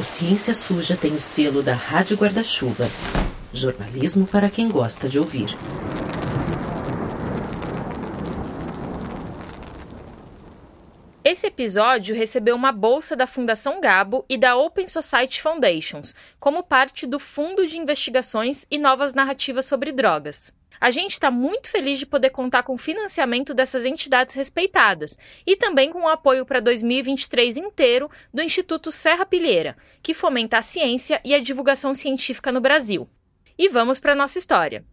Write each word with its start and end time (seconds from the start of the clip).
O 0.00 0.02
Ciência 0.02 0.54
Suja 0.54 0.96
tem 0.96 1.14
o 1.14 1.20
selo 1.20 1.62
da 1.62 1.74
Rádio 1.74 2.16
Guarda-Chuva. 2.16 2.88
Jornalismo 3.52 4.26
para 4.26 4.48
quem 4.48 4.66
gosta 4.66 5.10
de 5.10 5.18
ouvir. 5.18 5.54
Esse 11.22 11.48
episódio 11.48 12.16
recebeu 12.16 12.56
uma 12.56 12.72
bolsa 12.72 13.14
da 13.14 13.26
Fundação 13.26 13.78
Gabo 13.78 14.24
e 14.26 14.38
da 14.38 14.56
Open 14.56 14.88
Society 14.88 15.42
Foundations, 15.42 16.14
como 16.38 16.62
parte 16.62 17.06
do 17.06 17.18
Fundo 17.18 17.66
de 17.66 17.76
Investigações 17.76 18.66
e 18.70 18.78
Novas 18.78 19.12
Narrativas 19.12 19.66
sobre 19.66 19.92
Drogas. 19.92 20.50
A 20.78 20.90
gente 20.90 21.12
está 21.12 21.30
muito 21.30 21.70
feliz 21.70 21.98
de 21.98 22.06
poder 22.06 22.30
contar 22.30 22.62
com 22.62 22.74
o 22.74 22.78
financiamento 22.78 23.54
dessas 23.54 23.84
entidades 23.84 24.34
respeitadas 24.34 25.18
e 25.46 25.56
também 25.56 25.90
com 25.90 26.02
o 26.02 26.08
apoio 26.08 26.44
para 26.44 26.60
2023 26.60 27.56
inteiro 27.56 28.10
do 28.32 28.42
Instituto 28.42 28.92
Serra 28.92 29.24
Pilheira, 29.24 29.76
que 30.02 30.14
fomenta 30.14 30.58
a 30.58 30.62
ciência 30.62 31.20
e 31.24 31.34
a 31.34 31.40
divulgação 31.40 31.94
científica 31.94 32.52
no 32.52 32.60
Brasil. 32.60 33.08
E 33.58 33.68
vamos 33.68 33.98
para 34.00 34.14
nossa 34.14 34.38
história. 34.38 34.84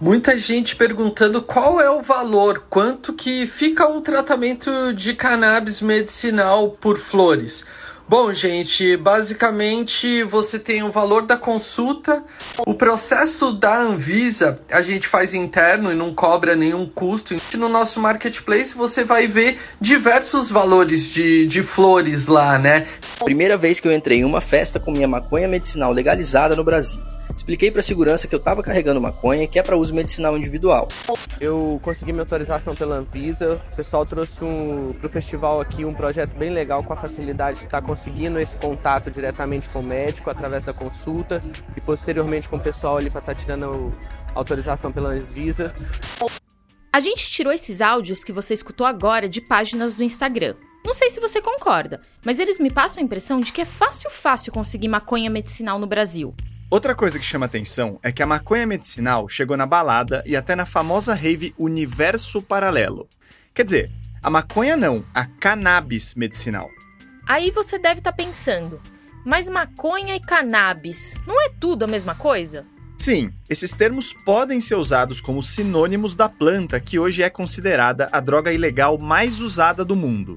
Muita 0.00 0.36
gente 0.36 0.74
perguntando 0.74 1.40
qual 1.40 1.80
é 1.80 1.88
o 1.88 2.02
valor, 2.02 2.66
quanto 2.68 3.12
que 3.12 3.46
fica 3.46 3.86
um 3.86 4.00
tratamento 4.00 4.92
de 4.92 5.14
cannabis 5.14 5.80
medicinal 5.80 6.70
por 6.70 6.98
flores. 6.98 7.64
Bom, 8.08 8.32
gente, 8.32 8.96
basicamente 8.96 10.22
você 10.22 10.58
tem 10.58 10.82
o 10.82 10.90
valor 10.90 11.26
da 11.26 11.36
consulta. 11.36 12.24
O 12.66 12.72
processo 12.72 13.52
da 13.52 13.78
Anvisa 13.78 14.60
a 14.70 14.80
gente 14.80 15.06
faz 15.06 15.34
interno 15.34 15.92
e 15.92 15.94
não 15.94 16.14
cobra 16.14 16.56
nenhum 16.56 16.88
custo. 16.88 17.36
No 17.58 17.68
nosso 17.68 18.00
marketplace 18.00 18.74
você 18.74 19.04
vai 19.04 19.26
ver 19.26 19.58
diversos 19.78 20.50
valores 20.50 21.04
de, 21.04 21.44
de 21.44 21.62
flores 21.62 22.26
lá, 22.26 22.58
né? 22.58 22.86
Primeira 23.22 23.58
vez 23.58 23.78
que 23.78 23.86
eu 23.86 23.92
entrei 23.92 24.20
em 24.20 24.24
uma 24.24 24.40
festa 24.40 24.80
com 24.80 24.90
minha 24.90 25.06
maconha 25.06 25.46
medicinal 25.46 25.92
legalizada 25.92 26.56
no 26.56 26.64
Brasil. 26.64 27.17
Expliquei 27.38 27.70
para 27.70 27.78
a 27.78 27.84
segurança 27.84 28.26
que 28.26 28.34
eu 28.34 28.38
estava 28.38 28.64
carregando 28.64 29.00
maconha 29.00 29.46
que 29.46 29.60
é 29.60 29.62
para 29.62 29.76
uso 29.76 29.94
medicinal 29.94 30.36
individual. 30.36 30.88
Eu 31.40 31.78
consegui 31.80 32.12
minha 32.12 32.24
autorização 32.24 32.74
pela 32.74 32.96
Anvisa. 32.96 33.62
O 33.72 33.76
pessoal 33.76 34.04
trouxe 34.04 34.42
um, 34.42 34.92
para 34.92 35.06
o 35.06 35.08
festival 35.08 35.60
aqui 35.60 35.84
um 35.84 35.94
projeto 35.94 36.36
bem 36.36 36.50
legal 36.50 36.82
com 36.82 36.92
a 36.92 36.96
facilidade 36.96 37.60
de 37.60 37.66
estar 37.66 37.80
tá 37.80 37.86
conseguindo 37.86 38.40
esse 38.40 38.56
contato 38.56 39.08
diretamente 39.08 39.68
com 39.70 39.78
o 39.78 39.82
médico 39.84 40.28
através 40.28 40.64
da 40.64 40.72
consulta 40.72 41.40
e 41.76 41.80
posteriormente 41.80 42.48
com 42.48 42.56
o 42.56 42.60
pessoal 42.60 42.96
ali 42.96 43.08
para 43.08 43.20
estar 43.20 43.34
tá 43.36 43.40
tirando 43.40 43.94
a 44.34 44.38
autorização 44.40 44.90
pela 44.90 45.10
Anvisa. 45.10 45.72
A 46.92 46.98
gente 46.98 47.30
tirou 47.30 47.52
esses 47.52 47.80
áudios 47.80 48.24
que 48.24 48.32
você 48.32 48.52
escutou 48.52 48.84
agora 48.84 49.28
de 49.28 49.40
páginas 49.40 49.94
do 49.94 50.02
Instagram. 50.02 50.56
Não 50.84 50.92
sei 50.92 51.08
se 51.08 51.20
você 51.20 51.40
concorda, 51.40 52.00
mas 52.26 52.40
eles 52.40 52.58
me 52.58 52.68
passam 52.68 53.00
a 53.00 53.04
impressão 53.04 53.38
de 53.38 53.52
que 53.52 53.60
é 53.60 53.64
fácil 53.64 54.10
fácil 54.10 54.52
conseguir 54.52 54.88
maconha 54.88 55.30
medicinal 55.30 55.78
no 55.78 55.86
Brasil. 55.86 56.34
Outra 56.70 56.94
coisa 56.94 57.18
que 57.18 57.24
chama 57.24 57.46
atenção 57.46 57.98
é 58.02 58.12
que 58.12 58.22
a 58.22 58.26
maconha 58.26 58.66
medicinal 58.66 59.26
chegou 59.26 59.56
na 59.56 59.64
balada 59.64 60.22
e 60.26 60.36
até 60.36 60.54
na 60.54 60.66
famosa 60.66 61.14
rave 61.14 61.54
Universo 61.56 62.42
Paralelo. 62.42 63.08
Quer 63.54 63.64
dizer, 63.64 63.90
a 64.22 64.28
maconha 64.28 64.76
não, 64.76 65.02
a 65.14 65.24
cannabis 65.24 66.14
medicinal. 66.14 66.68
Aí 67.26 67.50
você 67.50 67.78
deve 67.78 68.00
estar 68.00 68.12
tá 68.12 68.16
pensando, 68.16 68.78
mas 69.24 69.48
maconha 69.48 70.14
e 70.14 70.20
cannabis 70.20 71.14
não 71.26 71.40
é 71.40 71.48
tudo 71.58 71.84
a 71.84 71.88
mesma 71.88 72.14
coisa? 72.14 72.66
Sim, 72.98 73.30
esses 73.48 73.70
termos 73.70 74.12
podem 74.12 74.60
ser 74.60 74.74
usados 74.74 75.22
como 75.22 75.42
sinônimos 75.42 76.14
da 76.14 76.28
planta 76.28 76.78
que 76.78 76.98
hoje 76.98 77.22
é 77.22 77.30
considerada 77.30 78.10
a 78.12 78.20
droga 78.20 78.52
ilegal 78.52 78.98
mais 78.98 79.40
usada 79.40 79.86
do 79.86 79.96
mundo. 79.96 80.36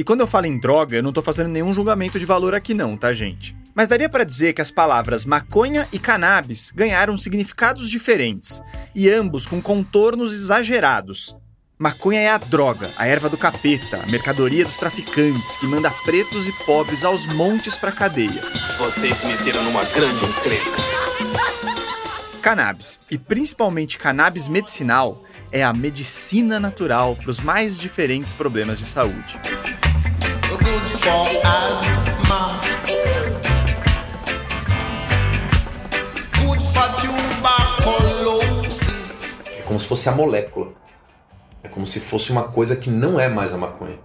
E 0.00 0.02
quando 0.02 0.20
eu 0.20 0.26
falo 0.26 0.46
em 0.46 0.58
droga, 0.58 0.96
eu 0.96 1.02
não 1.02 1.10
estou 1.10 1.22
fazendo 1.22 1.50
nenhum 1.50 1.74
julgamento 1.74 2.18
de 2.18 2.24
valor 2.24 2.54
aqui 2.54 2.72
não, 2.72 2.96
tá, 2.96 3.12
gente? 3.12 3.54
Mas 3.74 3.86
daria 3.86 4.08
para 4.08 4.24
dizer 4.24 4.54
que 4.54 4.62
as 4.62 4.70
palavras 4.70 5.26
maconha 5.26 5.86
e 5.92 5.98
cannabis 5.98 6.72
ganharam 6.74 7.18
significados 7.18 7.90
diferentes, 7.90 8.62
e 8.94 9.10
ambos 9.10 9.46
com 9.46 9.60
contornos 9.60 10.32
exagerados. 10.32 11.36
Maconha 11.78 12.18
é 12.18 12.30
a 12.30 12.38
droga, 12.38 12.88
a 12.96 13.06
erva 13.06 13.28
do 13.28 13.36
capeta, 13.36 14.00
a 14.02 14.06
mercadoria 14.06 14.64
dos 14.64 14.78
traficantes 14.78 15.58
que 15.58 15.66
manda 15.66 15.90
pretos 15.90 16.46
e 16.46 16.52
pobres 16.64 17.04
aos 17.04 17.26
montes 17.26 17.76
pra 17.76 17.92
cadeia. 17.92 18.40
Vocês 18.78 19.18
se 19.18 19.26
meteram 19.26 19.62
numa 19.64 19.84
grande 19.84 20.24
encrenca. 20.24 20.80
Cannabis, 22.40 22.98
e 23.10 23.18
principalmente 23.18 23.98
cannabis 23.98 24.48
medicinal, 24.48 25.26
é 25.52 25.62
a 25.62 25.74
medicina 25.74 26.58
natural 26.58 27.16
para 27.16 27.28
os 27.28 27.38
mais 27.38 27.78
diferentes 27.78 28.32
problemas 28.32 28.78
de 28.78 28.86
saúde. 28.86 29.38
Como 39.64 39.78
se 39.78 39.86
fosse 39.86 40.08
a 40.08 40.12
molécula. 40.12 40.72
É 41.62 41.68
como 41.68 41.86
se 41.86 42.00
fosse 42.00 42.32
uma 42.32 42.48
coisa 42.48 42.74
que 42.74 42.90
não 42.90 43.20
é 43.20 43.28
mais 43.28 43.54
a 43.54 43.56
maconha. 43.56 43.98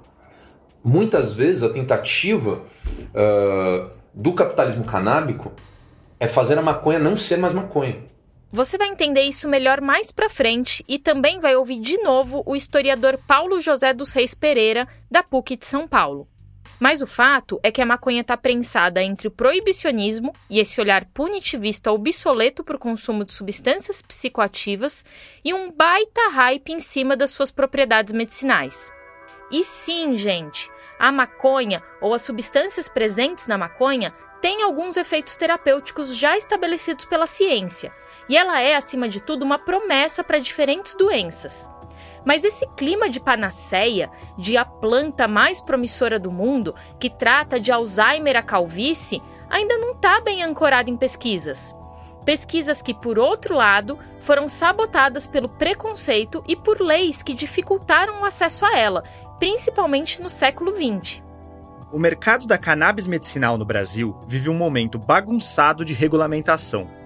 Muitas 0.83 1.33
vezes 1.33 1.63
a 1.63 1.69
tentativa 1.69 2.61
uh, 2.61 3.89
do 4.13 4.33
capitalismo 4.33 4.85
canábico 4.85 5.51
é 6.19 6.27
fazer 6.27 6.57
a 6.57 6.61
maconha 6.61 6.99
não 6.99 7.17
ser 7.17 7.37
mais 7.37 7.51
maconha. 7.53 7.97
Você 8.51 8.77
vai 8.77 8.87
entender 8.87 9.23
isso 9.23 9.49
melhor 9.49 9.81
mais 9.81 10.11
pra 10.11 10.29
frente 10.29 10.85
e 10.87 10.99
também 10.99 11.39
vai 11.39 11.55
ouvir 11.55 11.81
de 11.81 11.97
novo 11.97 12.43
o 12.45 12.55
historiador 12.55 13.19
Paulo 13.27 13.59
José 13.59 13.91
dos 13.91 14.11
Reis 14.11 14.35
Pereira, 14.35 14.87
da 15.09 15.23
PUC 15.23 15.57
de 15.57 15.65
São 15.65 15.87
Paulo. 15.87 16.27
Mas 16.79 17.01
o 17.01 17.07
fato 17.07 17.59
é 17.63 17.71
que 17.71 17.81
a 17.81 17.85
maconha 17.85 18.21
está 18.21 18.35
prensada 18.35 19.01
entre 19.01 19.27
o 19.27 19.31
proibicionismo 19.31 20.33
e 20.49 20.59
esse 20.59 20.79
olhar 20.81 21.05
punitivista 21.05 21.91
obsoleto 21.91 22.63
para 22.63 22.75
o 22.75 22.79
consumo 22.79 23.23
de 23.23 23.31
substâncias 23.31 24.01
psicoativas 24.01 25.05
e 25.43 25.53
um 25.53 25.71
baita 25.71 26.29
hype 26.31 26.69
em 26.69 26.79
cima 26.79 27.15
das 27.15 27.31
suas 27.31 27.51
propriedades 27.51 28.13
medicinais. 28.13 28.91
E 29.51 29.63
sim, 29.63 30.17
gente, 30.17 30.69
a 30.99 31.11
maconha 31.11 31.83
ou 32.01 32.13
as 32.13 32.23
substâncias 32.23 32.89
presentes 32.89 33.47
na 33.47 33.57
maconha 33.57 34.13
têm 34.41 34.63
alguns 34.63 34.97
efeitos 34.97 35.35
terapêuticos 35.35 36.15
já 36.15 36.37
estabelecidos 36.37 37.05
pela 37.05 37.27
ciência, 37.27 37.91
e 38.27 38.37
ela 38.37 38.59
é, 38.59 38.75
acima 38.75 39.07
de 39.07 39.21
tudo, 39.21 39.43
uma 39.43 39.59
promessa 39.59 40.23
para 40.23 40.39
diferentes 40.39 40.95
doenças. 40.95 41.69
Mas 42.25 42.43
esse 42.43 42.67
clima 42.75 43.09
de 43.09 43.19
panaceia, 43.19 44.09
de 44.37 44.57
a 44.57 44.65
planta 44.65 45.27
mais 45.27 45.61
promissora 45.61 46.19
do 46.19 46.31
mundo, 46.31 46.73
que 46.99 47.09
trata 47.09 47.59
de 47.59 47.71
Alzheimer 47.71 48.35
a 48.35 48.41
calvície, 48.41 49.21
ainda 49.49 49.77
não 49.77 49.91
está 49.91 50.19
bem 50.19 50.43
ancorado 50.43 50.89
em 50.89 50.97
pesquisas. 50.97 51.75
Pesquisas 52.25 52.81
que, 52.81 52.93
por 52.93 53.19
outro 53.19 53.55
lado, 53.55 53.99
foram 54.19 54.47
sabotadas 54.47 55.27
pelo 55.27 55.47
preconceito 55.47 56.43
e 56.47 56.55
por 56.55 56.81
leis 56.81 57.21
que 57.21 57.35
dificultaram 57.35 58.21
o 58.21 58.25
acesso 58.25 58.65
a 58.65 58.75
ela, 58.75 59.03
principalmente 59.37 60.19
no 60.21 60.29
século 60.29 60.73
XX. 60.73 61.23
O 61.91 61.99
mercado 61.99 62.47
da 62.47 62.57
cannabis 62.57 63.05
medicinal 63.05 63.59
no 63.59 63.63
Brasil 63.63 64.19
vive 64.27 64.49
um 64.49 64.55
momento 64.55 64.97
bagunçado 64.97 65.85
de 65.85 65.93
regulamentação. 65.93 67.04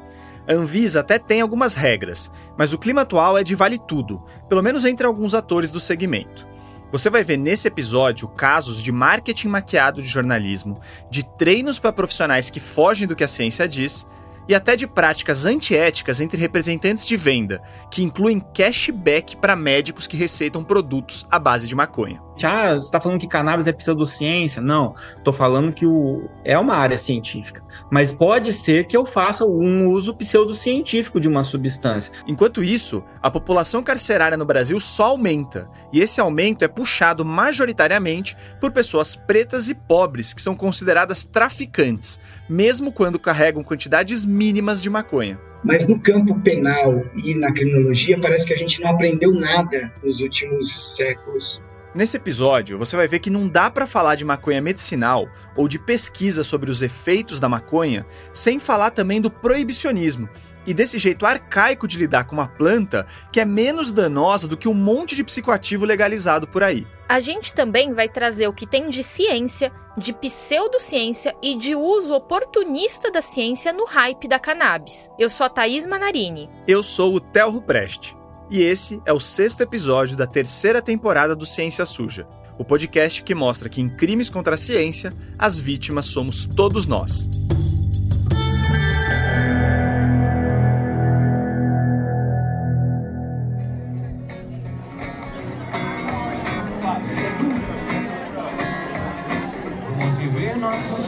A 0.50 0.54
Anvisa 0.54 1.02
até 1.02 1.20
tem 1.20 1.42
algumas 1.42 1.76
regras, 1.76 2.32
mas 2.58 2.74
o 2.74 2.78
clima 2.80 3.02
atual 3.02 3.38
é 3.38 3.44
de 3.44 3.54
vale 3.54 3.78
tudo, 3.78 4.24
pelo 4.48 4.64
menos 4.64 4.84
entre 4.84 5.06
alguns 5.06 5.36
atores 5.36 5.70
do 5.70 5.80
segmento. 5.80 6.48
Você 6.92 7.08
vai 7.08 7.24
ver 7.24 7.38
nesse 7.38 7.68
episódio 7.68 8.28
casos 8.28 8.82
de 8.82 8.92
marketing 8.92 9.48
maquiado 9.48 10.02
de 10.02 10.08
jornalismo, 10.08 10.82
de 11.08 11.24
treinos 11.38 11.78
para 11.78 11.94
profissionais 11.94 12.50
que 12.50 12.60
fogem 12.60 13.08
do 13.08 13.16
que 13.16 13.24
a 13.24 13.28
ciência 13.28 13.68
diz 13.68 14.08
e 14.50 14.56
até 14.56 14.76
de 14.76 14.88
práticas 14.88 15.46
antiéticas 15.46 16.20
entre 16.20 16.42
representantes 16.42 17.06
de 17.06 17.16
venda, 17.16 17.62
que 17.92 18.02
incluem 18.02 18.40
cashback 18.40 19.38
para 19.38 19.56
médicos 19.56 20.08
que 20.08 20.18
receitam 20.18 20.64
produtos 20.64 21.28
à 21.30 21.38
base 21.38 21.68
de 21.68 21.76
maconha. 21.76 22.20
Ah, 22.44 22.74
você 22.74 22.80
está 22.80 23.00
falando 23.00 23.20
que 23.20 23.28
cannabis 23.28 23.68
é 23.68 23.72
pseudociência? 23.72 24.62
Não, 24.62 24.96
estou 25.18 25.34
falando 25.34 25.72
que 25.72 25.86
o... 25.86 26.28
é 26.44 26.58
uma 26.58 26.74
área 26.74 26.98
científica. 26.98 27.62
Mas 27.92 28.12
pode 28.12 28.52
ser 28.54 28.88
que 28.88 28.98
eu 28.98 29.06
faça 29.06 29.46
um 29.46 29.90
uso 29.90 30.16
pseudocientífico 30.16 31.20
de 31.20 31.28
uma 31.28 31.44
substância. 31.44 32.14
Enquanto 32.26 32.64
isso, 32.64 33.04
a 33.22 33.30
população 33.30 33.84
carcerária 33.84 34.38
no 34.38 34.46
Brasil 34.46 34.80
só 34.80 35.08
aumenta. 35.08 35.70
E 35.92 36.00
esse 36.00 36.20
aumento 36.20 36.64
é 36.64 36.68
puxado 36.68 37.24
majoritariamente 37.24 38.36
por 38.60 38.72
pessoas 38.72 39.16
pretas 39.16 39.70
e 39.70 39.76
pobres 39.76 40.34
que 40.34 40.42
são 40.42 40.56
consideradas 40.56 41.26
traficantes, 41.26 42.20
mesmo 42.50 42.92
quando 42.92 43.20
carregam 43.20 43.64
quantidades 43.64 44.26
mínimas 44.26 44.82
de 44.82 44.90
maconha. 44.90 45.40
Mas 45.64 45.86
no 45.86 46.00
campo 46.00 46.40
penal 46.40 47.04
e 47.16 47.36
na 47.36 47.52
criminologia, 47.52 48.20
parece 48.20 48.48
que 48.48 48.54
a 48.54 48.58
gente 48.58 48.82
não 48.82 48.90
aprendeu 48.90 49.34
nada 49.34 49.94
nos 50.04 50.20
últimos 50.22 50.96
séculos. 50.96 51.64
Nesse 51.94 52.18
episódio, 52.18 52.78
você 52.78 52.96
vai 52.96 53.08
ver 53.08 53.20
que 53.20 53.32
não 53.32 53.48
dá 53.48 53.70
para 53.70 53.88
falar 53.88 54.16
de 54.16 54.24
maconha 54.24 54.62
medicinal 54.62 55.28
ou 55.56 55.68
de 55.68 55.80
pesquisa 55.80 56.44
sobre 56.44 56.70
os 56.70 56.82
efeitos 56.82 57.40
da 57.40 57.50
maconha 57.50 58.06
sem 58.32 58.60
falar 58.60 58.92
também 58.92 59.20
do 59.20 59.32
proibicionismo 59.32 60.30
e 60.70 60.74
desse 60.74 61.00
jeito 61.00 61.26
arcaico 61.26 61.88
de 61.88 61.98
lidar 61.98 62.26
com 62.26 62.36
uma 62.36 62.48
planta 62.48 63.08
que 63.32 63.40
é 63.40 63.46
menos 63.46 63.92
danosa 63.92 64.48
do 64.48 64.56
que 64.56 64.68
um 64.68 64.74
monte 64.74 65.16
de 65.16 65.24
psicoativo 65.24 65.84
legalizado 65.84 66.48
por 66.48 66.62
aí. 66.62 66.86
A 67.10 67.20
gente 67.20 67.56
também 67.56 67.92
vai 67.92 68.08
trazer 68.08 68.48
o 68.48 68.54
que 68.54 68.68
tem 68.68 68.88
de 68.88 69.04
ciência, 69.04 69.72
de 69.98 70.14
pseudociência 70.14 71.36
e 71.42 71.58
de 71.58 71.74
uso 71.74 72.14
oportunista 72.14 73.10
da 73.10 73.20
ciência 73.20 73.74
no 73.74 73.84
hype 73.86 74.28
da 74.28 74.38
cannabis. 74.38 75.10
Eu 75.18 75.28
sou 75.28 75.48
a 75.48 75.50
Thaís 75.50 75.88
Manarini. 75.88 76.48
Eu 76.68 76.84
sou 76.84 77.16
o 77.16 77.20
Telro 77.20 77.64
Preste. 77.64 78.16
E 78.48 78.62
esse 78.62 79.02
é 79.08 79.14
o 79.14 79.20
sexto 79.20 79.62
episódio 79.62 80.16
da 80.16 80.28
terceira 80.28 80.84
temporada 80.84 81.36
do 81.36 81.48
Ciência 81.48 81.84
Suja, 81.84 82.28
o 82.60 82.64
podcast 82.64 83.24
que 83.24 83.34
mostra 83.34 83.70
que 83.70 83.82
em 83.82 83.90
crimes 83.90 84.30
contra 84.30 84.54
a 84.54 84.58
ciência, 84.58 85.12
as 85.36 85.58
vítimas 85.58 86.06
somos 86.06 86.46
todos 86.46 86.86
nós. 86.86 87.28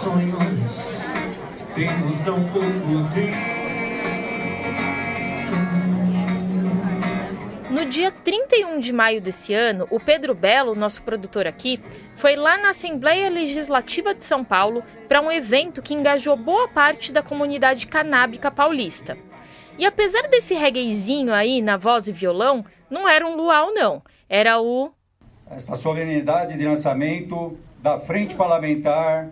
Sonhos 0.01 1.07
temos 1.75 2.19
tão 2.19 2.43
pouco 2.49 2.67
tempo. 3.13 3.61
No 7.69 7.85
dia 7.85 8.11
31 8.11 8.79
de 8.79 8.93
maio 8.93 9.21
desse 9.21 9.53
ano, 9.53 9.87
o 9.89 9.99
Pedro 9.99 10.33
Belo, 10.33 10.73
nosso 10.75 11.03
produtor 11.03 11.47
aqui, 11.47 11.79
foi 12.15 12.35
lá 12.35 12.57
na 12.57 12.69
Assembleia 12.69 13.29
Legislativa 13.29 14.13
de 14.13 14.23
São 14.23 14.43
Paulo 14.43 14.83
para 15.07 15.21
um 15.21 15.31
evento 15.31 15.81
que 15.81 15.93
engajou 15.93 16.35
boa 16.37 16.67
parte 16.67 17.11
da 17.11 17.21
comunidade 17.21 17.87
canábica 17.87 18.49
paulista. 18.49 19.17
E 19.77 19.85
apesar 19.85 20.27
desse 20.29 20.53
regueizinho 20.53 21.33
aí 21.33 21.61
na 21.61 21.75
voz 21.75 22.07
e 22.07 22.11
violão, 22.11 22.63
não 22.89 23.07
era 23.07 23.25
um 23.25 23.35
luau 23.35 23.73
não, 23.73 24.01
era 24.29 24.61
o... 24.61 24.91
Esta 25.49 25.75
solenidade 25.75 26.57
de 26.57 26.65
lançamento 26.65 27.57
da 27.81 27.99
Frente 27.99 28.35
Parlamentar 28.35 29.29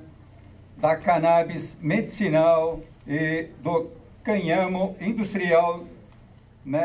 da 0.79 0.95
cannabis 0.95 1.77
medicinal 1.81 2.79
e 3.07 3.47
do 3.61 3.89
canhamo 4.23 4.95
industrial. 4.99 5.85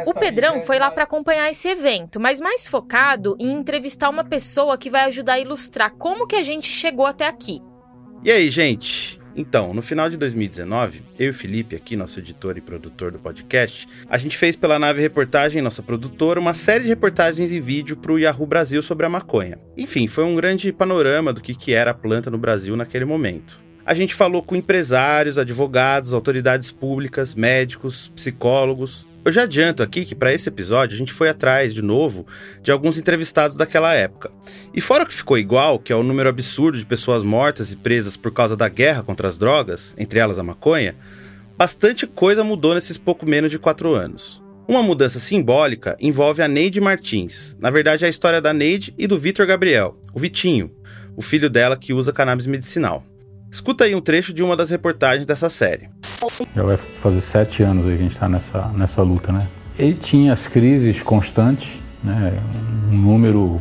O 0.06 0.14
Pedrão 0.14 0.60
foi 0.60 0.78
lá 0.78 0.90
para 0.90 1.04
acompanhar 1.04 1.50
esse 1.50 1.68
evento, 1.68 2.18
mas 2.18 2.40
mais 2.40 2.66
focado 2.66 3.36
em 3.38 3.52
entrevistar 3.52 4.08
uma 4.08 4.24
pessoa 4.24 4.78
que 4.78 4.88
vai 4.88 5.04
ajudar 5.04 5.34
a 5.34 5.40
ilustrar 5.40 5.90
como 5.92 6.26
que 6.26 6.36
a 6.36 6.42
gente 6.42 6.68
chegou 6.68 7.04
até 7.04 7.26
aqui. 7.26 7.60
E 8.22 8.30
aí, 8.30 8.48
gente? 8.48 9.20
Então, 9.36 9.74
no 9.74 9.82
final 9.82 10.08
de 10.08 10.16
2019, 10.16 11.02
eu 11.18 11.26
e 11.26 11.30
o 11.30 11.34
Felipe, 11.34 11.74
aqui, 11.74 11.96
nosso 11.96 12.20
editor 12.20 12.56
e 12.56 12.60
produtor 12.60 13.10
do 13.10 13.18
podcast, 13.18 13.86
a 14.08 14.16
gente 14.16 14.38
fez 14.38 14.54
pela 14.54 14.78
Nave 14.78 15.00
Reportagem, 15.00 15.60
nossa 15.60 15.82
produtora, 15.82 16.38
uma 16.38 16.54
série 16.54 16.84
de 16.84 16.90
reportagens 16.90 17.50
em 17.50 17.60
vídeo 17.60 17.96
para 17.96 18.12
o 18.12 18.18
Yahoo 18.18 18.46
Brasil 18.46 18.80
sobre 18.80 19.04
a 19.06 19.08
maconha. 19.08 19.58
Enfim, 19.76 20.06
foi 20.06 20.24
um 20.24 20.36
grande 20.36 20.72
panorama 20.72 21.32
do 21.32 21.40
que, 21.40 21.54
que 21.54 21.72
era 21.72 21.90
a 21.90 21.94
planta 21.94 22.30
no 22.30 22.38
Brasil 22.38 22.76
naquele 22.76 23.04
momento. 23.04 23.63
A 23.86 23.92
gente 23.92 24.14
falou 24.14 24.42
com 24.42 24.56
empresários, 24.56 25.38
advogados, 25.38 26.14
autoridades 26.14 26.70
públicas, 26.70 27.34
médicos, 27.34 28.10
psicólogos. 28.16 29.06
Eu 29.22 29.30
já 29.30 29.42
adianto 29.42 29.82
aqui 29.82 30.06
que 30.06 30.14
para 30.14 30.32
esse 30.32 30.48
episódio 30.48 30.94
a 30.94 30.98
gente 30.98 31.12
foi 31.12 31.28
atrás, 31.28 31.74
de 31.74 31.82
novo, 31.82 32.26
de 32.62 32.72
alguns 32.72 32.96
entrevistados 32.96 33.58
daquela 33.58 33.92
época. 33.92 34.30
E 34.72 34.80
fora 34.80 35.04
o 35.04 35.06
que 35.06 35.12
ficou 35.12 35.36
igual, 35.36 35.78
que 35.78 35.92
é 35.92 35.96
o 35.96 36.02
número 36.02 36.30
absurdo 36.30 36.78
de 36.78 36.86
pessoas 36.86 37.22
mortas 37.22 37.72
e 37.72 37.76
presas 37.76 38.16
por 38.16 38.32
causa 38.32 38.56
da 38.56 38.70
guerra 38.70 39.02
contra 39.02 39.28
as 39.28 39.36
drogas, 39.36 39.94
entre 39.98 40.18
elas 40.18 40.38
a 40.38 40.42
maconha, 40.42 40.96
bastante 41.54 42.06
coisa 42.06 42.42
mudou 42.42 42.74
nesses 42.74 42.96
pouco 42.96 43.26
menos 43.26 43.50
de 43.50 43.58
quatro 43.58 43.94
anos. 43.94 44.42
Uma 44.66 44.82
mudança 44.82 45.20
simbólica 45.20 45.94
envolve 46.00 46.40
a 46.40 46.48
Neide 46.48 46.80
Martins. 46.80 47.54
Na 47.60 47.70
verdade, 47.70 48.04
é 48.04 48.06
a 48.06 48.10
história 48.10 48.40
da 48.40 48.54
Neide 48.54 48.94
e 48.96 49.06
do 49.06 49.18
Vitor 49.18 49.46
Gabriel, 49.46 49.98
o 50.14 50.18
Vitinho, 50.18 50.70
o 51.14 51.20
filho 51.20 51.50
dela 51.50 51.76
que 51.76 51.92
usa 51.92 52.14
cannabis 52.14 52.46
medicinal. 52.46 53.04
Escuta 53.54 53.84
aí 53.84 53.94
um 53.94 54.00
trecho 54.00 54.34
de 54.34 54.42
uma 54.42 54.56
das 54.56 54.70
reportagens 54.70 55.26
dessa 55.26 55.48
série. 55.48 55.88
Já 56.56 56.62
vai 56.64 56.76
fazer 56.76 57.20
sete 57.20 57.62
anos 57.62 57.86
aí 57.86 57.92
que 57.92 57.98
a 57.98 58.02
gente 58.02 58.10
está 58.10 58.28
nessa, 58.28 58.66
nessa 58.70 59.00
luta, 59.00 59.32
né? 59.32 59.46
Ele 59.78 59.94
tinha 59.94 60.32
as 60.32 60.48
crises 60.48 61.04
constantes, 61.04 61.80
né? 62.02 62.32
Um 62.90 62.96
número 62.96 63.60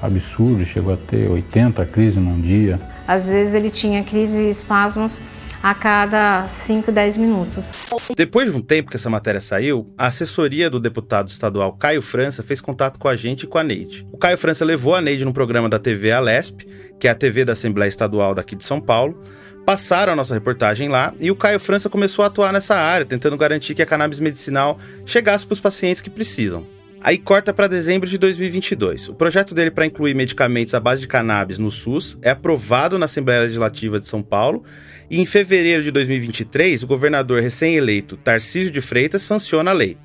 absurdo, 0.00 0.64
chegou 0.64 0.94
a 0.94 0.96
ter 0.96 1.30
80 1.30 1.84
crises 1.84 2.16
num 2.16 2.40
dia. 2.40 2.80
Às 3.06 3.28
vezes 3.28 3.52
ele 3.52 3.68
tinha 3.68 4.02
crises 4.02 4.38
e 4.38 4.48
espasmos 4.48 5.20
a 5.66 5.74
cada 5.74 6.46
5, 6.64 6.92
10 6.92 7.16
minutos. 7.16 7.72
Depois 8.16 8.48
de 8.48 8.56
um 8.56 8.60
tempo 8.60 8.88
que 8.88 8.96
essa 8.96 9.10
matéria 9.10 9.40
saiu, 9.40 9.92
a 9.98 10.06
assessoria 10.06 10.70
do 10.70 10.78
deputado 10.78 11.26
estadual 11.26 11.72
Caio 11.72 12.00
França 12.00 12.40
fez 12.40 12.60
contato 12.60 13.00
com 13.00 13.08
a 13.08 13.16
gente 13.16 13.42
e 13.42 13.46
com 13.48 13.58
a 13.58 13.64
Neide. 13.64 14.06
O 14.12 14.16
Caio 14.16 14.38
França 14.38 14.64
levou 14.64 14.94
a 14.94 15.00
Neide 15.00 15.24
num 15.24 15.32
programa 15.32 15.68
da 15.68 15.80
TV 15.80 16.12
Alesp, 16.12 16.60
que 17.00 17.08
é 17.08 17.10
a 17.10 17.16
TV 17.16 17.44
da 17.44 17.54
Assembleia 17.54 17.88
Estadual 17.88 18.32
daqui 18.32 18.54
de 18.54 18.64
São 18.64 18.80
Paulo, 18.80 19.20
passaram 19.66 20.12
a 20.12 20.16
nossa 20.16 20.34
reportagem 20.34 20.88
lá 20.88 21.12
e 21.18 21.32
o 21.32 21.36
Caio 21.36 21.58
França 21.58 21.90
começou 21.90 22.22
a 22.22 22.28
atuar 22.28 22.52
nessa 22.52 22.76
área, 22.76 23.04
tentando 23.04 23.36
garantir 23.36 23.74
que 23.74 23.82
a 23.82 23.86
cannabis 23.86 24.20
medicinal 24.20 24.78
chegasse 25.04 25.44
para 25.44 25.54
os 25.54 25.60
pacientes 25.60 26.00
que 26.00 26.08
precisam. 26.08 26.64
Aí 27.00 27.18
corta 27.18 27.52
para 27.52 27.66
dezembro 27.66 28.08
de 28.08 28.18
2022. 28.18 29.10
O 29.10 29.14
projeto 29.14 29.54
dele 29.54 29.70
para 29.70 29.86
incluir 29.86 30.14
medicamentos 30.14 30.74
à 30.74 30.80
base 30.80 31.02
de 31.02 31.08
cannabis 31.08 31.58
no 31.58 31.70
SUS 31.70 32.18
é 32.22 32.30
aprovado 32.30 32.98
na 32.98 33.04
Assembleia 33.04 33.42
Legislativa 33.42 34.00
de 34.00 34.06
São 34.06 34.22
Paulo 34.22 34.64
e 35.10 35.20
em 35.20 35.26
fevereiro 35.26 35.82
de 35.82 35.90
2023 35.90 36.82
o 36.82 36.86
governador 36.86 37.40
recém-eleito 37.42 38.16
Tarcísio 38.16 38.70
de 38.70 38.80
Freitas 38.80 39.22
sanciona 39.22 39.70
a 39.70 39.74
lei. 39.74 39.96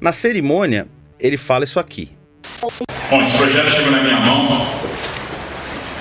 Na 0.00 0.12
cerimônia, 0.12 0.88
ele 1.18 1.36
fala 1.36 1.64
isso 1.64 1.78
aqui. 1.78 2.10
Bom, 3.10 3.22
esse 3.22 3.36
projeto 3.36 3.70
chegou 3.70 3.92
na 3.92 4.02
minha 4.02 4.20
mão 4.20 4.66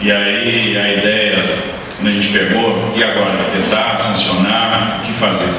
e 0.01 0.11
aí 0.11 0.77
a 0.77 0.93
ideia, 0.93 1.37
a 1.99 2.05
gente 2.05 2.33
pegou, 2.33 2.93
e 2.95 3.03
agora? 3.03 3.37
Tentar 3.53 3.95
sancionar, 3.97 4.99
o 4.99 5.05
que 5.05 5.13
fazer? 5.13 5.53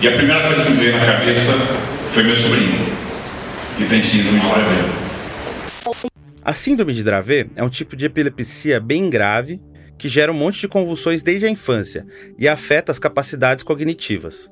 E 0.00 0.06
a 0.06 0.12
primeira 0.12 0.46
coisa 0.46 0.64
que 0.64 0.70
me 0.70 0.76
veio 0.76 0.96
na 0.96 1.04
cabeça 1.04 1.52
foi 2.18 2.26
meu 2.26 2.34
sobrinho, 2.34 2.72
que 3.76 3.88
tem 3.88 4.02
síndrome 4.02 4.40
de 4.40 4.48
Dravet. 4.48 6.10
A 6.42 6.52
síndrome 6.52 6.92
de 6.92 7.04
Dravet 7.04 7.48
é 7.54 7.62
um 7.62 7.68
tipo 7.68 7.94
de 7.94 8.06
epilepsia 8.06 8.80
bem 8.80 9.08
grave 9.08 9.62
que 9.96 10.08
gera 10.08 10.32
um 10.32 10.34
monte 10.34 10.60
de 10.60 10.66
convulsões 10.66 11.22
desde 11.22 11.46
a 11.46 11.48
infância 11.48 12.04
e 12.36 12.48
afeta 12.48 12.90
as 12.90 12.98
capacidades 12.98 13.62
cognitivas. 13.62 14.50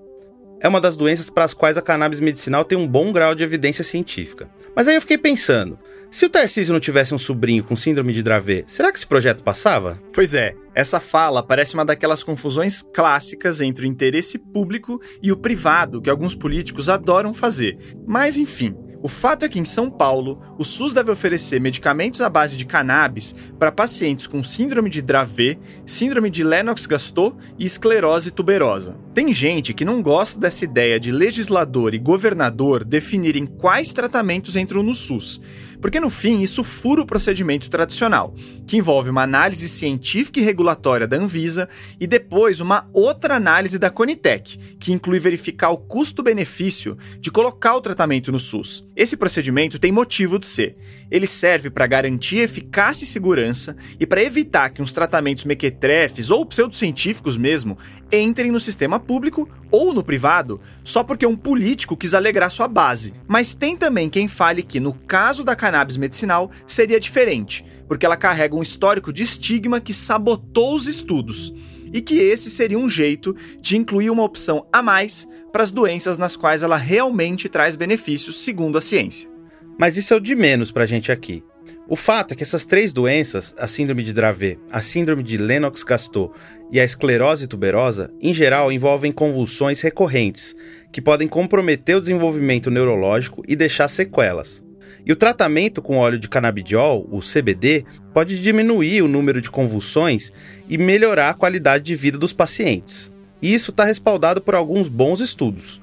É 0.60 0.68
uma 0.68 0.80
das 0.80 0.96
doenças 0.96 1.28
para 1.28 1.44
as 1.44 1.52
quais 1.52 1.76
a 1.76 1.82
cannabis 1.82 2.20
medicinal 2.20 2.64
tem 2.64 2.78
um 2.78 2.86
bom 2.86 3.12
grau 3.12 3.34
de 3.34 3.44
evidência 3.44 3.84
científica. 3.84 4.48
Mas 4.74 4.88
aí 4.88 4.94
eu 4.94 5.00
fiquei 5.00 5.18
pensando, 5.18 5.78
se 6.10 6.24
o 6.24 6.30
Tarcísio 6.30 6.72
não 6.72 6.80
tivesse 6.80 7.14
um 7.14 7.18
sobrinho 7.18 7.62
com 7.62 7.76
síndrome 7.76 8.12
de 8.12 8.22
Dravet, 8.22 8.64
será 8.66 8.90
que 8.90 8.96
esse 8.96 9.06
projeto 9.06 9.42
passava? 9.42 10.00
Pois 10.14 10.32
é, 10.32 10.54
essa 10.74 10.98
fala 10.98 11.42
parece 11.42 11.74
uma 11.74 11.84
daquelas 11.84 12.22
confusões 12.22 12.82
clássicas 12.94 13.60
entre 13.60 13.84
o 13.84 13.88
interesse 13.88 14.38
público 14.38 15.00
e 15.22 15.30
o 15.30 15.36
privado 15.36 16.00
que 16.00 16.08
alguns 16.08 16.34
políticos 16.34 16.88
adoram 16.88 17.34
fazer. 17.34 17.78
Mas 18.06 18.36
enfim, 18.36 18.74
o 19.02 19.08
fato 19.08 19.44
é 19.44 19.48
que 19.48 19.58
em 19.58 19.64
São 19.64 19.90
Paulo, 19.90 20.40
o 20.58 20.64
SUS 20.64 20.94
deve 20.94 21.10
oferecer 21.10 21.60
medicamentos 21.60 22.20
à 22.20 22.28
base 22.28 22.56
de 22.56 22.64
cannabis 22.64 23.34
para 23.58 23.70
pacientes 23.70 24.26
com 24.26 24.42
síndrome 24.42 24.88
de 24.88 25.02
Dravet, 25.02 25.58
síndrome 25.84 26.30
de 26.30 26.42
Lennox-Gastaut 26.42 27.36
e 27.58 27.64
esclerose 27.64 28.30
tuberosa. 28.30 28.96
Tem 29.14 29.32
gente 29.32 29.74
que 29.74 29.84
não 29.84 30.02
gosta 30.02 30.40
dessa 30.40 30.64
ideia 30.64 30.98
de 30.98 31.12
legislador 31.12 31.94
e 31.94 31.98
governador 31.98 32.84
definirem 32.84 33.46
quais 33.46 33.92
tratamentos 33.92 34.56
entram 34.56 34.82
no 34.82 34.94
SUS, 34.94 35.40
porque 35.80 36.00
no 36.00 36.10
fim 36.10 36.40
isso 36.40 36.64
fura 36.64 37.02
o 37.02 37.06
procedimento 37.06 37.68
tradicional, 37.70 38.34
que 38.66 38.76
envolve 38.76 39.10
uma 39.10 39.22
análise 39.22 39.68
científica 39.68 40.40
e 40.40 40.42
regulatória 40.42 41.06
da 41.06 41.16
Anvisa 41.16 41.68
e 42.00 42.06
depois 42.06 42.60
uma 42.60 42.88
outra 42.92 43.36
análise 43.36 43.78
da 43.78 43.90
Conitec, 43.90 44.58
que 44.78 44.92
inclui 44.92 45.18
verificar 45.18 45.70
o 45.70 45.78
custo-benefício 45.78 46.96
de 47.20 47.30
colocar 47.30 47.76
o 47.76 47.80
tratamento 47.80 48.32
no 48.32 48.38
SUS. 48.38 48.86
Esse 48.94 49.16
procedimento 49.16 49.78
tem 49.78 49.92
motivo 49.92 50.38
de 50.38 50.46
ser. 50.46 50.76
Ele 51.10 51.26
serve 51.26 51.70
para 51.70 51.86
garantir 51.86 52.38
eficácia 52.38 53.04
e 53.04 53.06
segurança 53.06 53.76
e 53.98 54.06
para 54.06 54.22
evitar 54.22 54.70
que 54.70 54.82
uns 54.82 54.92
tratamentos 54.92 55.44
mequetrefes 55.44 56.30
ou 56.30 56.44
pseudocientíficos 56.44 57.36
mesmo 57.36 57.78
entrem 58.12 58.50
no 58.50 58.60
sistema 58.60 58.98
público 58.98 59.48
ou 59.70 59.92
no 59.92 60.02
privado 60.02 60.60
só 60.84 61.02
porque 61.02 61.26
um 61.26 61.36
político 61.36 61.96
quis 61.96 62.14
alegrar 62.14 62.50
sua 62.50 62.68
base. 62.68 63.14
Mas 63.26 63.54
tem 63.54 63.76
também 63.76 64.08
quem 64.08 64.28
fale 64.28 64.62
que, 64.62 64.80
no 64.80 64.92
caso 64.92 65.44
da 65.44 65.56
cannabis 65.56 65.96
medicinal, 65.96 66.50
seria 66.66 67.00
diferente, 67.00 67.64
porque 67.88 68.06
ela 68.06 68.16
carrega 68.16 68.56
um 68.56 68.62
histórico 68.62 69.12
de 69.12 69.22
estigma 69.22 69.80
que 69.80 69.92
sabotou 69.92 70.74
os 70.74 70.86
estudos. 70.86 71.52
E 71.92 72.00
que 72.00 72.18
esse 72.18 72.50
seria 72.50 72.78
um 72.78 72.88
jeito 72.88 73.34
de 73.60 73.76
incluir 73.76 74.10
uma 74.10 74.24
opção 74.24 74.66
a 74.72 74.82
mais 74.82 75.26
para 75.52 75.62
as 75.62 75.70
doenças 75.70 76.18
nas 76.18 76.36
quais 76.36 76.62
ela 76.62 76.76
realmente 76.76 77.48
traz 77.48 77.76
benefícios, 77.76 78.44
segundo 78.44 78.76
a 78.76 78.80
ciência. 78.80 79.30
Mas 79.78 79.96
isso 79.96 80.12
é 80.12 80.16
o 80.16 80.20
de 80.20 80.34
menos 80.34 80.70
para 80.70 80.82
a 80.82 80.86
gente 80.86 81.12
aqui. 81.12 81.42
O 81.88 81.94
fato 81.94 82.32
é 82.32 82.36
que 82.36 82.42
essas 82.42 82.64
três 82.64 82.92
doenças, 82.92 83.54
a 83.58 83.66
síndrome 83.66 84.02
de 84.02 84.12
Dravet, 84.12 84.58
a 84.70 84.82
síndrome 84.82 85.22
de 85.22 85.36
Lennox-Gastaut 85.36 86.32
e 86.70 86.80
a 86.80 86.84
esclerose 86.84 87.46
tuberosa, 87.46 88.10
em 88.20 88.34
geral 88.34 88.72
envolvem 88.72 89.12
convulsões 89.12 89.80
recorrentes, 89.80 90.54
que 90.92 91.00
podem 91.00 91.28
comprometer 91.28 91.96
o 91.96 92.00
desenvolvimento 92.00 92.70
neurológico 92.70 93.42
e 93.46 93.54
deixar 93.54 93.88
sequelas. 93.88 94.64
E 95.04 95.12
o 95.12 95.16
tratamento 95.16 95.80
com 95.80 95.98
óleo 95.98 96.18
de 96.18 96.28
canabidiol, 96.28 97.08
o 97.12 97.20
CBD, 97.20 97.84
pode 98.12 98.40
diminuir 98.40 99.02
o 99.02 99.08
número 99.08 99.40
de 99.40 99.50
convulsões 99.50 100.32
e 100.68 100.76
melhorar 100.76 101.30
a 101.30 101.34
qualidade 101.34 101.84
de 101.84 101.94
vida 101.94 102.18
dos 102.18 102.32
pacientes. 102.32 103.12
E 103.40 103.54
isso 103.54 103.70
está 103.70 103.84
respaldado 103.84 104.40
por 104.40 104.56
alguns 104.56 104.88
bons 104.88 105.20
estudos. 105.20 105.80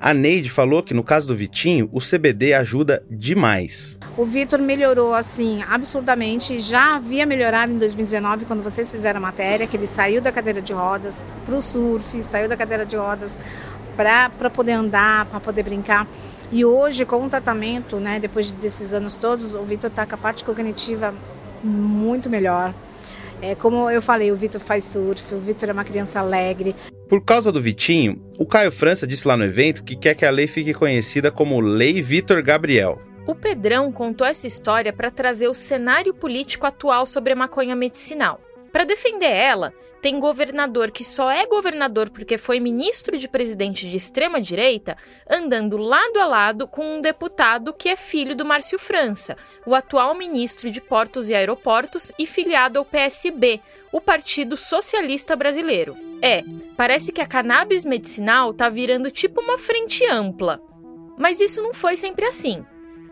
A 0.00 0.12
Neide 0.12 0.50
falou 0.50 0.82
que 0.82 0.92
no 0.92 1.02
caso 1.02 1.26
do 1.26 1.34
Vitinho, 1.34 1.88
o 1.92 1.98
CBD 1.98 2.52
ajuda 2.52 3.02
demais. 3.10 3.98
O 4.16 4.24
Vitor 4.24 4.58
melhorou 4.58 5.14
assim 5.14 5.62
absurdamente. 5.62 6.60
Já 6.60 6.96
havia 6.96 7.24
melhorado 7.24 7.72
em 7.72 7.78
2019 7.78 8.44
quando 8.44 8.62
vocês 8.62 8.90
fizeram 8.90 9.18
a 9.18 9.20
matéria, 9.20 9.66
que 9.66 9.76
ele 9.76 9.86
saiu 9.86 10.20
da 10.20 10.30
cadeira 10.30 10.60
de 10.60 10.72
rodas 10.72 11.22
para 11.46 11.56
o 11.56 11.60
surf, 11.60 12.22
saiu 12.22 12.48
da 12.48 12.56
cadeira 12.56 12.84
de 12.84 12.96
rodas 12.96 13.38
para 13.96 14.50
poder 14.50 14.72
andar, 14.72 15.26
para 15.26 15.40
poder 15.40 15.62
brincar. 15.62 16.06
E 16.52 16.64
hoje, 16.64 17.04
com 17.04 17.24
o 17.24 17.28
tratamento, 17.28 17.96
né, 17.96 18.20
depois 18.20 18.52
desses 18.52 18.92
anos 18.92 19.14
todos, 19.14 19.54
o 19.54 19.62
Vitor 19.62 19.90
está 19.90 20.04
com 20.06 20.14
a 20.14 20.18
parte 20.18 20.44
cognitiva 20.44 21.14
muito 21.62 22.28
melhor. 22.28 22.74
É, 23.40 23.54
como 23.54 23.90
eu 23.90 24.00
falei, 24.00 24.30
o 24.30 24.36
Vitor 24.36 24.60
faz 24.60 24.84
surf, 24.84 25.34
o 25.34 25.38
Vitor 25.38 25.68
é 25.68 25.72
uma 25.72 25.84
criança 25.84 26.20
alegre. 26.20 26.74
Por 27.08 27.22
causa 27.22 27.52
do 27.52 27.60
Vitinho, 27.60 28.22
o 28.38 28.46
Caio 28.46 28.72
França 28.72 29.06
disse 29.06 29.28
lá 29.28 29.36
no 29.36 29.44
evento 29.44 29.84
que 29.84 29.94
quer 29.94 30.14
que 30.14 30.24
a 30.24 30.30
lei 30.30 30.46
fique 30.46 30.72
conhecida 30.72 31.30
como 31.30 31.60
Lei 31.60 32.00
Vitor 32.00 32.42
Gabriel. 32.42 33.00
O 33.26 33.34
Pedrão 33.34 33.92
contou 33.92 34.26
essa 34.26 34.46
história 34.46 34.92
para 34.92 35.10
trazer 35.10 35.48
o 35.48 35.54
cenário 35.54 36.14
político 36.14 36.66
atual 36.66 37.06
sobre 37.06 37.32
a 37.32 37.36
maconha 37.36 37.76
medicinal. 37.76 38.40
Para 38.72 38.84
defender 38.84 39.30
ela, 39.30 39.72
tem 40.02 40.18
governador 40.18 40.90
que 40.90 41.02
só 41.02 41.30
é 41.30 41.46
governador 41.46 42.10
porque 42.10 42.36
foi 42.36 42.60
ministro 42.60 43.16
de 43.16 43.28
presidente 43.28 43.88
de 43.88 43.96
extrema 43.96 44.40
direita, 44.40 44.96
andando 45.30 45.78
lado 45.78 46.18
a 46.18 46.26
lado 46.26 46.68
com 46.68 46.96
um 46.96 47.00
deputado 47.00 47.72
que 47.72 47.88
é 47.88 47.96
filho 47.96 48.36
do 48.36 48.44
Márcio 48.44 48.78
França, 48.78 49.36
o 49.64 49.74
atual 49.74 50.14
ministro 50.14 50.70
de 50.70 50.80
Portos 50.80 51.30
e 51.30 51.34
Aeroportos 51.34 52.12
e 52.18 52.26
filiado 52.26 52.78
ao 52.78 52.84
PSB, 52.84 53.60
o 53.92 54.00
Partido 54.00 54.56
Socialista 54.56 55.34
Brasileiro. 55.36 55.96
É, 56.26 56.42
parece 56.74 57.12
que 57.12 57.20
a 57.20 57.26
cannabis 57.26 57.84
medicinal 57.84 58.54
tá 58.54 58.70
virando 58.70 59.10
tipo 59.10 59.42
uma 59.42 59.58
frente 59.58 60.02
ampla. 60.06 60.58
Mas 61.18 61.38
isso 61.38 61.62
não 61.62 61.74
foi 61.74 61.96
sempre 61.96 62.24
assim. 62.24 62.64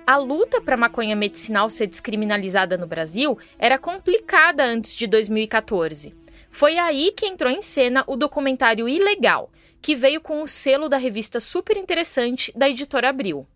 A 0.06 0.16
luta 0.16 0.62
para 0.62 0.78
maconha 0.78 1.14
medicinal 1.14 1.68
ser 1.68 1.88
descriminalizada 1.88 2.78
no 2.78 2.86
Brasil 2.86 3.38
era 3.58 3.78
complicada 3.78 4.64
antes 4.64 4.94
de 4.94 5.06
2014. 5.06 6.14
Foi 6.48 6.78
aí 6.78 7.12
que 7.14 7.26
entrou 7.26 7.52
em 7.52 7.60
cena 7.60 8.02
o 8.06 8.16
documentário 8.16 8.88
Ilegal, 8.88 9.52
que 9.82 9.94
veio 9.94 10.22
com 10.22 10.42
o 10.42 10.48
selo 10.48 10.88
da 10.88 10.96
revista 10.96 11.38
super 11.38 11.76
interessante 11.76 12.50
da 12.56 12.66
editora 12.66 13.10
Abril. 13.10 13.46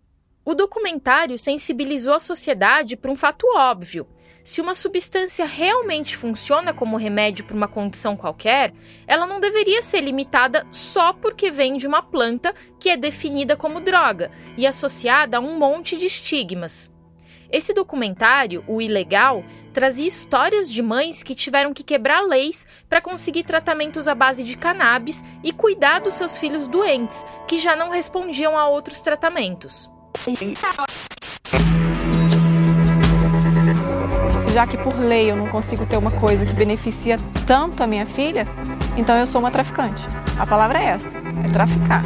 O 0.44 0.54
documentário 0.54 1.38
sensibilizou 1.38 2.12
a 2.12 2.20
sociedade 2.20 2.94
para 2.94 3.10
um 3.10 3.16
fato 3.16 3.46
óbvio 3.56 4.06
se 4.46 4.60
uma 4.60 4.76
substância 4.76 5.44
realmente 5.44 6.16
funciona 6.16 6.72
como 6.72 6.96
remédio 6.96 7.44
para 7.44 7.56
uma 7.56 7.66
condição 7.66 8.16
qualquer, 8.16 8.72
ela 9.04 9.26
não 9.26 9.40
deveria 9.40 9.82
ser 9.82 10.00
limitada 10.00 10.64
só 10.70 11.12
porque 11.12 11.50
vem 11.50 11.76
de 11.76 11.84
uma 11.84 12.00
planta 12.00 12.54
que 12.78 12.88
é 12.88 12.96
definida 12.96 13.56
como 13.56 13.80
droga 13.80 14.30
e 14.56 14.64
associada 14.64 15.38
a 15.38 15.40
um 15.40 15.58
monte 15.58 15.96
de 15.96 16.06
estigmas. 16.06 16.94
Esse 17.50 17.74
documentário, 17.74 18.62
O 18.68 18.80
Ilegal, 18.80 19.44
trazia 19.72 20.06
histórias 20.06 20.70
de 20.70 20.80
mães 20.80 21.24
que 21.24 21.34
tiveram 21.34 21.74
que 21.74 21.82
quebrar 21.82 22.20
leis 22.20 22.68
para 22.88 23.00
conseguir 23.00 23.42
tratamentos 23.42 24.06
à 24.06 24.14
base 24.14 24.44
de 24.44 24.56
cannabis 24.56 25.24
e 25.42 25.50
cuidar 25.50 26.00
dos 26.00 26.14
seus 26.14 26.38
filhos 26.38 26.68
doentes, 26.68 27.26
que 27.48 27.58
já 27.58 27.74
não 27.74 27.90
respondiam 27.90 28.56
a 28.56 28.68
outros 28.68 29.00
tratamentos 29.00 29.90
já 34.56 34.66
que 34.66 34.78
por 34.78 34.98
lei 34.98 35.30
eu 35.30 35.36
não 35.36 35.48
consigo 35.48 35.84
ter 35.84 35.98
uma 35.98 36.10
coisa 36.10 36.46
que 36.46 36.54
beneficia 36.54 37.18
tanto 37.46 37.82
a 37.82 37.86
minha 37.86 38.06
filha, 38.06 38.46
então 38.96 39.14
eu 39.14 39.26
sou 39.26 39.38
uma 39.38 39.50
traficante. 39.50 40.02
A 40.38 40.46
palavra 40.46 40.78
é 40.78 40.84
essa, 40.84 41.14
é 41.44 41.52
traficar. 41.52 42.02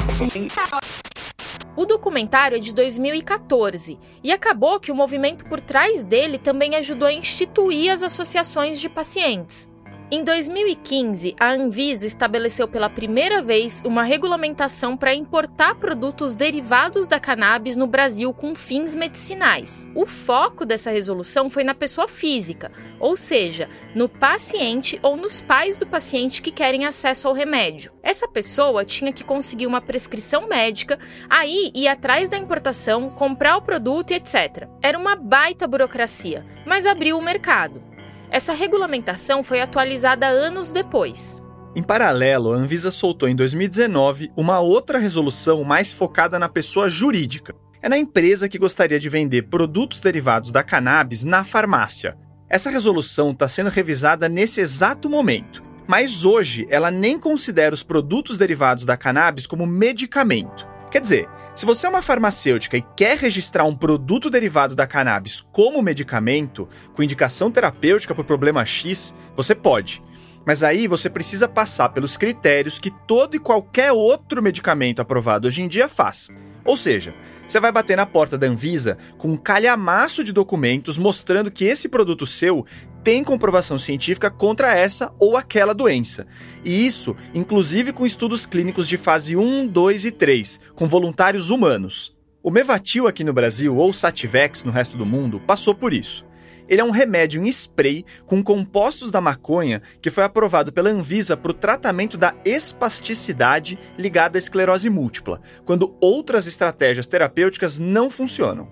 O 1.76 1.86
documentário 1.86 2.56
é 2.56 2.58
de 2.58 2.74
2014 2.74 3.96
e 4.24 4.32
acabou 4.32 4.80
que 4.80 4.90
o 4.90 4.96
movimento 4.96 5.44
por 5.44 5.60
trás 5.60 6.02
dele 6.02 6.38
também 6.38 6.74
ajudou 6.74 7.06
a 7.06 7.12
instituir 7.12 7.92
as 7.92 8.02
associações 8.02 8.80
de 8.80 8.88
pacientes. 8.88 9.69
Em 10.12 10.24
2015, 10.24 11.36
a 11.38 11.52
Anvisa 11.52 12.04
estabeleceu 12.04 12.66
pela 12.66 12.90
primeira 12.90 13.40
vez 13.40 13.80
uma 13.86 14.02
regulamentação 14.02 14.96
para 14.96 15.14
importar 15.14 15.76
produtos 15.76 16.34
derivados 16.34 17.06
da 17.06 17.20
cannabis 17.20 17.76
no 17.76 17.86
Brasil 17.86 18.34
com 18.34 18.52
fins 18.56 18.96
medicinais. 18.96 19.88
O 19.94 20.04
foco 20.06 20.64
dessa 20.64 20.90
resolução 20.90 21.48
foi 21.48 21.62
na 21.62 21.76
pessoa 21.76 22.08
física, 22.08 22.72
ou 22.98 23.16
seja, 23.16 23.70
no 23.94 24.08
paciente 24.08 24.98
ou 25.00 25.16
nos 25.16 25.40
pais 25.40 25.76
do 25.76 25.86
paciente 25.86 26.42
que 26.42 26.50
querem 26.50 26.86
acesso 26.86 27.28
ao 27.28 27.34
remédio. 27.34 27.92
Essa 28.02 28.26
pessoa 28.26 28.84
tinha 28.84 29.12
que 29.12 29.22
conseguir 29.22 29.68
uma 29.68 29.80
prescrição 29.80 30.48
médica, 30.48 30.98
aí 31.28 31.70
ir 31.72 31.86
atrás 31.86 32.28
da 32.28 32.36
importação, 32.36 33.10
comprar 33.10 33.56
o 33.58 33.62
produto 33.62 34.10
e 34.10 34.14
etc. 34.14 34.66
Era 34.82 34.98
uma 34.98 35.14
baita 35.14 35.68
burocracia, 35.68 36.44
mas 36.66 36.84
abriu 36.84 37.16
o 37.16 37.22
mercado. 37.22 37.89
Essa 38.30 38.52
regulamentação 38.52 39.42
foi 39.42 39.60
atualizada 39.60 40.28
anos 40.28 40.70
depois. 40.70 41.42
Em 41.74 41.82
paralelo, 41.82 42.52
a 42.52 42.56
Anvisa 42.56 42.90
soltou 42.90 43.28
em 43.28 43.34
2019 43.34 44.30
uma 44.36 44.60
outra 44.60 44.98
resolução 44.98 45.64
mais 45.64 45.92
focada 45.92 46.38
na 46.38 46.48
pessoa 46.48 46.88
jurídica. 46.88 47.54
É 47.82 47.88
na 47.88 47.98
empresa 47.98 48.48
que 48.48 48.58
gostaria 48.58 49.00
de 49.00 49.08
vender 49.08 49.48
produtos 49.48 50.00
derivados 50.00 50.52
da 50.52 50.62
cannabis 50.62 51.24
na 51.24 51.42
farmácia. 51.42 52.16
Essa 52.48 52.70
resolução 52.70 53.32
está 53.32 53.48
sendo 53.48 53.70
revisada 53.70 54.28
nesse 54.28 54.60
exato 54.60 55.10
momento, 55.10 55.62
mas 55.88 56.24
hoje 56.24 56.66
ela 56.70 56.90
nem 56.90 57.18
considera 57.18 57.74
os 57.74 57.82
produtos 57.82 58.38
derivados 58.38 58.84
da 58.84 58.96
cannabis 58.96 59.46
como 59.46 59.66
medicamento. 59.66 60.68
Quer 60.90 61.00
dizer, 61.00 61.28
se 61.60 61.66
você 61.66 61.84
é 61.84 61.90
uma 61.90 62.00
farmacêutica 62.00 62.78
e 62.78 62.84
quer 62.96 63.18
registrar 63.18 63.64
um 63.64 63.76
produto 63.76 64.30
derivado 64.30 64.74
da 64.74 64.86
cannabis 64.86 65.46
como 65.52 65.82
medicamento, 65.82 66.66
com 66.94 67.02
indicação 67.02 67.50
terapêutica 67.50 68.14
para 68.14 68.22
o 68.22 68.24
problema 68.24 68.64
X, 68.64 69.14
você 69.36 69.54
pode. 69.54 70.02
Mas 70.46 70.62
aí 70.62 70.86
você 70.86 71.10
precisa 71.10 71.46
passar 71.46 71.90
pelos 71.90 72.16
critérios 72.16 72.78
que 72.78 72.90
todo 72.90 73.36
e 73.36 73.38
qualquer 73.38 73.92
outro 73.92 74.42
medicamento 74.42 75.02
aprovado 75.02 75.48
hoje 75.48 75.60
em 75.60 75.68
dia 75.68 75.86
faz. 75.86 76.30
Ou 76.64 76.78
seja, 76.78 77.14
você 77.46 77.60
vai 77.60 77.70
bater 77.70 77.94
na 77.94 78.06
porta 78.06 78.38
da 78.38 78.46
Anvisa 78.46 78.96
com 79.18 79.28
um 79.28 79.36
calhamaço 79.36 80.24
de 80.24 80.32
documentos 80.32 80.96
mostrando 80.96 81.50
que 81.50 81.66
esse 81.66 81.90
produto 81.90 82.24
seu 82.24 82.64
tem 83.02 83.24
comprovação 83.24 83.78
científica 83.78 84.30
contra 84.30 84.74
essa 84.74 85.12
ou 85.18 85.36
aquela 85.36 85.74
doença. 85.74 86.26
E 86.64 86.86
isso, 86.86 87.16
inclusive 87.34 87.92
com 87.92 88.06
estudos 88.06 88.46
clínicos 88.46 88.86
de 88.86 88.96
fase 88.96 89.36
1, 89.36 89.66
2 89.66 90.04
e 90.04 90.10
3, 90.10 90.60
com 90.74 90.86
voluntários 90.86 91.50
humanos. 91.50 92.16
O 92.42 92.50
Mevatil 92.50 93.06
aqui 93.06 93.22
no 93.22 93.32
Brasil, 93.32 93.76
ou 93.76 93.92
Sativex 93.92 94.64
no 94.64 94.72
resto 94.72 94.96
do 94.96 95.04
mundo, 95.04 95.40
passou 95.46 95.74
por 95.74 95.92
isso. 95.92 96.24
Ele 96.70 96.80
é 96.80 96.84
um 96.84 96.90
remédio 96.90 97.44
em 97.44 97.48
spray 97.48 98.04
com 98.24 98.44
compostos 98.44 99.10
da 99.10 99.20
maconha 99.20 99.82
que 100.00 100.08
foi 100.08 100.22
aprovado 100.22 100.72
pela 100.72 100.88
Anvisa 100.88 101.36
para 101.36 101.50
o 101.50 101.54
tratamento 101.54 102.16
da 102.16 102.32
espasticidade 102.44 103.76
ligada 103.98 104.38
à 104.38 104.40
esclerose 104.40 104.88
múltipla, 104.88 105.42
quando 105.64 105.96
outras 106.00 106.46
estratégias 106.46 107.06
terapêuticas 107.06 107.76
não 107.76 108.08
funcionam. 108.08 108.68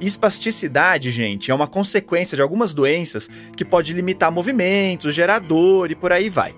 Espasticidade, 0.00 1.10
gente, 1.10 1.50
é 1.50 1.54
uma 1.54 1.66
consequência 1.66 2.36
de 2.36 2.42
algumas 2.42 2.72
doenças 2.72 3.28
que 3.56 3.64
pode 3.64 3.92
limitar 3.92 4.30
movimentos, 4.30 5.14
gerador 5.14 5.90
e 5.90 5.96
por 5.96 6.12
aí 6.12 6.30
vai. 6.30 6.54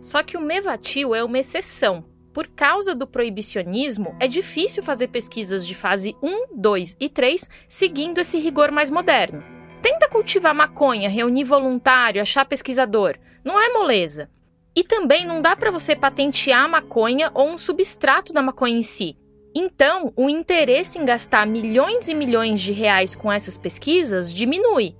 Só 0.00 0.22
que 0.22 0.36
o 0.36 0.40
Mevatil 0.40 1.14
é 1.14 1.22
uma 1.22 1.38
exceção. 1.38 2.04
Por 2.32 2.46
causa 2.46 2.94
do 2.94 3.06
proibicionismo, 3.06 4.14
é 4.18 4.26
difícil 4.26 4.82
fazer 4.82 5.08
pesquisas 5.08 5.66
de 5.66 5.74
fase 5.74 6.16
1, 6.22 6.56
2 6.56 6.96
e 6.98 7.08
3 7.08 7.50
seguindo 7.68 8.18
esse 8.18 8.38
rigor 8.38 8.70
mais 8.70 8.90
moderno. 8.90 9.42
Tenta 9.82 10.08
cultivar 10.08 10.54
maconha, 10.54 11.08
reunir 11.08 11.44
voluntário, 11.44 12.22
achar 12.22 12.44
pesquisador. 12.44 13.18
Não 13.44 13.60
é 13.60 13.72
moleza. 13.72 14.30
E 14.74 14.84
também 14.84 15.26
não 15.26 15.42
dá 15.42 15.56
para 15.56 15.70
você 15.70 15.96
patentear 15.96 16.64
a 16.64 16.68
maconha 16.68 17.30
ou 17.34 17.48
um 17.48 17.58
substrato 17.58 18.32
da 18.32 18.40
maconha 18.40 18.78
em 18.78 18.82
si. 18.82 19.16
Então, 19.54 20.12
o 20.16 20.30
interesse 20.30 20.98
em 20.98 21.04
gastar 21.04 21.46
milhões 21.46 22.08
e 22.08 22.14
milhões 22.14 22.60
de 22.60 22.72
reais 22.72 23.16
com 23.16 23.32
essas 23.32 23.58
pesquisas 23.58 24.32
diminui. 24.32 24.94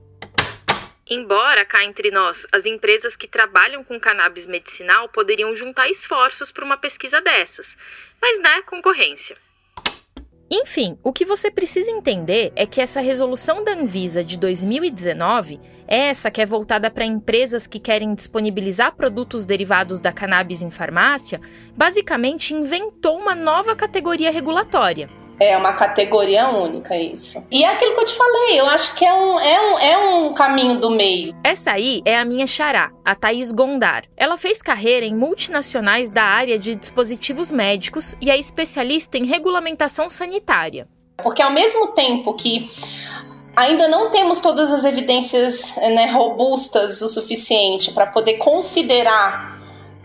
Embora, 1.08 1.64
cá 1.64 1.84
entre 1.84 2.10
nós, 2.10 2.46
as 2.52 2.64
empresas 2.64 3.16
que 3.16 3.26
trabalham 3.26 3.82
com 3.82 3.98
cannabis 3.98 4.46
medicinal 4.46 5.08
poderiam 5.08 5.56
juntar 5.56 5.88
esforços 5.88 6.52
para 6.52 6.64
uma 6.64 6.76
pesquisa 6.76 7.20
dessas, 7.20 7.66
mas 8.20 8.40
né, 8.40 8.62
concorrência. 8.62 9.36
Enfim, 10.52 10.98
o 11.04 11.12
que 11.12 11.24
você 11.24 11.48
precisa 11.48 11.92
entender 11.92 12.52
é 12.56 12.66
que 12.66 12.80
essa 12.80 13.00
resolução 13.00 13.62
da 13.62 13.70
Anvisa 13.70 14.24
de 14.24 14.36
2019, 14.36 15.60
essa 15.86 16.28
que 16.28 16.42
é 16.42 16.46
voltada 16.46 16.90
para 16.90 17.04
empresas 17.04 17.68
que 17.68 17.78
querem 17.78 18.12
disponibilizar 18.16 18.96
produtos 18.96 19.46
derivados 19.46 20.00
da 20.00 20.10
cannabis 20.10 20.60
em 20.60 20.68
farmácia, 20.68 21.40
basicamente 21.76 22.52
inventou 22.52 23.16
uma 23.16 23.36
nova 23.36 23.76
categoria 23.76 24.32
regulatória. 24.32 25.08
É 25.40 25.56
uma 25.56 25.72
categoria 25.72 26.50
única 26.50 26.94
isso. 26.98 27.42
E 27.50 27.64
é 27.64 27.68
aquilo 27.68 27.94
que 27.94 28.00
eu 28.00 28.04
te 28.04 28.12
falei, 28.12 28.60
eu 28.60 28.66
acho 28.66 28.94
que 28.94 29.06
é 29.06 29.14
um, 29.14 29.40
é 29.40 29.60
um, 29.60 29.78
é 29.78 29.98
um 29.98 30.34
caminho 30.34 30.78
do 30.78 30.90
meio. 30.90 31.34
Essa 31.42 31.72
aí 31.72 32.02
é 32.04 32.18
a 32.18 32.26
minha 32.26 32.46
xará, 32.46 32.90
a 33.02 33.14
Thaís 33.14 33.50
Gondar. 33.50 34.04
Ela 34.18 34.36
fez 34.36 34.60
carreira 34.60 35.06
em 35.06 35.14
multinacionais 35.14 36.10
da 36.10 36.24
área 36.24 36.58
de 36.58 36.76
dispositivos 36.76 37.50
médicos 37.50 38.14
e 38.20 38.30
é 38.30 38.38
especialista 38.38 39.16
em 39.16 39.24
regulamentação 39.24 40.10
sanitária. 40.10 40.86
Porque 41.16 41.40
ao 41.40 41.50
mesmo 41.50 41.88
tempo 41.88 42.34
que 42.34 42.68
ainda 43.56 43.88
não 43.88 44.10
temos 44.10 44.40
todas 44.40 44.70
as 44.70 44.84
evidências 44.84 45.74
né, 45.76 46.06
robustas 46.12 47.00
o 47.00 47.08
suficiente 47.08 47.92
para 47.92 48.06
poder 48.06 48.34
considerar 48.34 49.59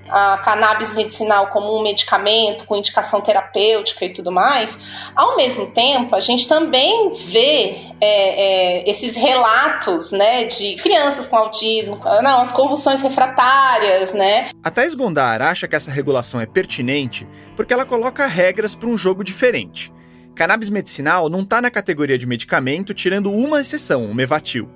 a 0.09 0.37
cannabis 0.37 0.91
medicinal 0.93 1.47
como 1.47 1.77
um 1.77 1.81
medicamento 1.81 2.65
com 2.65 2.75
indicação 2.75 3.21
terapêutica 3.21 4.05
e 4.05 4.09
tudo 4.09 4.31
mais, 4.31 4.77
ao 5.15 5.35
mesmo 5.35 5.67
tempo 5.67 6.15
a 6.15 6.19
gente 6.19 6.47
também 6.47 7.13
vê 7.13 7.75
é, 7.99 8.81
é, 8.81 8.89
esses 8.89 9.15
relatos 9.15 10.11
né, 10.11 10.45
de 10.45 10.75
crianças 10.75 11.27
com 11.27 11.35
autismo, 11.35 11.99
não, 12.21 12.41
as 12.41 12.51
convulsões 12.51 13.01
refratárias, 13.01 14.13
né? 14.13 14.49
A 14.63 14.69
Thais 14.69 14.93
Gondar 14.93 15.41
acha 15.41 15.67
que 15.67 15.75
essa 15.75 15.91
regulação 15.91 16.39
é 16.39 16.45
pertinente 16.45 17.27
porque 17.55 17.73
ela 17.73 17.85
coloca 17.85 18.27
regras 18.27 18.75
para 18.75 18.89
um 18.89 18.97
jogo 18.97 19.23
diferente. 19.23 19.91
Cannabis 20.35 20.69
medicinal 20.69 21.29
não 21.29 21.41
está 21.41 21.61
na 21.61 21.71
categoria 21.71 22.17
de 22.17 22.27
medicamento, 22.27 22.93
tirando 22.93 23.31
uma 23.31 23.61
exceção, 23.61 24.03
o 24.05 24.13
Mevatil. 24.13 24.69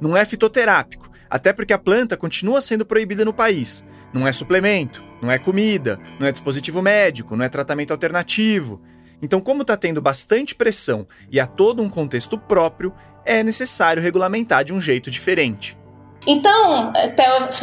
Não 0.00 0.16
é 0.16 0.24
fitoterápico, 0.24 1.10
até 1.28 1.52
porque 1.52 1.74
a 1.74 1.78
planta 1.78 2.16
continua 2.16 2.62
sendo 2.62 2.86
proibida 2.86 3.24
no 3.24 3.32
país 3.32 3.84
não 4.12 4.26
é 4.26 4.32
suplemento, 4.32 5.02
não 5.20 5.30
é 5.30 5.38
comida, 5.38 5.98
não 6.18 6.26
é 6.26 6.32
dispositivo 6.32 6.82
médico, 6.82 7.36
não 7.36 7.44
é 7.44 7.48
tratamento 7.48 7.92
alternativo. 7.92 8.80
Então, 9.22 9.40
como 9.40 9.62
está 9.62 9.76
tendo 9.76 10.02
bastante 10.02 10.54
pressão 10.54 11.06
e 11.30 11.38
há 11.38 11.46
todo 11.46 11.80
um 11.80 11.88
contexto 11.88 12.36
próprio, 12.36 12.92
é 13.24 13.42
necessário 13.42 14.02
regulamentar 14.02 14.64
de 14.64 14.72
um 14.72 14.80
jeito 14.80 15.10
diferente. 15.10 15.78
Então, 16.26 16.92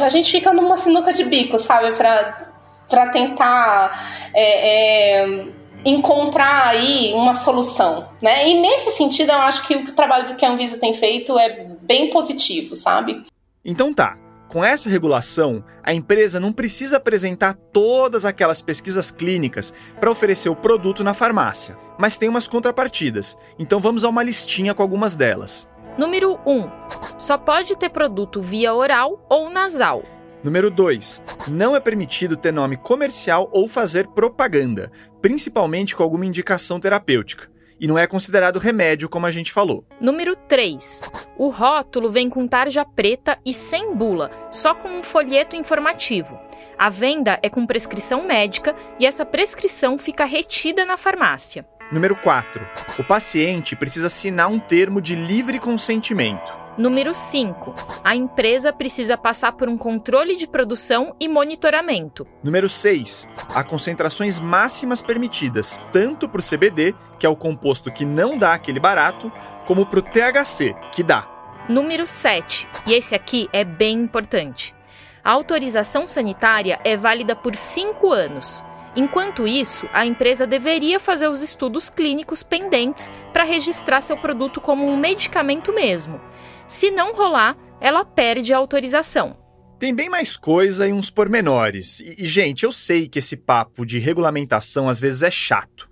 a 0.00 0.08
gente 0.08 0.30
fica 0.30 0.52
numa 0.52 0.76
sinuca 0.76 1.12
de 1.12 1.24
bico, 1.24 1.58
sabe, 1.58 1.94
para 1.96 3.10
tentar 3.10 4.30
é, 4.34 5.22
é, 5.22 5.46
encontrar 5.84 6.68
aí 6.68 7.12
uma 7.14 7.34
solução, 7.34 8.08
né? 8.22 8.48
E 8.48 8.60
nesse 8.60 8.96
sentido, 8.96 9.32
eu 9.32 9.38
acho 9.38 9.66
que 9.66 9.74
o 9.76 9.92
trabalho 9.92 10.34
que 10.36 10.44
a 10.44 10.50
Anvisa 10.50 10.78
tem 10.78 10.92
feito 10.92 11.38
é 11.38 11.66
bem 11.82 12.10
positivo, 12.10 12.74
sabe? 12.74 13.22
Então 13.64 13.92
tá. 13.92 14.16
Com 14.50 14.64
essa 14.64 14.90
regulação, 14.90 15.62
a 15.80 15.94
empresa 15.94 16.40
não 16.40 16.52
precisa 16.52 16.96
apresentar 16.96 17.54
todas 17.72 18.24
aquelas 18.24 18.60
pesquisas 18.60 19.08
clínicas 19.08 19.72
para 20.00 20.10
oferecer 20.10 20.48
o 20.48 20.56
produto 20.56 21.04
na 21.04 21.14
farmácia, 21.14 21.78
mas 21.96 22.16
tem 22.16 22.28
umas 22.28 22.48
contrapartidas. 22.48 23.38
Então 23.60 23.78
vamos 23.78 24.02
a 24.02 24.08
uma 24.08 24.24
listinha 24.24 24.74
com 24.74 24.82
algumas 24.82 25.14
delas. 25.14 25.68
Número 25.96 26.36
1. 26.44 26.68
Só 27.16 27.38
pode 27.38 27.78
ter 27.78 27.90
produto 27.90 28.42
via 28.42 28.74
oral 28.74 29.24
ou 29.28 29.48
nasal. 29.48 30.02
Número 30.42 30.68
2. 30.68 31.22
Não 31.52 31.76
é 31.76 31.78
permitido 31.78 32.36
ter 32.36 32.52
nome 32.52 32.76
comercial 32.76 33.48
ou 33.52 33.68
fazer 33.68 34.08
propaganda, 34.08 34.90
principalmente 35.22 35.94
com 35.94 36.02
alguma 36.02 36.26
indicação 36.26 36.80
terapêutica 36.80 37.48
e 37.80 37.88
não 37.88 37.98
é 37.98 38.06
considerado 38.06 38.58
remédio, 38.58 39.08
como 39.08 39.26
a 39.26 39.30
gente 39.30 39.52
falou. 39.52 39.84
Número 40.00 40.36
3. 40.36 41.10
O 41.38 41.48
rótulo 41.48 42.10
vem 42.10 42.28
com 42.28 42.46
tarja 42.46 42.84
preta 42.84 43.38
e 43.44 43.52
sem 43.52 43.94
bula, 43.94 44.30
só 44.50 44.74
com 44.74 44.88
um 44.88 45.02
folheto 45.02 45.56
informativo. 45.56 46.38
A 46.78 46.90
venda 46.90 47.38
é 47.42 47.48
com 47.48 47.66
prescrição 47.66 48.26
médica 48.26 48.76
e 48.98 49.06
essa 49.06 49.24
prescrição 49.24 49.96
fica 49.98 50.24
retida 50.24 50.84
na 50.84 50.96
farmácia. 50.96 51.66
Número 51.92 52.14
4. 52.14 52.64
O 53.00 53.04
paciente 53.04 53.74
precisa 53.74 54.06
assinar 54.06 54.48
um 54.48 54.60
termo 54.60 55.00
de 55.00 55.16
livre 55.16 55.58
consentimento. 55.58 56.56
Número 56.78 57.12
5. 57.12 57.74
A 58.04 58.14
empresa 58.14 58.72
precisa 58.72 59.18
passar 59.18 59.52
por 59.52 59.68
um 59.68 59.76
controle 59.76 60.36
de 60.36 60.46
produção 60.46 61.16
e 61.18 61.26
monitoramento. 61.26 62.24
Número 62.44 62.68
6. 62.68 63.28
Há 63.52 63.64
concentrações 63.64 64.38
máximas 64.38 65.02
permitidas, 65.02 65.82
tanto 65.90 66.28
para 66.28 66.40
o 66.40 66.44
CBD, 66.44 66.94
que 67.18 67.26
é 67.26 67.28
o 67.28 67.34
composto 67.34 67.92
que 67.92 68.04
não 68.04 68.38
dá 68.38 68.54
aquele 68.54 68.78
barato, 68.78 69.30
como 69.66 69.84
para 69.84 69.98
o 69.98 70.02
THC, 70.02 70.76
que 70.92 71.02
dá. 71.02 71.28
Número 71.68 72.06
7. 72.06 72.68
E 72.86 72.94
esse 72.94 73.16
aqui 73.16 73.48
é 73.52 73.64
bem 73.64 73.98
importante. 73.98 74.76
A 75.24 75.32
autorização 75.32 76.06
sanitária 76.06 76.78
é 76.84 76.96
válida 76.96 77.34
por 77.34 77.56
5 77.56 78.12
anos. 78.12 78.64
Enquanto 78.96 79.46
isso, 79.46 79.88
a 79.92 80.04
empresa 80.04 80.46
deveria 80.46 80.98
fazer 80.98 81.28
os 81.28 81.42
estudos 81.42 81.88
clínicos 81.88 82.42
pendentes 82.42 83.10
para 83.32 83.44
registrar 83.44 84.00
seu 84.00 84.16
produto 84.16 84.60
como 84.60 84.84
um 84.86 84.96
medicamento 84.96 85.72
mesmo. 85.72 86.20
Se 86.66 86.90
não 86.90 87.14
rolar, 87.14 87.56
ela 87.80 88.04
perde 88.04 88.52
a 88.52 88.56
autorização. 88.56 89.38
Tem 89.78 89.94
bem 89.94 90.10
mais 90.10 90.36
coisa 90.36 90.88
e 90.88 90.92
uns 90.92 91.08
pormenores. 91.08 92.00
E, 92.00 92.24
gente, 92.26 92.64
eu 92.64 92.72
sei 92.72 93.08
que 93.08 93.20
esse 93.20 93.36
papo 93.36 93.86
de 93.86 93.98
regulamentação 93.98 94.88
às 94.88 94.98
vezes 94.98 95.22
é 95.22 95.30
chato, 95.30 95.88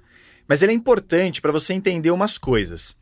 mas 0.47 0.61
ele 0.61 0.73
é 0.73 0.75
importante 0.75 1.41
para 1.41 1.53
você 1.53 1.73
entender 1.73 2.11
umas 2.11 2.37
coisas. 2.37 2.97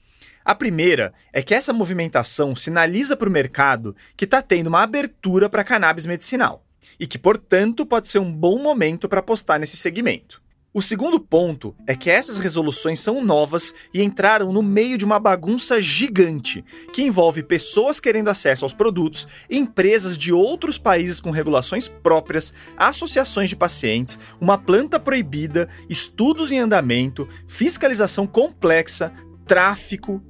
A 0.44 0.54
primeira 0.54 1.12
é 1.32 1.42
que 1.42 1.54
essa 1.54 1.72
movimentação 1.72 2.54
sinaliza 2.54 3.16
para 3.16 3.28
o 3.28 3.32
mercado 3.32 3.96
que 4.16 4.26
está 4.26 4.40
tendo 4.42 4.68
uma 4.68 4.82
abertura 4.82 5.48
para 5.48 5.64
cannabis 5.64 6.06
medicinal 6.06 6.65
e 6.98 7.06
que, 7.06 7.18
portanto, 7.18 7.84
pode 7.84 8.08
ser 8.08 8.18
um 8.18 8.32
bom 8.32 8.58
momento 8.58 9.08
para 9.08 9.20
apostar 9.20 9.58
nesse 9.58 9.76
segmento. 9.76 10.42
O 10.76 10.82
segundo 10.82 11.18
ponto 11.18 11.74
é 11.86 11.96
que 11.96 12.10
essas 12.10 12.36
resoluções 12.36 12.98
são 12.98 13.24
novas 13.24 13.72
e 13.94 14.02
entraram 14.02 14.52
no 14.52 14.62
meio 14.62 14.98
de 14.98 15.06
uma 15.06 15.18
bagunça 15.18 15.80
gigante, 15.80 16.62
que 16.92 17.02
envolve 17.02 17.42
pessoas 17.42 17.98
querendo 17.98 18.28
acesso 18.28 18.62
aos 18.62 18.74
produtos, 18.74 19.26
empresas 19.48 20.18
de 20.18 20.34
outros 20.34 20.76
países 20.76 21.18
com 21.18 21.30
regulações 21.30 21.88
próprias, 21.88 22.52
associações 22.76 23.48
de 23.48 23.56
pacientes, 23.56 24.18
uma 24.38 24.58
planta 24.58 25.00
proibida, 25.00 25.66
estudos 25.88 26.52
em 26.52 26.58
andamento, 26.58 27.26
fiscalização 27.48 28.26
complexa, 28.26 29.10
tráfico, 29.46 30.22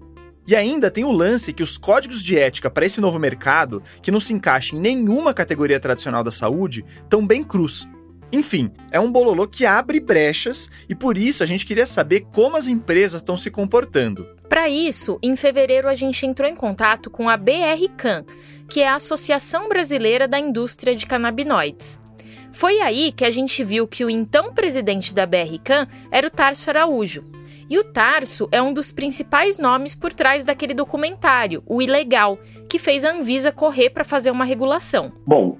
e 0.46 0.54
ainda 0.54 0.90
tem 0.90 1.04
o 1.04 1.12
lance 1.12 1.52
que 1.52 1.62
os 1.62 1.76
códigos 1.76 2.22
de 2.22 2.38
ética 2.38 2.70
para 2.70 2.86
esse 2.86 3.00
novo 3.00 3.18
mercado, 3.18 3.82
que 4.00 4.10
não 4.10 4.20
se 4.20 4.32
encaixa 4.32 4.76
em 4.76 4.80
nenhuma 4.80 5.34
categoria 5.34 5.80
tradicional 5.80 6.22
da 6.22 6.30
saúde, 6.30 6.84
estão 7.02 7.26
bem 7.26 7.42
cruz. 7.42 7.86
Enfim, 8.32 8.70
é 8.90 8.98
um 8.98 9.10
bololô 9.10 9.46
que 9.46 9.64
abre 9.64 10.00
brechas 10.00 10.68
e 10.88 10.94
por 10.94 11.16
isso 11.16 11.42
a 11.42 11.46
gente 11.46 11.64
queria 11.64 11.86
saber 11.86 12.26
como 12.32 12.56
as 12.56 12.66
empresas 12.66 13.20
estão 13.20 13.36
se 13.36 13.50
comportando. 13.50 14.26
Para 14.48 14.68
isso, 14.68 15.18
em 15.22 15.36
fevereiro 15.36 15.88
a 15.88 15.94
gente 15.94 16.26
entrou 16.26 16.48
em 16.48 16.54
contato 16.54 17.08
com 17.08 17.28
a 17.28 17.36
BRCAN, 17.36 18.24
que 18.68 18.80
é 18.80 18.88
a 18.88 18.94
Associação 18.94 19.68
Brasileira 19.68 20.26
da 20.26 20.38
Indústria 20.38 20.94
de 20.94 21.06
Canabinoides. 21.06 22.00
Foi 22.52 22.80
aí 22.80 23.12
que 23.12 23.24
a 23.24 23.30
gente 23.30 23.62
viu 23.62 23.86
que 23.86 24.04
o 24.04 24.10
então 24.10 24.52
presidente 24.52 25.14
da 25.14 25.26
BRCAN 25.26 25.86
era 26.10 26.26
o 26.26 26.30
Tarso 26.30 26.70
Araújo, 26.70 27.24
e 27.68 27.78
o 27.78 27.84
Tarso 27.84 28.48
é 28.52 28.62
um 28.62 28.72
dos 28.72 28.92
principais 28.92 29.58
nomes 29.58 29.94
por 29.94 30.12
trás 30.12 30.44
daquele 30.44 30.74
documentário, 30.74 31.62
O 31.66 31.82
Ilegal, 31.82 32.38
que 32.68 32.78
fez 32.78 33.04
a 33.04 33.12
Anvisa 33.12 33.50
correr 33.50 33.90
para 33.90 34.04
fazer 34.04 34.30
uma 34.30 34.44
regulação. 34.44 35.12
Bom, 35.26 35.58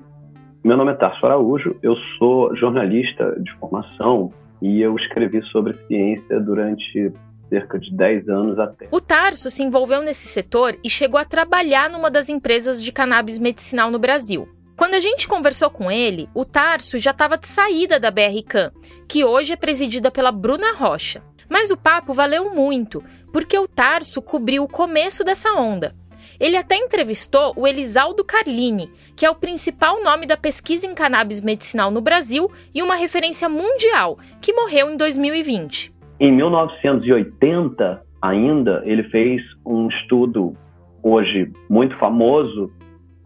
meu 0.62 0.76
nome 0.76 0.92
é 0.92 0.94
Tarso 0.94 1.24
Araújo, 1.26 1.76
eu 1.82 1.94
sou 2.18 2.54
jornalista 2.56 3.36
de 3.40 3.52
formação 3.58 4.32
e 4.60 4.80
eu 4.80 4.96
escrevi 4.96 5.42
sobre 5.52 5.74
ciência 5.86 6.40
durante 6.40 7.12
cerca 7.48 7.78
de 7.78 7.94
10 7.94 8.28
anos 8.28 8.58
até. 8.58 8.88
O 8.90 9.00
Tarso 9.00 9.50
se 9.50 9.62
envolveu 9.62 10.02
nesse 10.02 10.26
setor 10.26 10.76
e 10.82 10.90
chegou 10.90 11.18
a 11.20 11.24
trabalhar 11.24 11.88
numa 11.90 12.10
das 12.10 12.28
empresas 12.28 12.82
de 12.82 12.92
cannabis 12.92 13.38
medicinal 13.38 13.90
no 13.90 13.98
Brasil. 13.98 14.48
Quando 14.76 14.94
a 14.94 15.00
gente 15.00 15.26
conversou 15.26 15.70
com 15.70 15.90
ele, 15.90 16.28
o 16.34 16.44
Tarso 16.44 16.98
já 16.98 17.12
estava 17.12 17.38
de 17.38 17.46
saída 17.46 17.98
da 17.98 18.10
BRCAM, 18.10 18.72
que 19.08 19.24
hoje 19.24 19.52
é 19.52 19.56
presidida 19.56 20.10
pela 20.10 20.30
Bruna 20.30 20.74
Rocha. 20.74 21.22
Mas 21.48 21.70
o 21.70 21.76
papo 21.76 22.12
valeu 22.12 22.54
muito, 22.54 23.02
porque 23.32 23.58
o 23.58 23.68
Tarso 23.68 24.20
cobriu 24.22 24.62
o 24.64 24.68
começo 24.68 25.24
dessa 25.24 25.52
onda. 25.52 25.94
Ele 26.38 26.56
até 26.56 26.76
entrevistou 26.76 27.54
o 27.56 27.66
Elisaldo 27.66 28.24
Carlini, 28.24 28.90
que 29.16 29.24
é 29.24 29.30
o 29.30 29.34
principal 29.34 30.02
nome 30.02 30.26
da 30.26 30.36
pesquisa 30.36 30.86
em 30.86 30.94
cannabis 30.94 31.40
medicinal 31.40 31.90
no 31.90 32.00
Brasil 32.00 32.50
e 32.74 32.82
uma 32.82 32.94
referência 32.94 33.48
mundial, 33.48 34.18
que 34.40 34.52
morreu 34.52 34.90
em 34.90 34.96
2020. 34.96 35.94
Em 36.20 36.32
1980, 36.32 38.02
ainda, 38.20 38.82
ele 38.84 39.04
fez 39.04 39.42
um 39.64 39.88
estudo, 39.88 40.54
hoje 41.02 41.50
muito 41.68 41.96
famoso, 41.96 42.70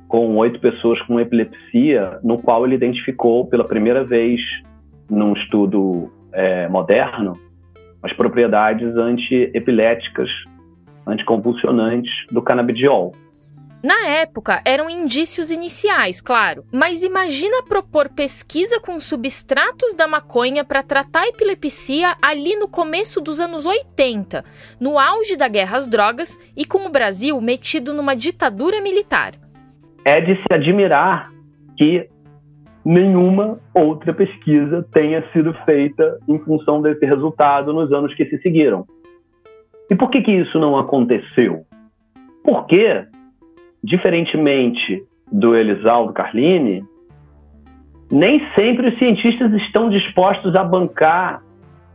com 0.08 0.36
oito 0.36 0.58
pessoas 0.60 1.00
com 1.02 1.20
epilepsia, 1.20 2.18
no 2.22 2.38
qual 2.38 2.66
ele 2.66 2.74
identificou 2.74 3.46
pela 3.46 3.64
primeira 3.64 4.04
vez, 4.04 4.40
num 5.08 5.32
estudo 5.34 6.10
é, 6.32 6.68
moderno, 6.68 7.38
as 8.02 8.12
propriedades 8.14 8.96
antiepiléticas, 8.96 10.28
anticonvulsionantes 11.06 12.12
do 12.30 12.42
canabidiol. 12.42 13.12
Na 13.82 14.08
época, 14.08 14.60
eram 14.66 14.90
indícios 14.90 15.50
iniciais, 15.50 16.20
claro, 16.20 16.64
mas 16.70 17.02
imagina 17.02 17.62
propor 17.62 18.10
pesquisa 18.10 18.78
com 18.78 19.00
substratos 19.00 19.94
da 19.94 20.06
maconha 20.06 20.62
para 20.62 20.82
tratar 20.82 21.22
a 21.22 21.28
epilepsia 21.28 22.14
ali 22.20 22.56
no 22.56 22.68
começo 22.68 23.22
dos 23.22 23.40
anos 23.40 23.64
80, 23.64 24.44
no 24.78 24.98
auge 24.98 25.34
da 25.34 25.48
guerra 25.48 25.78
às 25.78 25.86
drogas 25.86 26.38
e 26.54 26.66
com 26.66 26.86
o 26.86 26.92
Brasil 26.92 27.40
metido 27.40 27.94
numa 27.94 28.14
ditadura 28.14 28.82
militar. 28.82 29.32
É 30.04 30.20
de 30.20 30.34
se 30.36 30.52
admirar 30.52 31.30
que 31.78 32.06
nenhuma 32.90 33.60
outra 33.72 34.12
pesquisa 34.12 34.84
tenha 34.92 35.24
sido 35.32 35.54
feita 35.64 36.18
em 36.26 36.40
função 36.40 36.82
desse 36.82 37.06
resultado 37.06 37.72
nos 37.72 37.92
anos 37.92 38.12
que 38.14 38.26
se 38.26 38.36
seguiram. 38.38 38.84
E 39.88 39.94
por 39.94 40.10
que, 40.10 40.20
que 40.20 40.32
isso 40.32 40.58
não 40.58 40.76
aconteceu? 40.76 41.64
Porque 42.42 43.04
diferentemente 43.82 45.04
do 45.30 45.54
Elisaldo 45.54 46.12
Carlini, 46.12 46.84
nem 48.10 48.44
sempre 48.56 48.88
os 48.88 48.98
cientistas 48.98 49.52
estão 49.52 49.88
dispostos 49.88 50.56
a 50.56 50.64
bancar 50.64 51.44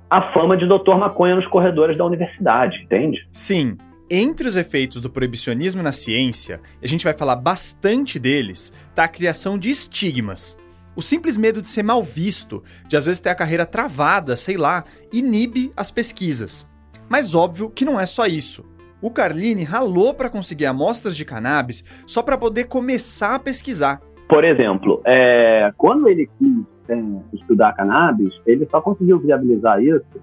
a 0.09 0.31
fama 0.31 0.55
de 0.55 0.65
doutor 0.65 0.97
maconha 0.97 1.35
nos 1.35 1.47
corredores 1.47 1.97
da 1.97 2.05
universidade, 2.05 2.83
entende? 2.83 3.27
Sim. 3.33 3.75
Entre 4.09 4.47
os 4.47 4.55
efeitos 4.55 5.01
do 5.01 5.09
proibicionismo 5.09 5.83
na 5.83 5.91
ciência, 5.91 6.61
a 6.81 6.87
gente 6.87 7.03
vai 7.03 7.13
falar 7.13 7.35
bastante 7.35 8.17
deles, 8.17 8.71
tá 8.93 9.03
a 9.03 9.09
criação 9.09 9.57
de 9.57 9.69
estigmas. 9.69 10.57
O 10.95 11.01
simples 11.01 11.37
medo 11.37 11.61
de 11.61 11.67
ser 11.67 11.83
mal 11.83 12.03
visto, 12.03 12.63
de 12.87 12.95
às 12.95 13.05
vezes 13.05 13.19
ter 13.19 13.29
a 13.29 13.35
carreira 13.35 13.65
travada, 13.65 14.35
sei 14.35 14.55
lá, 14.55 14.83
inibe 15.11 15.71
as 15.75 15.91
pesquisas. 15.91 16.69
Mas 17.09 17.35
óbvio 17.35 17.69
que 17.69 17.85
não 17.85 17.99
é 17.99 18.05
só 18.05 18.25
isso. 18.25 18.65
O 19.01 19.11
Carlini 19.11 19.63
ralou 19.63 20.13
para 20.13 20.29
conseguir 20.29 20.65
amostras 20.65 21.15
de 21.15 21.25
cannabis 21.25 21.83
só 22.07 22.23
para 22.23 22.37
poder 22.37 22.65
começar 22.65 23.35
a 23.35 23.39
pesquisar. 23.39 24.01
Por 24.27 24.43
exemplo, 24.43 25.01
é, 25.05 25.71
quando 25.77 26.07
ele 26.07 26.29
quis 26.39 26.63
é, 26.89 26.97
estudar 27.33 27.73
cannabis, 27.73 28.33
ele 28.45 28.67
só 28.71 28.81
conseguiu 28.81 29.19
viabilizar 29.19 29.83
isso 29.83 30.19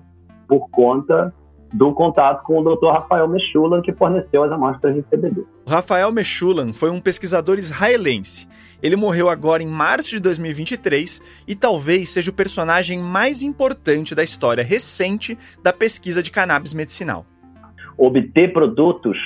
por 0.48 0.68
conta 0.70 1.32
do 1.72 1.92
contato 1.92 2.42
com 2.44 2.58
o 2.58 2.76
Dr. 2.76 2.88
Rafael 2.88 3.26
Mechulan, 3.28 3.80
que 3.80 3.92
forneceu 3.92 4.44
as 4.44 4.52
amostras 4.52 4.94
de 4.94 5.02
CBD. 5.02 5.42
Rafael 5.66 6.12
Mechulan 6.12 6.72
foi 6.72 6.90
um 6.90 7.00
pesquisador 7.00 7.58
israelense. 7.58 8.48
Ele 8.82 8.96
morreu 8.96 9.28
agora 9.28 9.62
em 9.62 9.66
março 9.66 10.10
de 10.10 10.20
2023 10.20 11.22
e 11.46 11.54
talvez 11.54 12.08
seja 12.08 12.30
o 12.30 12.34
personagem 12.34 12.98
mais 12.98 13.42
importante 13.42 14.14
da 14.14 14.22
história 14.22 14.64
recente 14.64 15.38
da 15.62 15.72
pesquisa 15.72 16.22
de 16.22 16.30
cannabis 16.30 16.74
medicinal 16.74 17.24
obter 17.96 18.52
produtos 18.52 19.16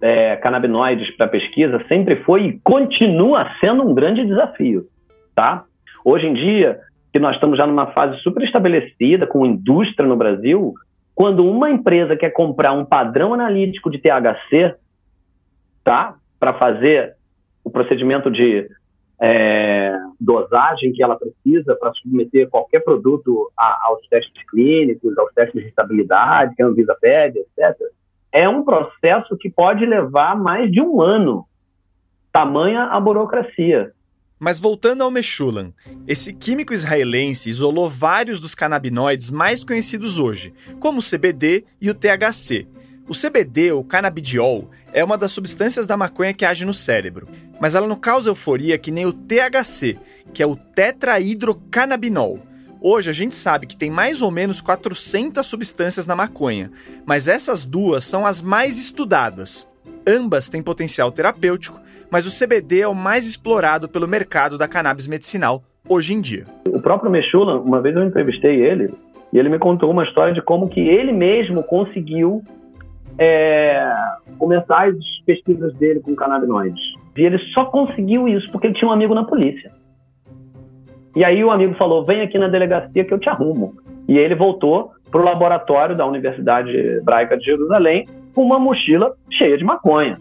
é, 0.00 0.36
canabinoides 0.36 1.14
para 1.16 1.28
pesquisa 1.28 1.84
sempre 1.88 2.16
foi 2.24 2.46
e 2.46 2.60
continua 2.60 3.48
sendo 3.60 3.86
um 3.86 3.94
grande 3.94 4.24
desafio, 4.24 4.86
tá? 5.34 5.64
Hoje 6.04 6.26
em 6.26 6.34
dia, 6.34 6.80
que 7.12 7.18
nós 7.18 7.34
estamos 7.34 7.58
já 7.58 7.66
numa 7.66 7.88
fase 7.88 8.18
super 8.20 8.42
estabelecida 8.42 9.26
com 9.26 9.46
indústria 9.46 10.08
no 10.08 10.16
Brasil, 10.16 10.74
quando 11.22 11.48
uma 11.48 11.70
empresa 11.70 12.16
quer 12.16 12.30
comprar 12.30 12.72
um 12.72 12.84
padrão 12.84 13.32
analítico 13.32 13.88
de 13.88 13.98
THC, 13.98 14.74
tá? 15.84 16.16
Para 16.36 16.52
fazer 16.52 17.14
o 17.62 17.70
procedimento 17.70 18.28
de 18.28 18.68
é, 19.20 19.96
dosagem 20.20 20.92
que 20.92 21.00
ela 21.00 21.16
precisa 21.16 21.76
para 21.76 21.92
submeter 21.92 22.48
qualquer 22.50 22.80
produto 22.80 23.52
a, 23.56 23.86
aos 23.86 24.04
testes 24.08 24.44
clínicos, 24.50 25.16
aos 25.16 25.32
testes 25.32 25.62
de 25.62 25.68
estabilidade 25.68 26.56
que 26.56 26.62
a 26.64 26.66
Anvisa 26.66 26.96
pede, 27.00 27.38
etc., 27.38 27.80
é 28.32 28.48
um 28.48 28.64
processo 28.64 29.36
que 29.38 29.48
pode 29.48 29.86
levar 29.86 30.36
mais 30.36 30.72
de 30.72 30.80
um 30.80 31.00
ano. 31.00 31.46
Tamanha 32.32 32.86
a 32.86 32.98
burocracia. 32.98 33.92
Mas 34.42 34.58
voltando 34.58 35.04
ao 35.04 35.10
Meshulam, 35.10 35.72
esse 36.04 36.32
químico 36.32 36.74
israelense 36.74 37.48
isolou 37.48 37.88
vários 37.88 38.40
dos 38.40 38.56
canabinoides 38.56 39.30
mais 39.30 39.62
conhecidos 39.62 40.18
hoje, 40.18 40.52
como 40.80 40.98
o 40.98 41.02
CBD 41.02 41.64
e 41.80 41.88
o 41.88 41.94
THC, 41.94 42.66
o 43.06 43.14
CBD, 43.14 43.70
ou 43.70 43.84
canabidiol, 43.84 44.68
é 44.92 45.04
uma 45.04 45.16
das 45.16 45.30
substâncias 45.30 45.86
da 45.86 45.96
maconha 45.96 46.34
que 46.34 46.44
age 46.44 46.64
no 46.64 46.74
cérebro, 46.74 47.28
mas 47.60 47.76
ela 47.76 47.86
não 47.86 47.94
causa 47.94 48.30
euforia 48.30 48.76
que 48.76 48.90
nem 48.90 49.06
o 49.06 49.12
THC, 49.12 49.96
que 50.34 50.42
é 50.42 50.46
o 50.46 50.56
tetrahidrocannabinol. 50.56 52.40
Hoje 52.80 53.10
a 53.10 53.12
gente 53.12 53.36
sabe 53.36 53.68
que 53.68 53.76
tem 53.76 53.90
mais 53.92 54.20
ou 54.20 54.32
menos 54.32 54.60
400 54.60 55.46
substâncias 55.46 56.04
na 56.04 56.16
maconha, 56.16 56.72
mas 57.06 57.28
essas 57.28 57.64
duas 57.64 58.02
são 58.02 58.26
as 58.26 58.42
mais 58.42 58.76
estudadas. 58.76 59.68
Ambas 60.04 60.48
têm 60.48 60.60
potencial 60.60 61.12
terapêutico, 61.12 61.80
mas 62.12 62.26
o 62.26 62.30
CBD 62.30 62.82
é 62.82 62.86
o 62.86 62.94
mais 62.94 63.26
explorado 63.26 63.88
pelo 63.88 64.06
mercado 64.06 64.58
da 64.58 64.68
cannabis 64.68 65.06
medicinal 65.06 65.62
hoje 65.88 66.12
em 66.12 66.20
dia. 66.20 66.44
O 66.68 66.78
próprio 66.78 67.10
Mechula, 67.10 67.58
uma 67.58 67.80
vez 67.80 67.96
eu 67.96 68.04
entrevistei 68.04 68.60
ele, 68.60 68.92
e 69.32 69.38
ele 69.38 69.48
me 69.48 69.58
contou 69.58 69.90
uma 69.90 70.04
história 70.04 70.34
de 70.34 70.42
como 70.42 70.68
que 70.68 70.78
ele 70.78 71.10
mesmo 71.10 71.62
conseguiu 71.62 72.42
é, 73.18 73.82
começar 74.38 74.88
as 74.88 74.96
pesquisas 75.24 75.72
dele 75.76 76.00
com 76.00 76.14
canabinoides. 76.14 76.82
E 77.16 77.22
ele 77.22 77.38
só 77.54 77.64
conseguiu 77.64 78.28
isso 78.28 78.50
porque 78.52 78.66
ele 78.66 78.74
tinha 78.74 78.90
um 78.90 78.92
amigo 78.92 79.14
na 79.14 79.24
polícia. 79.24 79.72
E 81.16 81.24
aí 81.24 81.42
o 81.42 81.50
amigo 81.50 81.74
falou: 81.76 82.04
vem 82.04 82.20
aqui 82.20 82.38
na 82.38 82.48
delegacia 82.48 83.04
que 83.06 83.14
eu 83.14 83.18
te 83.18 83.30
arrumo. 83.30 83.74
E 84.06 84.18
ele 84.18 84.34
voltou 84.34 84.90
para 85.10 85.20
o 85.20 85.24
laboratório 85.24 85.96
da 85.96 86.06
Universidade 86.06 86.76
Hebraica 86.76 87.38
de 87.38 87.44
Jerusalém 87.44 88.06
com 88.34 88.42
uma 88.42 88.58
mochila 88.58 89.14
cheia 89.30 89.56
de 89.56 89.64
maconha. 89.64 90.18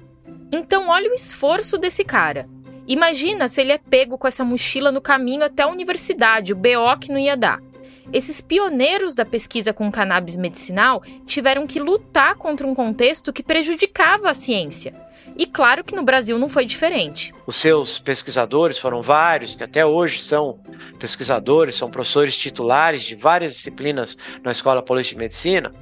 Então, 0.51 0.89
olha 0.89 1.09
o 1.09 1.13
esforço 1.13 1.77
desse 1.77 2.03
cara. 2.03 2.47
Imagina 2.87 3.47
se 3.47 3.61
ele 3.61 3.71
é 3.71 3.77
pego 3.77 4.17
com 4.17 4.27
essa 4.27 4.43
mochila 4.43 4.91
no 4.91 4.99
caminho 4.99 5.43
até 5.43 5.63
a 5.63 5.67
universidade, 5.67 6.51
o 6.51 6.55
BO 6.55 6.97
que 6.99 7.11
não 7.11 7.19
ia 7.19 7.37
dar. 7.37 7.61
Esses 8.11 8.41
pioneiros 8.41 9.15
da 9.15 9.23
pesquisa 9.23 9.71
com 9.71 9.89
cannabis 9.91 10.37
medicinal 10.37 11.01
tiveram 11.25 11.65
que 11.65 11.79
lutar 11.79 12.35
contra 12.35 12.67
um 12.67 12.75
contexto 12.75 13.31
que 13.31 13.43
prejudicava 13.43 14.29
a 14.29 14.33
ciência. 14.33 14.93
E 15.37 15.45
claro 15.45 15.83
que 15.83 15.95
no 15.95 16.03
Brasil 16.03 16.37
não 16.37 16.49
foi 16.49 16.65
diferente. 16.65 17.33
Os 17.47 17.55
seus 17.55 17.99
pesquisadores 17.99 18.77
foram 18.77 19.01
vários, 19.01 19.55
que 19.55 19.63
até 19.63 19.85
hoje 19.85 20.19
são 20.19 20.59
pesquisadores, 20.99 21.75
são 21.75 21.89
professores 21.89 22.37
titulares 22.37 23.03
de 23.03 23.15
várias 23.15 23.55
disciplinas 23.55 24.17
na 24.43 24.51
Escola 24.51 24.81
Política 24.81 25.15
de 25.15 25.19
Medicina. 25.19 25.73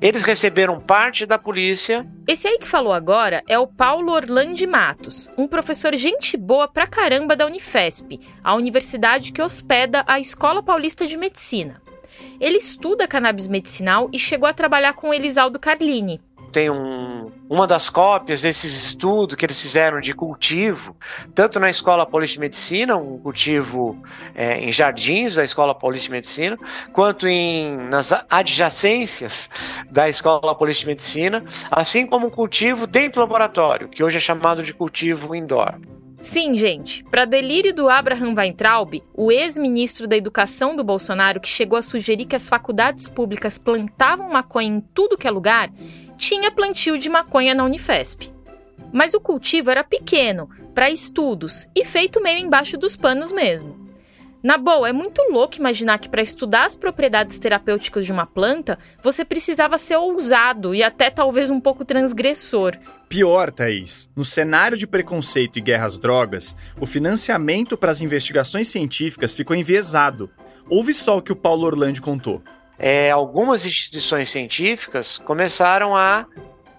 Eles 0.00 0.22
receberam 0.22 0.80
parte 0.80 1.26
da 1.26 1.38
polícia. 1.38 2.06
Esse 2.26 2.48
aí 2.48 2.58
que 2.58 2.66
falou 2.66 2.92
agora 2.92 3.42
é 3.48 3.58
o 3.58 3.66
Paulo 3.66 4.12
Orlandi 4.12 4.66
Matos, 4.66 5.30
um 5.36 5.46
professor 5.46 5.94
gente 5.94 6.36
boa 6.36 6.66
pra 6.66 6.86
caramba 6.86 7.36
da 7.36 7.46
Unifesp, 7.46 8.20
a 8.42 8.54
universidade 8.54 9.32
que 9.32 9.42
hospeda 9.42 10.04
a 10.06 10.18
Escola 10.18 10.62
Paulista 10.62 11.06
de 11.06 11.16
Medicina. 11.16 11.82
Ele 12.40 12.58
estuda 12.58 13.08
cannabis 13.08 13.48
medicinal 13.48 14.08
e 14.12 14.18
chegou 14.18 14.48
a 14.48 14.52
trabalhar 14.52 14.92
com 14.92 15.12
Elisaldo 15.12 15.58
Carlini, 15.58 16.20
tem 16.54 16.70
um, 16.70 17.32
uma 17.50 17.66
das 17.66 17.90
cópias 17.90 18.42
desses 18.42 18.86
estudos 18.86 19.34
que 19.34 19.44
eles 19.44 19.60
fizeram 19.60 20.00
de 20.00 20.14
cultivo, 20.14 20.96
tanto 21.34 21.58
na 21.58 21.68
Escola 21.68 22.06
Paulista 22.06 22.34
de 22.34 22.40
Medicina, 22.40 22.96
um 22.96 23.18
cultivo 23.18 24.00
é, 24.36 24.60
em 24.60 24.70
jardins 24.70 25.34
da 25.34 25.42
Escola 25.42 25.74
Paulista 25.74 26.06
de 26.06 26.12
Medicina, 26.12 26.56
quanto 26.92 27.26
em, 27.26 27.76
nas 27.88 28.12
adjacências 28.30 29.50
da 29.90 30.08
Escola 30.08 30.54
Paulista 30.54 30.82
de 30.82 30.86
Medicina, 30.86 31.44
assim 31.72 32.06
como 32.06 32.28
um 32.28 32.30
cultivo 32.30 32.86
dentro 32.86 33.14
do 33.14 33.20
laboratório, 33.20 33.88
que 33.88 34.04
hoje 34.04 34.18
é 34.18 34.20
chamado 34.20 34.62
de 34.62 34.72
cultivo 34.72 35.34
indoor. 35.34 35.74
Sim, 36.24 36.54
gente. 36.54 37.04
Para 37.04 37.26
delírio 37.26 37.74
do 37.74 37.86
Abraham 37.86 38.32
Weintraub, 38.34 39.02
o 39.12 39.30
ex-ministro 39.30 40.06
da 40.06 40.16
Educação 40.16 40.74
do 40.74 40.82
Bolsonaro, 40.82 41.38
que 41.38 41.48
chegou 41.48 41.78
a 41.78 41.82
sugerir 41.82 42.24
que 42.24 42.34
as 42.34 42.48
faculdades 42.48 43.08
públicas 43.08 43.58
plantavam 43.58 44.30
maconha 44.30 44.68
em 44.68 44.80
tudo 44.80 45.18
que 45.18 45.28
é 45.28 45.30
lugar, 45.30 45.70
tinha 46.16 46.50
plantio 46.50 46.98
de 46.98 47.08
maconha 47.08 47.54
na 47.54 47.64
Unifesp. 47.64 48.32
Mas 48.92 49.14
o 49.14 49.20
cultivo 49.20 49.70
era 49.70 49.82
pequeno, 49.82 50.48
para 50.74 50.90
estudos, 50.90 51.66
e 51.74 51.84
feito 51.84 52.22
meio 52.22 52.38
embaixo 52.38 52.76
dos 52.76 52.96
panos 52.96 53.32
mesmo. 53.32 53.84
Na 54.44 54.58
boa, 54.58 54.88
é 54.88 54.92
muito 54.92 55.22
louco 55.30 55.56
imaginar 55.56 55.98
que 55.98 56.08
para 56.08 56.20
estudar 56.20 56.66
as 56.66 56.76
propriedades 56.76 57.38
terapêuticas 57.38 58.04
de 58.04 58.12
uma 58.12 58.26
planta, 58.26 58.78
você 59.02 59.24
precisava 59.24 59.78
ser 59.78 59.96
ousado 59.96 60.74
e 60.74 60.82
até 60.82 61.08
talvez 61.08 61.50
um 61.50 61.58
pouco 61.58 61.82
transgressor. 61.82 62.76
Pior, 63.08 63.50
Thaís. 63.50 64.10
No 64.14 64.22
cenário 64.22 64.76
de 64.76 64.86
preconceito 64.86 65.58
e 65.58 65.62
guerra 65.62 65.86
às 65.86 65.98
drogas, 65.98 66.54
o 66.78 66.84
financiamento 66.84 67.74
para 67.74 67.90
as 67.90 68.02
investigações 68.02 68.68
científicas 68.68 69.32
ficou 69.34 69.56
enviesado. 69.56 70.30
Ouve 70.68 70.92
só 70.92 71.16
o 71.16 71.22
que 71.22 71.32
o 71.32 71.36
Paulo 71.36 71.64
Orlando 71.64 72.02
contou 72.02 72.42
é, 72.78 73.10
algumas 73.10 73.64
instituições 73.64 74.30
científicas 74.30 75.18
começaram 75.18 75.96
a 75.96 76.26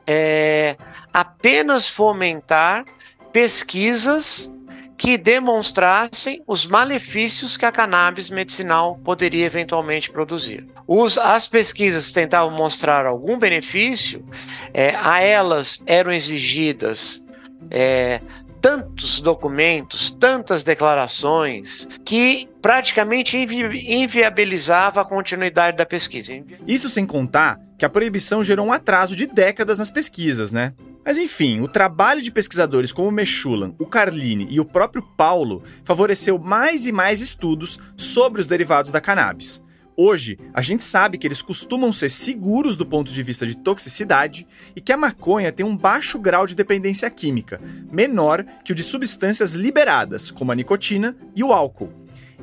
é, 0.05 0.75
apenas 1.13 1.87
fomentar 1.87 2.85
pesquisas 3.31 4.49
que 4.97 5.17
demonstrassem 5.17 6.41
os 6.47 6.65
malefícios 6.65 7.57
que 7.57 7.65
a 7.65 7.71
cannabis 7.71 8.29
medicinal 8.29 8.97
poderia 9.03 9.45
eventualmente 9.45 10.09
produzir. 10.09 10.65
Os, 10.87 11.17
as 11.17 11.47
pesquisas 11.47 12.11
tentavam 12.11 12.55
mostrar 12.55 13.05
algum 13.05 13.37
benefício, 13.37 14.25
é, 14.73 14.95
a 14.95 15.21
elas 15.21 15.81
eram 15.85 16.13
exigidas 16.13 17.23
é, 17.69 18.21
tantos 18.65 19.21
documentos, 19.21 20.11
tantas 20.19 20.63
declarações, 20.63 21.87
que 22.03 22.49
praticamente 22.63 23.37
invi 23.37 23.93
inviabilizava 23.93 25.01
a 25.01 25.05
continuidade 25.05 25.77
da 25.77 25.85
pesquisa. 25.85 26.33
Isso 26.65 26.89
sem 26.89 27.05
contar 27.05 27.59
que 27.77 27.85
a 27.85 27.89
proibição 27.89 28.43
gerou 28.43 28.65
um 28.65 28.71
atraso 28.71 29.15
de 29.15 29.27
décadas 29.27 29.77
nas 29.77 29.91
pesquisas, 29.91 30.51
né? 30.51 30.73
Mas 31.05 31.19
enfim, 31.19 31.61
o 31.61 31.67
trabalho 31.67 32.23
de 32.23 32.31
pesquisadores 32.31 32.91
como 32.91 33.07
o 33.07 33.11
Mechulan, 33.11 33.75
o 33.77 33.85
Carline 33.85 34.47
e 34.49 34.59
o 34.59 34.65
próprio 34.65 35.03
Paulo 35.15 35.61
favoreceu 35.83 36.39
mais 36.39 36.87
e 36.87 36.91
mais 36.91 37.21
estudos 37.21 37.79
sobre 37.95 38.41
os 38.41 38.47
derivados 38.47 38.89
da 38.89 38.99
cannabis. 38.99 39.63
Hoje, 39.97 40.37
a 40.53 40.61
gente 40.61 40.83
sabe 40.83 41.17
que 41.17 41.25
eles 41.25 41.41
costumam 41.41 41.93
ser 41.93 42.09
seguros 42.09 42.75
do 42.75 42.85
ponto 42.85 43.13
de 43.13 43.23
vista 43.23 43.47
de 43.47 43.55
toxicidade 43.55 44.45
e 44.75 44.81
que 44.81 44.91
a 44.91 44.97
maconha 44.97 45.53
tem 45.53 45.65
um 45.65 45.75
baixo 45.75 46.19
grau 46.19 46.45
de 46.45 46.53
dependência 46.53 47.09
química, 47.09 47.61
menor 47.89 48.45
que 48.65 48.73
o 48.73 48.75
de 48.75 48.83
substâncias 48.83 49.53
liberadas, 49.53 50.29
como 50.29 50.51
a 50.51 50.55
nicotina 50.55 51.15
e 51.33 51.41
o 51.41 51.53
álcool. 51.53 51.93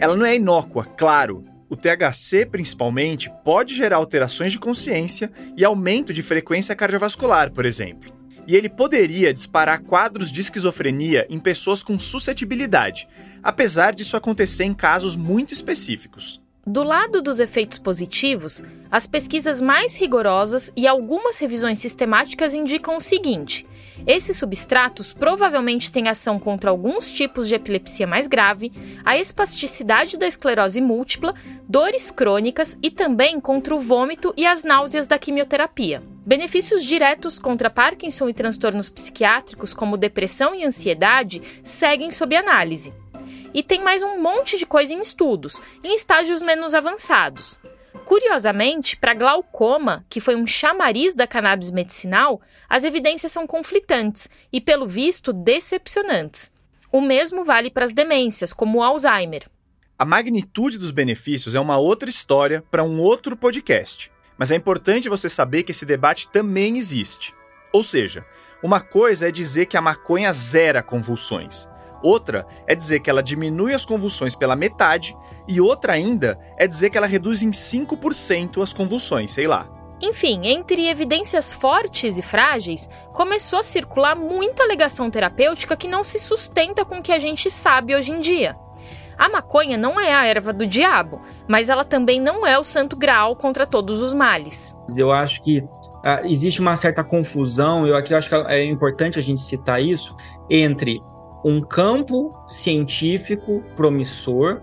Ela 0.01 0.17
não 0.17 0.25
é 0.25 0.35
inócua, 0.35 0.87
claro. 0.87 1.45
O 1.69 1.77
THC, 1.77 2.47
principalmente, 2.47 3.31
pode 3.45 3.75
gerar 3.75 3.97
alterações 3.97 4.53
de 4.53 4.59
consciência 4.59 5.31
e 5.55 5.63
aumento 5.63 6.13
de 6.13 6.23
frequência 6.23 6.75
cardiovascular, 6.75 7.53
por 7.53 7.67
exemplo. 7.67 8.13
E 8.47 8.57
ele 8.57 8.69
poderia 8.69 9.33
disparar 9.33 9.83
quadros 9.83 10.33
de 10.33 10.41
esquizofrenia 10.41 11.27
em 11.29 11.39
pessoas 11.39 11.83
com 11.83 11.99
suscetibilidade, 11.99 13.07
apesar 13.43 13.95
disso 13.95 14.17
acontecer 14.17 14.65
em 14.65 14.75
casos 14.75 15.15
muito 15.15 15.53
específicos. 15.53 16.42
Do 16.65 16.85
lado 16.85 17.21
dos 17.21 17.41
efeitos 17.41 17.77
positivos, 17.77 18.63
as 18.89 19.05
pesquisas 19.05 19.61
mais 19.61 19.97
rigorosas 19.97 20.73
e 20.77 20.87
algumas 20.87 21.37
revisões 21.39 21.81
sistemáticas 21.81 22.55
indicam 22.55 22.97
o 22.97 23.01
seguinte: 23.01 23.67
esses 24.07 24.37
substratos 24.37 25.13
provavelmente 25.13 25.91
têm 25.91 26.09
ação 26.09 26.39
contra 26.39 26.71
alguns 26.71 27.13
tipos 27.13 27.49
de 27.49 27.57
epilepsia 27.57 28.07
mais 28.07 28.29
grave, 28.29 28.73
a 29.05 29.19
espasticidade 29.19 30.17
da 30.17 30.25
esclerose 30.25 30.81
múltipla, 30.81 31.35
dores 31.69 32.13
crônicas 32.13 32.79
e 32.81 32.93
também 32.93 33.41
contra 33.41 33.75
o 33.75 33.81
vômito 33.81 34.33
e 34.37 34.47
as 34.47 34.63
náuseas 34.63 35.09
da 35.09 35.19
quimioterapia. 35.19 36.01
Benefícios 36.25 36.85
diretos 36.85 37.41
contra 37.41 37.71
Parkinson 37.71 38.29
e 38.29 38.35
transtornos 38.35 38.89
psiquiátricos, 38.89 39.75
como 39.75 39.97
depressão 39.97 40.55
e 40.55 40.65
ansiedade, 40.65 41.43
seguem 41.65 42.13
sob 42.13 42.37
análise. 42.37 42.93
E 43.55 43.63
tem 43.63 43.83
mais 43.83 44.03
um 44.03 44.21
monte 44.21 44.59
de 44.59 44.67
coisa 44.67 44.95
em 44.95 45.01
estudos, 45.01 45.61
em 45.83 45.95
estágios 45.95 46.43
menos 46.43 46.75
avançados. 46.75 47.61
Curiosamente, 48.05 48.97
para 48.97 49.15
glaucoma, 49.15 50.05
que 50.09 50.21
foi 50.21 50.35
um 50.35 50.47
chamariz 50.47 51.15
da 51.15 51.27
cannabis 51.27 51.71
medicinal, 51.71 52.41
as 52.69 52.85
evidências 52.85 53.31
são 53.31 53.47
conflitantes 53.47 54.29
e, 54.53 54.61
pelo 54.61 54.87
visto, 54.87 55.33
decepcionantes. 55.33 56.51
O 56.91 57.01
mesmo 57.01 57.45
vale 57.45 57.71
para 57.71 57.85
as 57.85 57.93
demências, 57.93 58.53
como 58.53 58.79
o 58.79 58.83
Alzheimer. 58.83 59.49
A 59.99 60.05
magnitude 60.05 60.79
dos 60.79 60.91
benefícios 60.91 61.55
é 61.55 61.61
uma 61.61 61.79
outra 61.79 62.11
história 62.11 62.65
para 62.71 62.83
um 62.83 63.01
outro 63.01 63.37
podcast, 63.37 64.11
mas 64.37 64.51
é 64.51 64.57
importante 64.57 65.09
você 65.09 65.29
saber 65.29 65.63
que 65.63 65.71
esse 65.71 65.87
debate 65.87 66.29
também 66.29 66.77
existe. 66.77 67.33
Ou 67.73 67.83
seja, 67.83 68.27
uma 68.63 68.81
coisa 68.81 69.29
é 69.29 69.31
dizer 69.31 69.67
que 69.67 69.77
a 69.77 69.81
maconha 69.81 70.33
zera 70.33 70.83
convulsões. 70.83 71.69
Outra 72.03 72.47
é 72.67 72.75
dizer 72.75 73.01
que 73.01 73.09
ela 73.09 73.23
diminui 73.23 73.75
as 73.75 73.85
convulsões 73.85 74.35
pela 74.35 74.57
metade, 74.57 75.17
e 75.47 75.61
outra 75.61 75.93
ainda 75.93 76.39
é 76.59 76.67
dizer 76.67 76.91
que 76.91 76.99
ela 76.99 77.07
reduz 77.07 77.43
em 77.43 77.51
5% 77.51 78.63
as 78.63 78.73
convulsões, 78.73 79.31
sei 79.31 79.47
lá. 79.47 79.69
Enfim, 80.01 80.41
entre 80.45 80.89
evidências 80.89 81.53
fortes 81.53 82.19
e 82.19 82.23
frágeis, 82.23 82.91
começou 83.13 83.61
a 83.61 83.63
circular 83.63 84.17
muita 84.17 84.65
alegação 84.65 85.09
terapêutica 85.09 85.77
que 85.77 85.87
não 85.87 86.03
se 86.03 86.19
sustenta 86.19 86.85
com 86.85 86.99
o 86.99 87.03
que 87.03 87.13
a 87.13 87.21
gente 87.21 87.49
sabe 87.49 87.95
hoje 87.95 88.11
em 88.11 88.19
dia. 88.19 88.57
A 89.17 89.29
maconha 89.29 89.79
não 89.79 90.01
é 90.01 90.13
a 90.13 90.27
erva 90.27 90.53
do 90.53 90.67
diabo, 90.67 91.21
mas 91.47 91.69
ela 91.69 91.85
também 91.85 92.21
não 92.21 92.45
é 92.45 92.59
o 92.59 92.65
santo 92.65 92.97
graal 92.97 93.37
contra 93.37 93.65
todos 93.65 94.03
os 94.03 94.13
males. 94.13 94.77
Eu 94.97 95.13
acho 95.13 95.41
que 95.41 95.63
ah, 96.05 96.23
existe 96.25 96.61
uma 96.61 96.77
certa 96.77 97.05
confusão, 97.05 97.87
eu 97.87 97.97
aqui 97.97 98.13
acho 98.13 98.29
que 98.29 98.35
é 98.35 98.65
importante 98.65 99.21
a 99.21 99.23
gente 99.23 99.41
citar 99.41 99.81
isso, 99.81 100.17
entre 100.51 101.01
um 101.45 101.61
campo 101.61 102.35
científico 102.47 103.63
promissor 103.75 104.61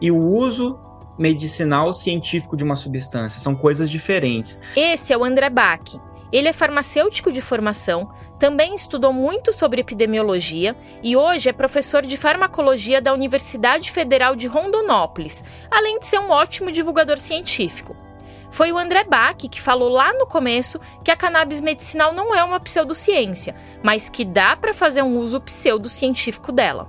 e 0.00 0.10
o 0.10 0.18
uso 0.18 0.78
medicinal 1.18 1.92
científico 1.92 2.56
de 2.56 2.64
uma 2.64 2.76
substância. 2.76 3.40
São 3.40 3.54
coisas 3.54 3.90
diferentes. 3.90 4.60
Esse 4.74 5.12
é 5.12 5.16
o 5.16 5.24
André 5.24 5.50
Bach. 5.50 6.00
Ele 6.32 6.48
é 6.48 6.52
farmacêutico 6.52 7.30
de 7.30 7.42
formação, 7.42 8.10
também 8.38 8.74
estudou 8.74 9.12
muito 9.12 9.52
sobre 9.52 9.82
epidemiologia 9.82 10.74
e 11.02 11.14
hoje 11.14 11.50
é 11.50 11.52
professor 11.52 12.02
de 12.02 12.16
farmacologia 12.16 13.00
da 13.00 13.12
Universidade 13.12 13.90
Federal 13.90 14.34
de 14.34 14.46
Rondonópolis, 14.46 15.44
além 15.70 15.98
de 15.98 16.06
ser 16.06 16.18
um 16.18 16.30
ótimo 16.30 16.72
divulgador 16.72 17.18
científico. 17.18 17.94
Foi 18.52 18.70
o 18.70 18.76
André 18.76 19.02
Bach 19.02 19.34
que 19.34 19.60
falou 19.60 19.88
lá 19.88 20.12
no 20.12 20.26
começo 20.26 20.78
que 21.02 21.10
a 21.10 21.16
cannabis 21.16 21.60
medicinal 21.60 22.12
não 22.12 22.34
é 22.34 22.44
uma 22.44 22.60
pseudociência, 22.60 23.54
mas 23.82 24.10
que 24.10 24.26
dá 24.26 24.54
para 24.54 24.74
fazer 24.74 25.00
um 25.00 25.16
uso 25.16 25.40
pseudocientífico 25.40 26.52
dela. 26.52 26.86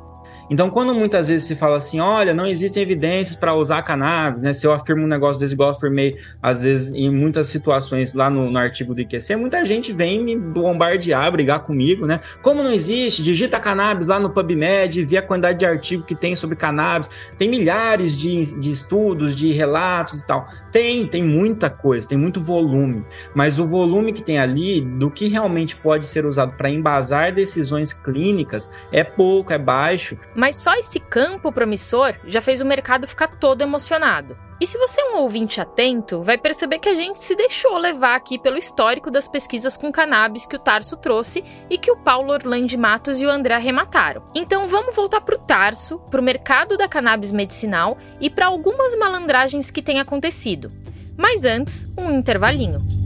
Então, 0.50 0.70
quando 0.70 0.94
muitas 0.94 1.30
vezes 1.30 1.48
se 1.48 1.56
fala 1.56 1.78
assim, 1.78 2.02
olha, 2.02 2.34
não 2.34 2.46
existem 2.46 2.84
evidências 2.84 3.36
para 3.36 3.56
usar 3.56 3.82
cannabis, 3.82 4.44
né? 4.44 4.54
Se 4.54 4.68
eu 4.68 4.74
afirmo 4.74 5.04
um 5.04 5.08
negócio 5.08 5.40
desse, 5.40 5.54
igual 5.54 5.70
eu 5.70 5.76
afirmei, 5.76 6.18
às 6.42 6.62
vezes, 6.62 6.94
em 6.94 7.10
muitas 7.10 7.48
situações 7.48 8.14
lá 8.14 8.30
no, 8.30 8.52
no 8.52 8.60
artigo 8.60 8.94
do 8.94 9.00
IQC, 9.00 9.38
muita 9.38 9.66
gente 9.66 9.94
vem 9.94 10.22
me 10.22 10.36
bombardear, 10.38 11.32
brigar 11.32 11.62
comigo, 11.62 12.06
né? 12.06 12.20
Como 12.42 12.62
não 12.62 12.72
existe? 12.72 13.24
Digita 13.24 13.58
cannabis 13.58 14.08
lá 14.08 14.20
no 14.20 14.30
PubMed, 14.30 15.06
vê 15.06 15.18
a 15.18 15.22
quantidade 15.22 15.60
de 15.60 15.66
artigo 15.66 16.04
que 16.04 16.14
tem 16.14 16.36
sobre 16.36 16.58
cannabis. 16.58 17.10
Tem 17.38 17.50
milhares 17.50 18.16
de, 18.18 18.60
de 18.60 18.70
estudos, 18.70 19.38
de 19.38 19.54
relatos 19.54 20.22
e 20.22 20.28
tal. 20.28 20.46
Tem, 20.74 21.06
tem 21.08 21.24
muita 21.24 21.70
coisa, 21.70 22.08
tem 22.08 22.18
muito 22.18 22.42
volume. 22.42 23.06
Mas 23.36 23.60
o 23.60 23.68
volume 23.68 24.12
que 24.12 24.24
tem 24.24 24.40
ali, 24.40 24.82
do 24.82 25.12
que 25.12 25.28
realmente 25.28 25.76
pode 25.76 26.08
ser 26.08 26.26
usado 26.26 26.54
para 26.58 26.68
embasar 26.68 27.32
decisões 27.32 27.94
clínicas, 27.94 28.68
é 28.92 29.04
pouco, 29.04 29.54
é 29.54 29.60
baixo. 29.60 30.18
Mas 30.36 30.56
só 30.56 30.74
esse 30.74 31.00
campo 31.00 31.52
promissor 31.52 32.16
já 32.26 32.42
fez 32.42 32.60
o 32.60 32.66
mercado 32.66 33.08
ficar 33.08 33.28
todo 33.28 33.62
emocionado. 33.62 34.36
E 34.64 34.66
se 34.66 34.78
você 34.78 35.02
é 35.02 35.12
um 35.12 35.18
ouvinte 35.18 35.60
atento, 35.60 36.24
vai 36.24 36.38
perceber 36.38 36.80
que 36.80 36.88
a 36.88 36.96
gente 36.96 37.18
se 37.18 37.36
deixou 37.36 37.78
levar 37.78 38.16
aqui 38.16 38.40
pelo 38.40 38.58
histórico 38.58 39.12
das 39.12 39.28
pesquisas 39.28 39.76
com 39.76 39.92
cannabis 39.92 40.46
que 40.46 40.56
o 40.56 40.60
Tarso 40.60 40.96
trouxe 40.96 41.44
e 41.70 41.78
que 41.78 41.92
o 41.92 41.98
Paulo 41.98 42.32
Orlando 42.32 42.78
Matos 42.78 43.20
e 43.20 43.26
o 43.26 43.30
André 43.30 43.56
arremataram. 43.56 44.24
Então 44.34 44.66
vamos 44.70 44.96
voltar 44.96 45.20
para 45.20 45.36
o 45.36 45.40
Tarso, 45.40 46.00
para 46.10 46.22
o 46.22 46.24
mercado 46.24 46.78
da 46.78 46.88
cannabis 46.88 47.34
medicinal 47.34 47.98
e 48.22 48.30
para 48.30 48.46
algumas 48.46 48.98
malandragens 48.98 49.70
que 49.70 49.82
têm 49.82 50.00
acontecido. 50.00 50.72
Mas 51.18 51.44
antes, 51.44 51.86
um 51.98 52.10
intervalinho. 52.10 53.03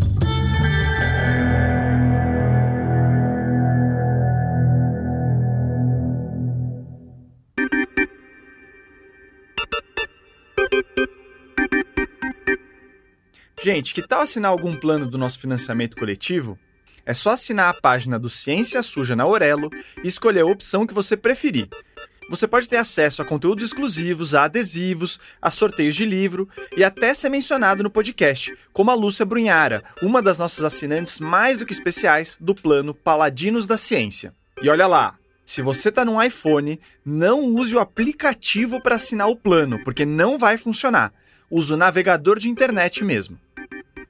Gente, 13.59 13.91
que 13.91 14.05
tal 14.05 14.21
assinar 14.21 14.51
algum 14.51 14.75
plano 14.75 15.07
do 15.07 15.17
nosso 15.17 15.39
financiamento 15.39 15.97
coletivo? 15.97 16.59
É 17.03 17.13
só 17.13 17.31
assinar 17.31 17.69
a 17.69 17.73
página 17.73 18.19
do 18.19 18.29
Ciência 18.29 18.83
Suja 18.83 19.15
na 19.15 19.23
Aurelo 19.23 19.71
e 20.03 20.07
escolher 20.07 20.41
a 20.41 20.45
opção 20.45 20.85
que 20.85 20.93
você 20.93 21.17
preferir. 21.17 21.67
Você 22.29 22.45
pode 22.45 22.69
ter 22.69 22.77
acesso 22.77 23.21
a 23.21 23.25
conteúdos 23.25 23.63
exclusivos, 23.63 24.35
a 24.35 24.43
adesivos, 24.43 25.19
a 25.41 25.49
sorteios 25.49 25.95
de 25.95 26.05
livro 26.05 26.47
e 26.75 26.83
até 26.83 27.13
ser 27.13 27.29
mencionado 27.29 27.81
no 27.81 27.89
podcast, 27.89 28.55
como 28.71 28.91
a 28.91 28.93
Lúcia 28.93 29.25
Brunhara, 29.25 29.83
uma 30.03 30.21
das 30.21 30.37
nossas 30.37 30.63
assinantes 30.63 31.19
mais 31.19 31.57
do 31.57 31.65
que 31.65 31.73
especiais 31.73 32.37
do 32.39 32.53
plano 32.53 32.93
Paladinos 32.93 33.65
da 33.65 33.77
Ciência. 33.77 34.33
E 34.61 34.69
olha 34.69 34.85
lá, 34.85 35.17
se 35.45 35.63
você 35.63 35.89
está 35.89 36.05
no 36.05 36.21
iPhone, 36.21 36.79
não 37.03 37.45
use 37.45 37.73
o 37.73 37.79
aplicativo 37.79 38.79
para 38.81 38.95
assinar 38.95 39.29
o 39.29 39.35
plano, 39.35 39.81
porque 39.83 40.05
não 40.05 40.37
vai 40.37 40.57
funcionar. 40.57 41.11
Use 41.49 41.73
o 41.73 41.77
navegador 41.77 42.37
de 42.37 42.49
internet 42.49 43.03
mesmo. 43.03 43.39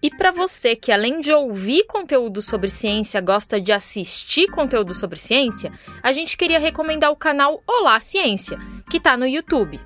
E 0.07 0.09
para 0.09 0.31
você 0.31 0.73
que 0.73 0.89
além 0.89 1.19
de 1.19 1.33
ouvir 1.33 1.83
conteúdo 1.83 2.41
sobre 2.41 2.69
ciência 2.69 3.19
gosta 3.19 3.59
de 3.59 3.73
assistir 3.73 4.47
conteúdo 4.47 4.93
sobre 4.93 5.19
ciência, 5.19 5.69
a 6.01 6.13
gente 6.13 6.37
queria 6.37 6.59
recomendar 6.59 7.11
o 7.11 7.15
canal 7.17 7.61
Olá 7.67 7.99
Ciência, 7.99 8.57
que 8.89 8.99
está 8.99 9.17
no 9.17 9.27
YouTube. 9.27 9.77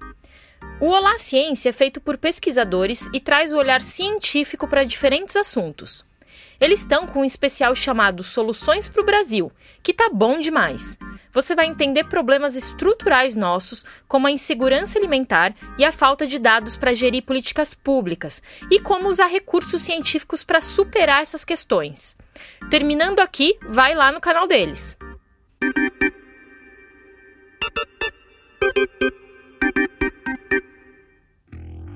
O 0.79 0.89
Olá 0.89 1.17
Ciência 1.17 1.69
é 1.69 1.71
feito 1.71 1.99
por 1.99 2.19
pesquisadores 2.19 3.09
e 3.11 3.19
traz 3.19 3.51
o 3.51 3.57
olhar 3.57 3.81
científico 3.81 4.67
para 4.67 4.83
diferentes 4.83 5.35
assuntos. 5.35 6.05
Eles 6.61 6.81
estão 6.81 7.07
com 7.07 7.21
um 7.21 7.25
especial 7.25 7.75
chamado 7.75 8.21
Soluções 8.21 8.87
para 8.87 9.01
o 9.01 9.05
Brasil, 9.05 9.51
que 9.81 9.95
tá 9.95 10.11
bom 10.13 10.39
demais. 10.39 10.95
Você 11.33 11.55
vai 11.55 11.65
entender 11.65 12.03
problemas 12.03 12.55
estruturais 12.55 13.35
nossos, 13.35 13.83
como 14.07 14.27
a 14.27 14.31
insegurança 14.31 14.99
alimentar 14.99 15.55
e 15.75 15.83
a 15.83 15.91
falta 15.91 16.27
de 16.27 16.37
dados 16.37 16.75
para 16.75 16.93
gerir 16.93 17.23
políticas 17.23 17.73
públicas, 17.73 18.43
e 18.69 18.79
como 18.79 19.09
usar 19.09 19.25
recursos 19.25 19.81
científicos 19.81 20.43
para 20.43 20.61
superar 20.61 21.23
essas 21.23 21.43
questões. 21.43 22.15
Terminando 22.69 23.21
aqui, 23.21 23.57
vai 23.63 23.95
lá 23.95 24.11
no 24.11 24.21
canal 24.21 24.45
deles. 24.45 24.95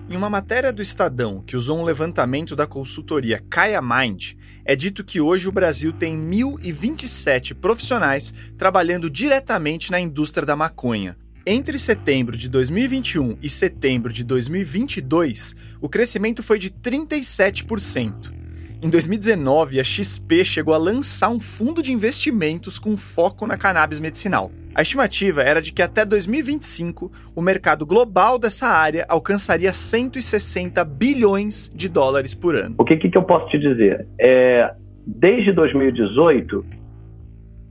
Em 0.08 0.16
uma 0.16 0.30
matéria 0.30 0.72
do 0.72 0.84
Estadão 0.84 1.42
que 1.42 1.56
usou 1.56 1.80
um 1.80 1.84
levantamento 1.84 2.56
da 2.56 2.68
consultoria 2.68 3.44
Kaya 3.50 3.82
Mind, 3.82 4.34
é 4.64 4.76
dito 4.76 5.04
que 5.04 5.20
hoje 5.20 5.48
o 5.48 5.52
Brasil 5.52 5.92
tem 5.92 6.16
1.027 6.16 7.56
profissionais 7.56 8.32
trabalhando 8.56 9.10
diretamente 9.10 9.90
na 9.90 10.00
indústria 10.00 10.46
da 10.46 10.56
maconha. 10.56 11.18
Entre 11.44 11.80
setembro 11.80 12.38
de 12.38 12.48
2021 12.48 13.38
e 13.42 13.50
setembro 13.50 14.14
de 14.14 14.24
2022, 14.24 15.56
o 15.82 15.90
crescimento 15.90 16.44
foi 16.44 16.60
de 16.60 16.70
37%. 16.70 18.45
Em 18.86 18.90
2019, 18.92 19.80
a 19.80 19.84
XP 19.84 20.46
chegou 20.46 20.72
a 20.72 20.78
lançar 20.78 21.32
um 21.32 21.40
fundo 21.40 21.82
de 21.82 21.92
investimentos 21.92 22.78
com 22.78 22.96
foco 22.96 23.48
na 23.48 23.58
cannabis 23.58 24.00
medicinal. 24.00 24.52
A 24.76 24.84
estimativa 24.84 25.42
era 25.42 25.60
de 25.60 25.74
que 25.74 25.82
até 25.82 26.06
2025 26.06 27.12
o 27.36 27.42
mercado 27.42 27.84
global 27.84 28.38
dessa 28.38 28.68
área 28.68 29.04
alcançaria 29.10 29.74
160 29.74 30.86
bilhões 30.86 31.72
de 31.74 31.90
dólares 31.90 32.36
por 32.36 32.56
ano. 32.56 32.76
O 32.78 32.86
que, 32.86 32.96
que 32.96 33.18
eu 33.18 33.24
posso 33.24 33.50
te 33.50 33.58
dizer? 33.58 34.06
É, 34.20 34.72
desde 35.04 35.52
2018, 35.52 36.64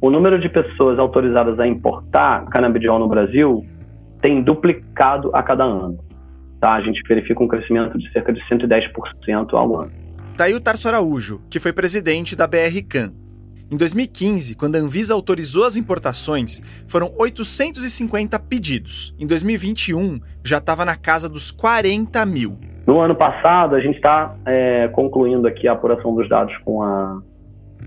o 0.01 0.11
número 0.11 0.41
de 0.41 0.49
pessoas 0.49 0.99
autorizadas 0.99 1.61
a 1.61 1.67
importar 1.69 2.45
canabidiol 2.47 2.99
no 2.99 3.07
Brasil 3.07 3.65
tem 4.21 4.43
duplicado 4.43 5.31
a 5.33 5.45
cada 5.45 5.63
ano. 5.63 5.97
Tá? 6.61 6.73
A 6.73 6.81
gente 6.81 7.01
verifica 7.07 7.41
um 7.41 7.47
crescimento 7.47 7.97
de 7.97 8.11
cerca 8.11 8.33
de 8.33 8.41
110% 8.49 9.55
ao 9.55 9.81
ano. 9.81 10.04
Tá 10.37 10.45
aí 10.45 10.55
o 10.55 10.61
Tarso 10.61 10.89
Araújo, 10.89 11.41
que 11.49 11.61
foi 11.61 11.73
presidente 11.73 12.35
da 12.35 12.47
BRCAN, 12.47 13.13
em 13.71 13.77
2015, 13.77 14.55
quando 14.55 14.77
a 14.77 14.79
Anvisa 14.79 15.15
autorizou 15.15 15.65
as 15.65 15.77
importações, 15.77 16.61
foram 16.87 17.13
850 17.19 18.39
pedidos. 18.39 19.15
Em 19.19 19.27
2021, 19.27 20.21
já 20.45 20.59
estava 20.59 20.85
na 20.85 20.97
casa 20.97 21.29
dos 21.29 21.51
40 21.51 22.25
mil. 22.27 22.59
No 22.87 23.01
ano 23.01 23.15
passado, 23.15 23.75
a 23.75 23.81
gente 23.81 23.97
está 23.97 24.37
é, 24.45 24.89
concluindo 24.89 25.49
aqui 25.49 25.67
a 25.67 25.73
apuração 25.73 26.15
dos 26.15 26.29
dados 26.29 26.55
com 26.59 26.83
a, 26.83 27.23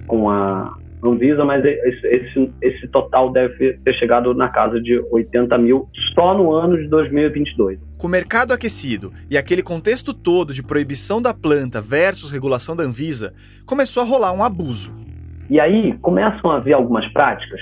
com 0.07 0.29
a 0.29 0.75
Anvisa, 1.03 1.45
mas 1.45 1.63
esse, 1.63 2.07
esse, 2.07 2.51
esse 2.61 2.87
total 2.87 3.31
deve 3.31 3.73
ter 3.73 3.93
chegado 3.95 4.33
na 4.33 4.49
casa 4.49 4.81
de 4.81 4.99
80 5.11 5.57
mil 5.57 5.87
só 6.13 6.35
no 6.35 6.51
ano 6.51 6.77
de 6.77 6.87
2022. 6.87 7.79
Com 7.97 8.07
o 8.07 8.09
mercado 8.09 8.53
aquecido 8.53 9.11
e 9.29 9.37
aquele 9.37 9.61
contexto 9.61 10.13
todo 10.13 10.53
de 10.53 10.63
proibição 10.63 11.21
da 11.21 11.33
planta 11.33 11.79
versus 11.79 12.31
regulação 12.31 12.75
da 12.75 12.83
Anvisa, 12.83 13.33
começou 13.65 14.01
a 14.01 14.05
rolar 14.05 14.31
um 14.31 14.43
abuso. 14.43 14.95
E 15.49 15.59
aí 15.59 15.93
começam 16.01 16.51
a 16.51 16.57
haver 16.57 16.73
algumas 16.73 17.07
práticas 17.13 17.61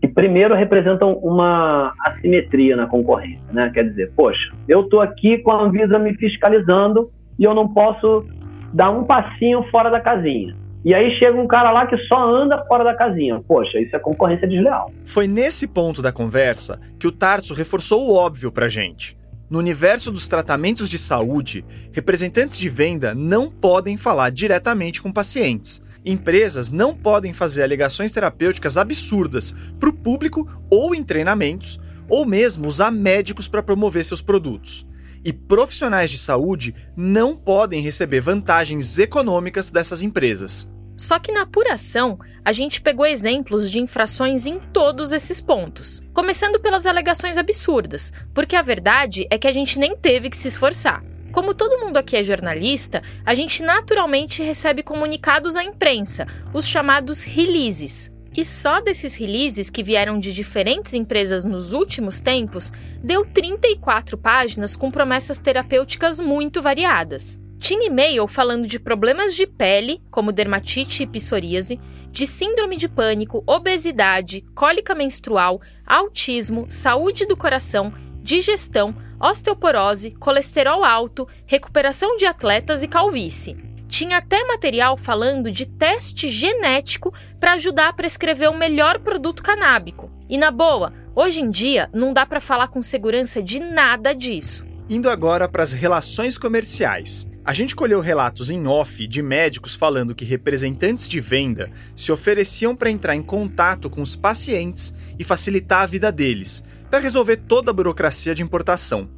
que 0.00 0.08
primeiro 0.08 0.54
representam 0.54 1.14
uma 1.14 1.94
assimetria 2.00 2.76
na 2.76 2.86
concorrência, 2.86 3.42
né? 3.52 3.70
Quer 3.72 3.88
dizer, 3.88 4.12
poxa, 4.14 4.52
eu 4.68 4.82
estou 4.82 5.00
aqui 5.00 5.38
com 5.38 5.50
a 5.50 5.62
Anvisa 5.62 5.98
me 5.98 6.14
fiscalizando 6.14 7.10
e 7.38 7.44
eu 7.44 7.54
não 7.54 7.68
posso 7.68 8.26
dar 8.72 8.90
um 8.90 9.04
passinho 9.04 9.62
fora 9.70 9.88
da 9.90 10.00
casinha. 10.00 10.54
E 10.84 10.92
aí 10.92 11.18
chega 11.18 11.40
um 11.40 11.46
cara 11.46 11.70
lá 11.70 11.86
que 11.86 11.96
só 12.06 12.28
anda 12.28 12.62
fora 12.66 12.84
da 12.84 12.94
casinha. 12.94 13.40
Poxa, 13.48 13.80
isso 13.80 13.96
é 13.96 13.98
concorrência 13.98 14.46
desleal. 14.46 14.92
Foi 15.04 15.26
nesse 15.26 15.66
ponto 15.66 16.02
da 16.02 16.12
conversa 16.12 16.78
que 16.98 17.06
o 17.06 17.12
Tarso 17.12 17.54
reforçou 17.54 18.06
o 18.06 18.14
óbvio 18.14 18.52
pra 18.52 18.68
gente. 18.68 19.16
No 19.48 19.58
universo 19.58 20.10
dos 20.10 20.28
tratamentos 20.28 20.88
de 20.88 20.98
saúde, 20.98 21.64
representantes 21.92 22.58
de 22.58 22.68
venda 22.68 23.14
não 23.14 23.50
podem 23.50 23.96
falar 23.96 24.30
diretamente 24.30 25.00
com 25.00 25.12
pacientes. 25.12 25.82
Empresas 26.04 26.70
não 26.70 26.94
podem 26.94 27.32
fazer 27.32 27.62
alegações 27.62 28.12
terapêuticas 28.12 28.76
absurdas 28.76 29.54
para 29.80 29.88
o 29.88 29.92
público 29.92 30.46
ou 30.70 30.94
em 30.94 31.02
treinamentos, 31.02 31.80
ou 32.10 32.26
mesmo 32.26 32.66
usar 32.66 32.90
médicos 32.90 33.48
para 33.48 33.62
promover 33.62 34.04
seus 34.04 34.20
produtos. 34.20 34.86
E 35.24 35.32
profissionais 35.32 36.10
de 36.10 36.18
saúde 36.18 36.74
não 36.94 37.34
podem 37.34 37.80
receber 37.80 38.20
vantagens 38.20 38.98
econômicas 38.98 39.70
dessas 39.70 40.02
empresas. 40.02 40.68
Só 40.96 41.18
que 41.18 41.32
na 41.32 41.42
apuração, 41.42 42.18
a 42.44 42.52
gente 42.52 42.80
pegou 42.80 43.06
exemplos 43.06 43.70
de 43.70 43.80
infrações 43.80 44.46
em 44.46 44.58
todos 44.58 45.12
esses 45.12 45.40
pontos. 45.40 46.02
Começando 46.12 46.60
pelas 46.60 46.86
alegações 46.86 47.38
absurdas, 47.38 48.12
porque 48.32 48.54
a 48.54 48.62
verdade 48.62 49.26
é 49.30 49.38
que 49.38 49.48
a 49.48 49.52
gente 49.52 49.78
nem 49.78 49.96
teve 49.96 50.30
que 50.30 50.36
se 50.36 50.48
esforçar. 50.48 51.02
Como 51.32 51.52
todo 51.52 51.84
mundo 51.84 51.96
aqui 51.96 52.16
é 52.16 52.22
jornalista, 52.22 53.02
a 53.26 53.34
gente 53.34 53.62
naturalmente 53.62 54.40
recebe 54.40 54.84
comunicados 54.84 55.56
à 55.56 55.64
imprensa, 55.64 56.28
os 56.52 56.66
chamados 56.66 57.22
releases. 57.22 58.12
E 58.36 58.44
só 58.44 58.80
desses 58.80 59.16
releases 59.16 59.70
que 59.70 59.82
vieram 59.82 60.18
de 60.18 60.32
diferentes 60.32 60.94
empresas 60.94 61.44
nos 61.44 61.72
últimos 61.72 62.20
tempos, 62.20 62.72
deu 63.02 63.24
34 63.24 64.18
páginas 64.18 64.76
com 64.76 64.90
promessas 64.90 65.38
terapêuticas 65.38 66.20
muito 66.20 66.60
variadas. 66.60 67.38
Tinha 67.64 67.86
e-mail 67.86 68.26
falando 68.26 68.66
de 68.66 68.78
problemas 68.78 69.34
de 69.34 69.46
pele, 69.46 70.02
como 70.10 70.32
dermatite 70.32 71.02
e 71.02 71.06
psoríase, 71.06 71.80
de 72.10 72.26
síndrome 72.26 72.76
de 72.76 72.86
pânico, 72.90 73.42
obesidade, 73.46 74.42
cólica 74.54 74.94
menstrual, 74.94 75.62
autismo, 75.86 76.66
saúde 76.68 77.24
do 77.24 77.34
coração, 77.34 77.90
digestão, 78.22 78.94
osteoporose, 79.18 80.10
colesterol 80.10 80.84
alto, 80.84 81.26
recuperação 81.46 82.16
de 82.16 82.26
atletas 82.26 82.82
e 82.82 82.86
calvície. 82.86 83.56
Tinha 83.88 84.18
até 84.18 84.44
material 84.44 84.94
falando 84.98 85.50
de 85.50 85.64
teste 85.64 86.28
genético 86.28 87.14
para 87.40 87.54
ajudar 87.54 87.88
a 87.88 87.92
prescrever 87.94 88.50
o 88.50 88.58
melhor 88.58 88.98
produto 88.98 89.42
canábico. 89.42 90.10
E 90.28 90.36
na 90.36 90.50
boa, 90.50 90.92
hoje 91.14 91.40
em 91.40 91.48
dia 91.48 91.88
não 91.94 92.12
dá 92.12 92.26
para 92.26 92.42
falar 92.42 92.68
com 92.68 92.82
segurança 92.82 93.42
de 93.42 93.58
nada 93.58 94.12
disso. 94.12 94.66
Indo 94.86 95.08
agora 95.08 95.48
para 95.48 95.62
as 95.62 95.72
relações 95.72 96.36
comerciais. 96.36 97.26
A 97.46 97.52
gente 97.52 97.76
colheu 97.76 98.00
relatos 98.00 98.48
em 98.48 98.66
off 98.66 99.06
de 99.06 99.20
médicos 99.20 99.74
falando 99.74 100.14
que 100.14 100.24
representantes 100.24 101.06
de 101.06 101.20
venda 101.20 101.70
se 101.94 102.10
ofereciam 102.10 102.74
para 102.74 102.90
entrar 102.90 103.14
em 103.14 103.22
contato 103.22 103.90
com 103.90 104.00
os 104.00 104.16
pacientes 104.16 104.94
e 105.18 105.24
facilitar 105.24 105.82
a 105.82 105.86
vida 105.86 106.10
deles, 106.10 106.64
para 106.88 107.00
resolver 107.00 107.36
toda 107.36 107.70
a 107.70 107.74
burocracia 107.74 108.34
de 108.34 108.42
importação. 108.42 109.10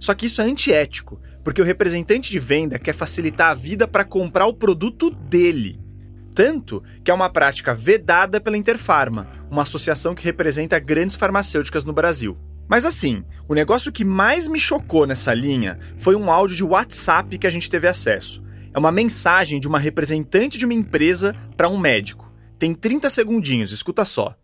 Só 0.00 0.12
que 0.12 0.26
isso 0.26 0.40
é 0.40 0.44
antiético, 0.44 1.20
porque 1.44 1.62
o 1.62 1.64
representante 1.64 2.32
de 2.32 2.40
venda 2.40 2.80
quer 2.80 2.94
facilitar 2.94 3.52
a 3.52 3.54
vida 3.54 3.86
para 3.86 4.04
comprar 4.04 4.46
o 4.46 4.54
produto 4.54 5.08
dele. 5.08 5.78
Tanto 6.34 6.82
que 7.04 7.12
é 7.12 7.14
uma 7.14 7.30
prática 7.30 7.74
vedada 7.74 8.40
pela 8.40 8.58
Interfarma, 8.58 9.28
uma 9.48 9.62
associação 9.62 10.16
que 10.16 10.24
representa 10.24 10.80
grandes 10.80 11.14
farmacêuticas 11.14 11.84
no 11.84 11.92
Brasil. 11.92 12.36
Mas 12.68 12.84
assim, 12.84 13.24
o 13.48 13.54
negócio 13.54 13.90
que 13.90 14.04
mais 14.04 14.46
me 14.46 14.58
chocou 14.58 15.06
nessa 15.06 15.32
linha 15.32 15.78
foi 15.96 16.14
um 16.14 16.30
áudio 16.30 16.56
de 16.56 16.64
WhatsApp 16.64 17.38
que 17.38 17.46
a 17.46 17.50
gente 17.50 17.70
teve 17.70 17.88
acesso. 17.88 18.42
É 18.74 18.78
uma 18.78 18.92
mensagem 18.92 19.58
de 19.58 19.66
uma 19.66 19.78
representante 19.78 20.58
de 20.58 20.64
uma 20.64 20.74
empresa 20.74 21.34
para 21.56 21.68
um 21.68 21.78
médico. 21.78 22.30
Tem 22.58 22.74
30 22.74 23.08
segundinhos, 23.08 23.72
escuta 23.72 24.04
só. 24.04 24.34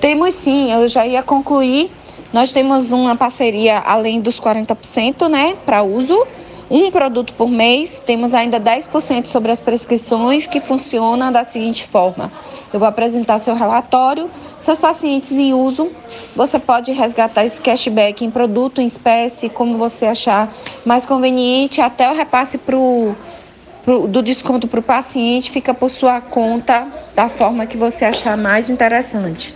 Temos 0.00 0.34
sim, 0.34 0.72
eu 0.72 0.88
já 0.88 1.06
ia 1.06 1.22
concluir 1.22 1.90
nós 2.32 2.50
temos 2.50 2.92
uma 2.92 3.14
parceria 3.14 3.78
além 3.78 4.20
dos 4.20 4.40
40%, 4.40 5.28
né, 5.28 5.54
para 5.66 5.82
uso, 5.82 6.26
um 6.72 6.90
produto 6.90 7.34
por 7.34 7.50
mês. 7.50 7.98
Temos 7.98 8.32
ainda 8.32 8.58
10% 8.58 9.26
sobre 9.26 9.52
as 9.52 9.60
prescrições 9.60 10.46
que 10.46 10.58
funciona 10.58 11.30
da 11.30 11.44
seguinte 11.44 11.86
forma: 11.86 12.32
eu 12.72 12.80
vou 12.80 12.88
apresentar 12.88 13.38
seu 13.38 13.54
relatório, 13.54 14.30
seus 14.58 14.78
pacientes 14.78 15.32
em 15.32 15.52
uso, 15.52 15.92
você 16.34 16.58
pode 16.58 16.90
resgatar 16.92 17.44
esse 17.44 17.60
cashback 17.60 18.24
em 18.24 18.30
produto, 18.30 18.80
em 18.80 18.86
espécie, 18.86 19.50
como 19.50 19.76
você 19.76 20.06
achar 20.06 20.52
mais 20.84 21.04
conveniente, 21.04 21.82
até 21.82 22.10
o 22.10 22.14
repasse 22.14 22.56
pro, 22.56 23.14
pro 23.84 24.08
do 24.08 24.22
desconto 24.22 24.66
para 24.66 24.80
o 24.80 24.82
paciente 24.82 25.50
fica 25.50 25.74
por 25.74 25.90
sua 25.90 26.22
conta, 26.22 26.86
da 27.14 27.28
forma 27.28 27.66
que 27.66 27.76
você 27.76 28.06
achar 28.06 28.38
mais 28.38 28.70
interessante. 28.70 29.54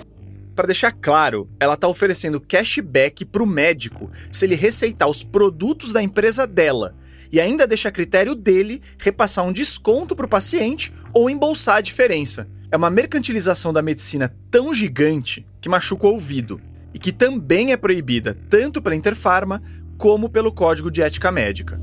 Para 0.54 0.66
deixar 0.66 0.90
claro, 0.90 1.48
ela 1.60 1.74
está 1.74 1.86
oferecendo 1.86 2.40
cashback 2.40 3.26
para 3.26 3.42
o 3.42 3.46
médico 3.46 4.10
se 4.30 4.46
ele 4.46 4.54
receitar 4.54 5.06
os 5.06 5.22
produtos 5.22 5.92
da 5.92 6.02
empresa 6.02 6.46
dela 6.46 6.94
e 7.32 7.40
ainda 7.40 7.66
deixa 7.66 7.88
a 7.88 7.92
critério 7.92 8.34
dele 8.34 8.82
repassar 8.98 9.44
um 9.44 9.52
desconto 9.52 10.14
para 10.14 10.26
o 10.26 10.28
paciente 10.28 10.92
ou 11.12 11.30
embolsar 11.30 11.76
a 11.76 11.80
diferença. 11.80 12.48
É 12.70 12.76
uma 12.76 12.90
mercantilização 12.90 13.72
da 13.72 13.82
medicina 13.82 14.34
tão 14.50 14.74
gigante 14.74 15.46
que 15.60 15.68
machuca 15.68 16.06
o 16.06 16.12
ouvido 16.12 16.60
e 16.92 16.98
que 16.98 17.12
também 17.12 17.72
é 17.72 17.76
proibida 17.76 18.36
tanto 18.48 18.82
pela 18.82 18.96
Interfarma 18.96 19.62
como 19.96 20.28
pelo 20.28 20.52
Código 20.52 20.90
de 20.90 21.02
Ética 21.02 21.30
Médica. 21.30 21.78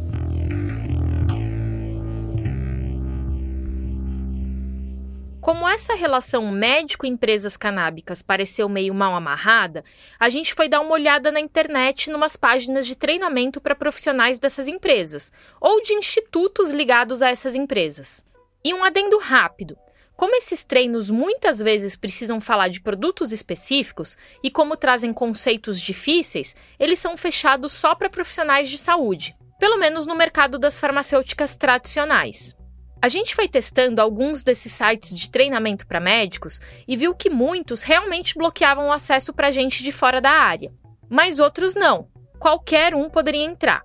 Como 5.44 5.68
essa 5.68 5.94
relação 5.94 6.50
médico-empresas 6.50 7.58
canábicas 7.58 8.22
pareceu 8.22 8.70
meio 8.70 8.94
mal 8.94 9.14
amarrada, 9.14 9.84
a 10.18 10.30
gente 10.30 10.54
foi 10.54 10.70
dar 10.70 10.80
uma 10.80 10.94
olhada 10.94 11.34
na 11.34 11.40
internet 11.42 12.10
numas 12.10 12.38
páginas 12.38 12.88
de 12.88 12.96
treinamento 12.96 13.60
para 13.60 13.76
profissionais 13.76 14.40
dessas 14.40 14.70
empresas 14.70 15.34
ou 15.60 15.82
de 15.82 15.92
institutos 15.92 16.72
ligados 16.72 17.22
a 17.22 17.30
essas 17.30 17.56
empresas. 17.56 18.26
E 18.64 18.74
um 18.74 18.86
adendo 18.86 19.18
rápido: 19.18 19.78
como 20.16 20.34
esses 20.34 20.64
treinos 20.64 21.12
muitas 21.12 21.60
vezes 21.60 21.98
precisam 21.98 22.40
falar 22.40 22.70
de 22.70 22.80
produtos 22.80 23.34
específicos 23.34 24.18
e 24.42 24.50
como 24.50 24.78
trazem 24.78 25.12
conceitos 25.12 25.82
difíceis, 25.82 26.56
eles 26.80 27.00
são 27.00 27.18
fechados 27.18 27.74
só 27.74 27.94
para 27.94 28.10
profissionais 28.10 28.70
de 28.70 28.78
saúde, 28.78 29.36
pelo 29.60 29.78
menos 29.78 30.06
no 30.06 30.16
mercado 30.16 30.58
das 30.58 30.80
farmacêuticas 30.80 31.58
tradicionais. 31.58 32.56
A 33.04 33.10
gente 33.10 33.36
foi 33.36 33.50
testando 33.50 34.02
alguns 34.02 34.44
desses 34.44 34.72
sites 34.72 35.20
de 35.20 35.30
treinamento 35.30 35.86
para 35.86 36.00
médicos 36.00 36.62
e 36.88 36.96
viu 36.96 37.14
que 37.14 37.30
muitos 37.30 37.84
realmente 37.84 38.34
bloqueavam 38.34 38.88
o 38.88 38.92
acesso 38.94 39.34
para 39.34 39.52
gente 39.52 39.84
de 39.84 39.92
fora 39.92 40.22
da 40.22 40.30
área, 40.30 40.72
mas 41.10 41.38
outros 41.38 41.76
não. 41.76 42.08
Qualquer 42.40 42.96
um 42.96 43.10
poderia 43.10 43.44
entrar. 43.44 43.82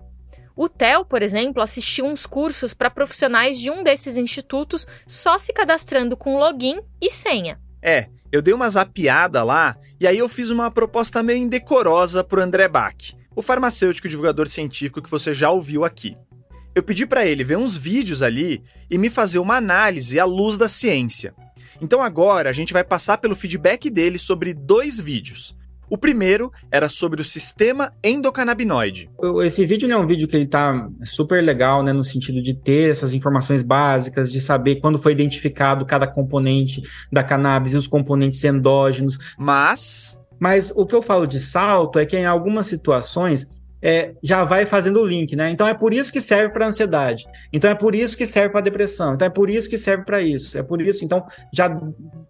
O 0.55 0.69
Theo, 0.69 1.03
por 1.03 1.21
exemplo, 1.21 1.61
assistiu 1.61 2.05
uns 2.05 2.25
cursos 2.25 2.73
para 2.73 2.89
profissionais 2.89 3.59
de 3.59 3.69
um 3.69 3.83
desses 3.83 4.15
institutos 4.15 4.87
só 5.05 5.37
se 5.37 5.51
cadastrando 5.51 6.15
com 6.15 6.37
login 6.37 6.79
e 7.01 7.09
senha. 7.09 7.59
É, 7.81 8.07
eu 8.31 8.41
dei 8.41 8.53
uma 8.53 8.69
zapiada 8.69 9.43
lá 9.43 9.75
e 9.99 10.07
aí 10.07 10.17
eu 10.17 10.29
fiz 10.29 10.49
uma 10.49 10.71
proposta 10.71 11.21
meio 11.21 11.39
indecorosa 11.39 12.23
pro 12.23 12.41
André 12.41 12.69
Bach, 12.69 12.95
o 13.35 13.41
farmacêutico 13.41 14.07
divulgador 14.07 14.47
científico 14.47 15.01
que 15.01 15.11
você 15.11 15.33
já 15.33 15.51
ouviu 15.51 15.83
aqui 15.83 16.15
eu 16.73 16.83
pedi 16.83 17.05
para 17.05 17.25
ele 17.25 17.43
ver 17.43 17.57
uns 17.57 17.75
vídeos 17.75 18.21
ali 18.21 18.63
e 18.89 18.97
me 18.97 19.09
fazer 19.09 19.39
uma 19.39 19.57
análise 19.57 20.19
à 20.19 20.25
luz 20.25 20.57
da 20.57 20.67
ciência. 20.67 21.33
Então 21.81 22.01
agora 22.01 22.49
a 22.49 22.53
gente 22.53 22.73
vai 22.73 22.83
passar 22.83 23.17
pelo 23.17 23.35
feedback 23.35 23.89
dele 23.89 24.17
sobre 24.17 24.53
dois 24.53 24.99
vídeos. 24.99 25.57
O 25.89 25.97
primeiro 25.97 26.51
era 26.69 26.87
sobre 26.87 27.19
o 27.19 27.25
sistema 27.25 27.91
endocannabinoide. 28.03 29.09
Esse 29.43 29.65
vídeo 29.65 29.87
não 29.87 29.97
é 29.97 29.99
um 29.99 30.05
vídeo 30.05 30.27
que 30.27 30.35
ele 30.35 30.45
tá 30.45 30.87
super 31.03 31.43
legal, 31.43 31.81
né, 31.81 31.91
no 31.91 32.03
sentido 32.03 32.43
de 32.43 32.53
ter 32.53 32.91
essas 32.91 33.13
informações 33.13 33.63
básicas, 33.63 34.31
de 34.31 34.39
saber 34.39 34.75
quando 34.75 34.99
foi 34.99 35.13
identificado 35.13 35.87
cada 35.87 36.05
componente 36.05 36.83
da 37.11 37.23
cannabis 37.23 37.73
e 37.73 37.77
os 37.77 37.87
componentes 37.87 38.43
endógenos. 38.43 39.17
Mas 39.37 40.19
mas 40.39 40.71
o 40.73 40.85
que 40.85 40.95
eu 40.95 41.01
falo 41.01 41.27
de 41.27 41.39
salto 41.39 41.99
é 41.99 42.05
que 42.05 42.17
em 42.17 42.25
algumas 42.25 42.67
situações 42.67 43.45
é, 43.81 44.13
já 44.21 44.43
vai 44.43 44.65
fazendo 44.65 45.01
o 45.01 45.05
link, 45.05 45.35
né? 45.35 45.49
Então 45.49 45.67
é 45.67 45.73
por 45.73 45.93
isso 45.93 46.11
que 46.11 46.21
serve 46.21 46.53
para 46.53 46.67
ansiedade. 46.67 47.25
Então 47.51 47.69
é 47.69 47.75
por 47.75 47.95
isso 47.95 48.17
que 48.17 48.25
serve 48.25 48.49
para 48.49 48.61
depressão. 48.61 49.13
Então 49.13 49.25
é 49.25 49.29
por 49.29 49.49
isso 49.49 49.69
que 49.69 49.77
serve 49.77 50.03
para 50.03 50.21
isso. 50.21 50.57
É 50.57 50.63
por 50.63 50.81
isso. 50.81 51.03
Então 51.05 51.25
já 51.53 51.79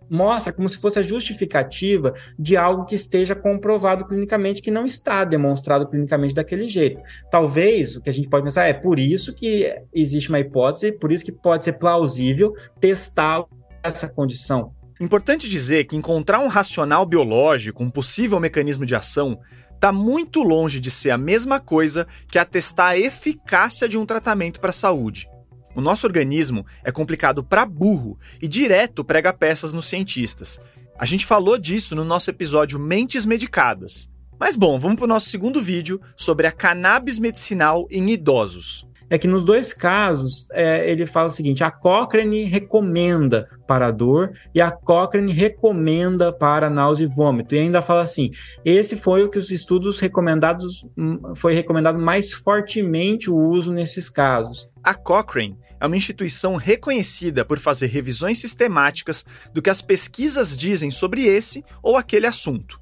mostra 0.10 0.54
como 0.54 0.70
se 0.70 0.78
fosse 0.78 1.00
a 1.00 1.04
justificativa 1.04 2.14
de 2.38 2.56
algo 2.56 2.86
que 2.86 2.96
esteja 2.96 3.36
comprovado 3.36 4.06
clinicamente, 4.06 4.62
que 4.62 4.72
não 4.72 4.86
está 4.86 5.24
demonstrado 5.24 5.88
clinicamente 5.88 6.36
daquele 6.36 6.68
jeito. 6.70 7.02
Talvez 7.32 7.96
o 7.96 8.02
que 8.02 8.10
a 8.10 8.14
gente 8.14 8.30
pode 8.30 8.44
pensar 8.44 8.66
é 8.66 8.74
por 8.74 9.00
isso 9.00 9.34
que 9.34 9.74
existe 9.94 10.30
uma 10.30 10.40
hipótese, 10.40 10.92
por 10.92 11.12
isso 11.12 11.26
que 11.26 11.32
pode 11.32 11.64
ser 11.64 11.74
plausível 11.74 12.54
testar 12.80 13.44
essa 13.84 14.08
condição. 14.08 14.74
Importante 15.00 15.48
dizer 15.48 15.86
que 15.86 15.96
encontrar 15.96 16.40
um 16.40 16.48
racional 16.48 17.06
biológico, 17.06 17.82
um 17.82 17.90
possível 17.90 18.38
mecanismo 18.38 18.86
de 18.86 18.96
ação, 18.96 19.40
está 19.80 19.94
muito 19.94 20.44
longe 20.44 20.78
de 20.78 20.92
ser 20.92 21.10
a 21.10 21.18
mesma 21.18 21.58
coisa 21.58 22.06
que 22.28 22.38
atestar 22.38 22.90
a 22.90 22.98
eficácia 22.98 23.88
de 23.88 23.98
um 23.98 24.06
tratamento 24.06 24.60
para 24.60 24.72
a 24.72 24.74
saúde. 24.74 25.30
O 25.74 25.80
nosso 25.80 26.06
organismo 26.06 26.66
é 26.84 26.92
complicado 26.92 27.42
para 27.42 27.66
burro 27.66 28.20
e 28.42 28.48
direto 28.48 29.06
prega 29.06 29.32
peças 29.32 29.72
nos 29.72 29.88
cientistas. 29.88 30.60
A 30.98 31.06
gente 31.06 31.26
falou 31.26 31.58
disso 31.58 31.96
no 31.96 32.04
nosso 32.04 32.30
episódio 32.30 32.78
Mentes 32.78 33.26
Medicadas. 33.26 34.10
Mas 34.38 34.58
bom, 34.58 34.78
vamos 34.78 34.98
para 34.98 35.06
o 35.06 35.08
nosso 35.08 35.30
segundo 35.30 35.62
vídeo 35.62 36.02
sobre 36.14 36.46
a 36.46 36.52
cannabis 36.52 37.18
medicinal 37.18 37.88
em 37.90 38.10
idosos 38.10 38.89
é 39.10 39.18
que 39.18 39.28
nos 39.28 39.44
dois 39.44 39.74
casos 39.74 40.48
é, 40.52 40.90
ele 40.90 41.06
fala 41.06 41.30
o 41.30 41.32
seguinte: 41.32 41.64
a 41.64 41.72
Cochrane 41.72 42.44
recomenda 42.44 43.48
para 43.68 43.92
dor 43.92 44.34
e 44.54 44.62
a 44.62 44.72
Cochrane 44.72 45.32
recomenda 45.32 46.32
para 46.32 46.70
náusea 46.70 47.06
e 47.06 47.08
vômito. 47.08 47.56
E 47.56 47.60
ainda 47.60 47.82
fala 47.82 48.02
assim: 48.02 48.32
esse 48.64 48.96
foi 48.96 49.24
o 49.24 49.30
que 49.30 49.38
os 49.38 49.50
estudos 49.50 50.00
recomendados 50.00 50.86
hum, 50.98 51.34
foi 51.36 51.54
recomendado 51.54 51.98
mais 51.98 52.34
fortemente 52.34 53.30
o 53.30 53.38
uso 53.38 53.72
nesses 53.72 54.10
casos. 54.10 54.70
A 54.84 54.94
Cochrane 54.94 55.58
é 55.80 55.88
uma 55.88 55.98
instituição 55.98 56.56
reconhecida 56.56 57.46
por 57.46 57.58
fazer 57.58 57.88
revisões 57.88 58.38
sistemáticas 58.38 59.26
do 59.54 59.62
que 59.62 59.70
as 59.70 59.82
pesquisas 59.82 60.56
dizem 60.56 60.92
sobre 60.92 61.24
esse 61.26 61.64
ou 61.82 61.96
aquele 61.96 62.28
assunto 62.28 62.80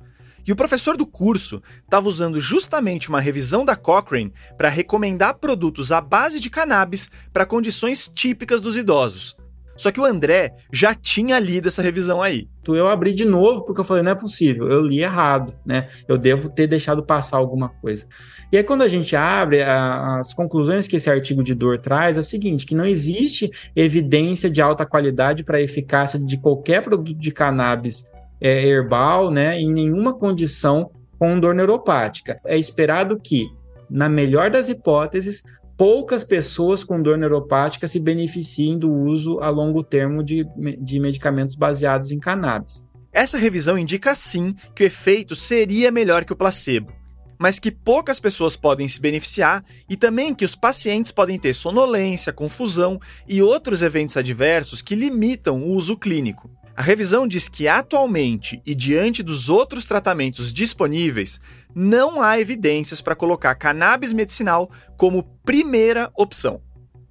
e 0.47 0.51
o 0.51 0.55
professor 0.55 0.95
do 0.95 1.05
curso 1.05 1.61
estava 1.83 2.07
usando 2.07 2.39
justamente 2.39 3.09
uma 3.09 3.19
revisão 3.19 3.65
da 3.65 3.75
Cochrane 3.75 4.33
para 4.57 4.69
recomendar 4.69 5.35
produtos 5.35 5.91
à 5.91 5.99
base 5.99 6.39
de 6.39 6.49
cannabis 6.49 7.09
para 7.33 7.45
condições 7.45 8.07
típicas 8.07 8.61
dos 8.61 8.77
idosos. 8.77 9.35
Só 9.75 9.91
que 9.91 9.99
o 9.99 10.05
André 10.05 10.55
já 10.73 10.95
tinha 10.95 11.37
lido 11.37 11.67
essa 11.67 11.83
revisão 11.83 12.21
aí. 12.21 12.47
Eu 12.67 12.87
abri 12.87 13.13
de 13.13 13.23
novo 13.23 13.61
porque 13.61 13.79
eu 13.79 13.85
falei, 13.85 14.01
não 14.01 14.11
é 14.11 14.15
possível, 14.15 14.67
eu 14.69 14.81
li 14.81 15.01
errado, 15.01 15.53
né? 15.65 15.87
Eu 16.07 16.17
devo 16.17 16.49
ter 16.49 16.65
deixado 16.65 17.03
passar 17.03 17.37
alguma 17.37 17.69
coisa. 17.69 18.07
E 18.51 18.57
aí, 18.57 18.63
quando 18.63 18.81
a 18.81 18.87
gente 18.87 19.15
abre 19.15 19.61
a, 19.61 20.19
as 20.19 20.33
conclusões 20.33 20.87
que 20.87 20.95
esse 20.95 21.09
artigo 21.09 21.43
de 21.43 21.53
dor 21.53 21.77
traz, 21.77 22.17
é 22.17 22.19
o 22.19 22.23
seguinte: 22.23 22.65
que 22.65 22.75
não 22.75 22.85
existe 22.85 23.51
evidência 23.75 24.49
de 24.49 24.61
alta 24.61 24.85
qualidade 24.85 25.43
para 25.43 25.57
a 25.57 25.61
eficácia 25.61 26.17
de 26.19 26.37
qualquer 26.37 26.81
produto 26.81 27.17
de 27.17 27.31
cannabis 27.31 28.09
é, 28.39 28.65
herbal, 28.65 29.31
né, 29.31 29.59
em 29.59 29.73
nenhuma 29.73 30.13
condição 30.13 30.91
com 31.17 31.39
dor 31.39 31.55
neuropática. 31.55 32.39
É 32.45 32.57
esperado 32.57 33.19
que, 33.19 33.47
na 33.89 34.07
melhor 34.07 34.49
das 34.49 34.69
hipóteses, 34.69 35.43
poucas 35.77 36.23
pessoas 36.23 36.83
com 36.83 37.01
dor 37.01 37.17
neuropática 37.17 37.88
se 37.88 37.99
beneficiem 37.99 38.77
do 38.77 38.91
uso 38.91 39.39
a 39.39 39.49
longo 39.49 39.83
termo 39.83 40.23
de, 40.23 40.45
de 40.79 40.99
medicamentos 40.99 41.55
baseados 41.55 42.11
em 42.11 42.19
cannabis. 42.19 42.85
Essa 43.11 43.38
revisão 43.38 43.77
indica 43.77 44.13
sim 44.13 44.55
que 44.75 44.83
o 44.83 44.85
efeito 44.85 45.35
seria 45.35 45.91
melhor 45.91 46.25
que 46.25 46.33
o 46.33 46.35
placebo, 46.35 46.91
mas 47.39 47.57
que 47.57 47.71
poucas 47.71 48.19
pessoas 48.19 48.55
podem 48.55 48.88
se 48.88 48.99
beneficiar 48.99 49.63
e 49.89 49.95
também 49.95 50.35
que 50.35 50.45
os 50.45 50.55
pacientes 50.55 51.11
podem 51.11 51.39
ter 51.39 51.53
sonolência, 51.53 52.33
confusão 52.33 52.99
e 53.27 53.41
outros 53.41 53.81
eventos 53.81 54.17
adversos 54.17 54.81
que 54.81 54.95
limitam 54.95 55.61
o 55.61 55.75
uso 55.75 55.97
clínico. 55.97 56.49
A 56.78 56.84
revisão 56.84 57.28
diz 57.28 57.49
que 57.49 57.67
atualmente 57.67 58.61
e 58.63 58.75
diante 58.75 59.23
dos 59.23 59.49
outros 59.49 59.88
tratamentos 59.88 60.53
disponíveis, 60.53 61.41
não 61.73 62.21
há 62.21 62.39
evidências 62.39 63.01
para 63.01 63.15
colocar 63.15 63.55
cannabis 63.55 64.13
medicinal 64.13 64.69
como 64.95 65.23
primeira 65.43 66.11
opção. 66.15 66.61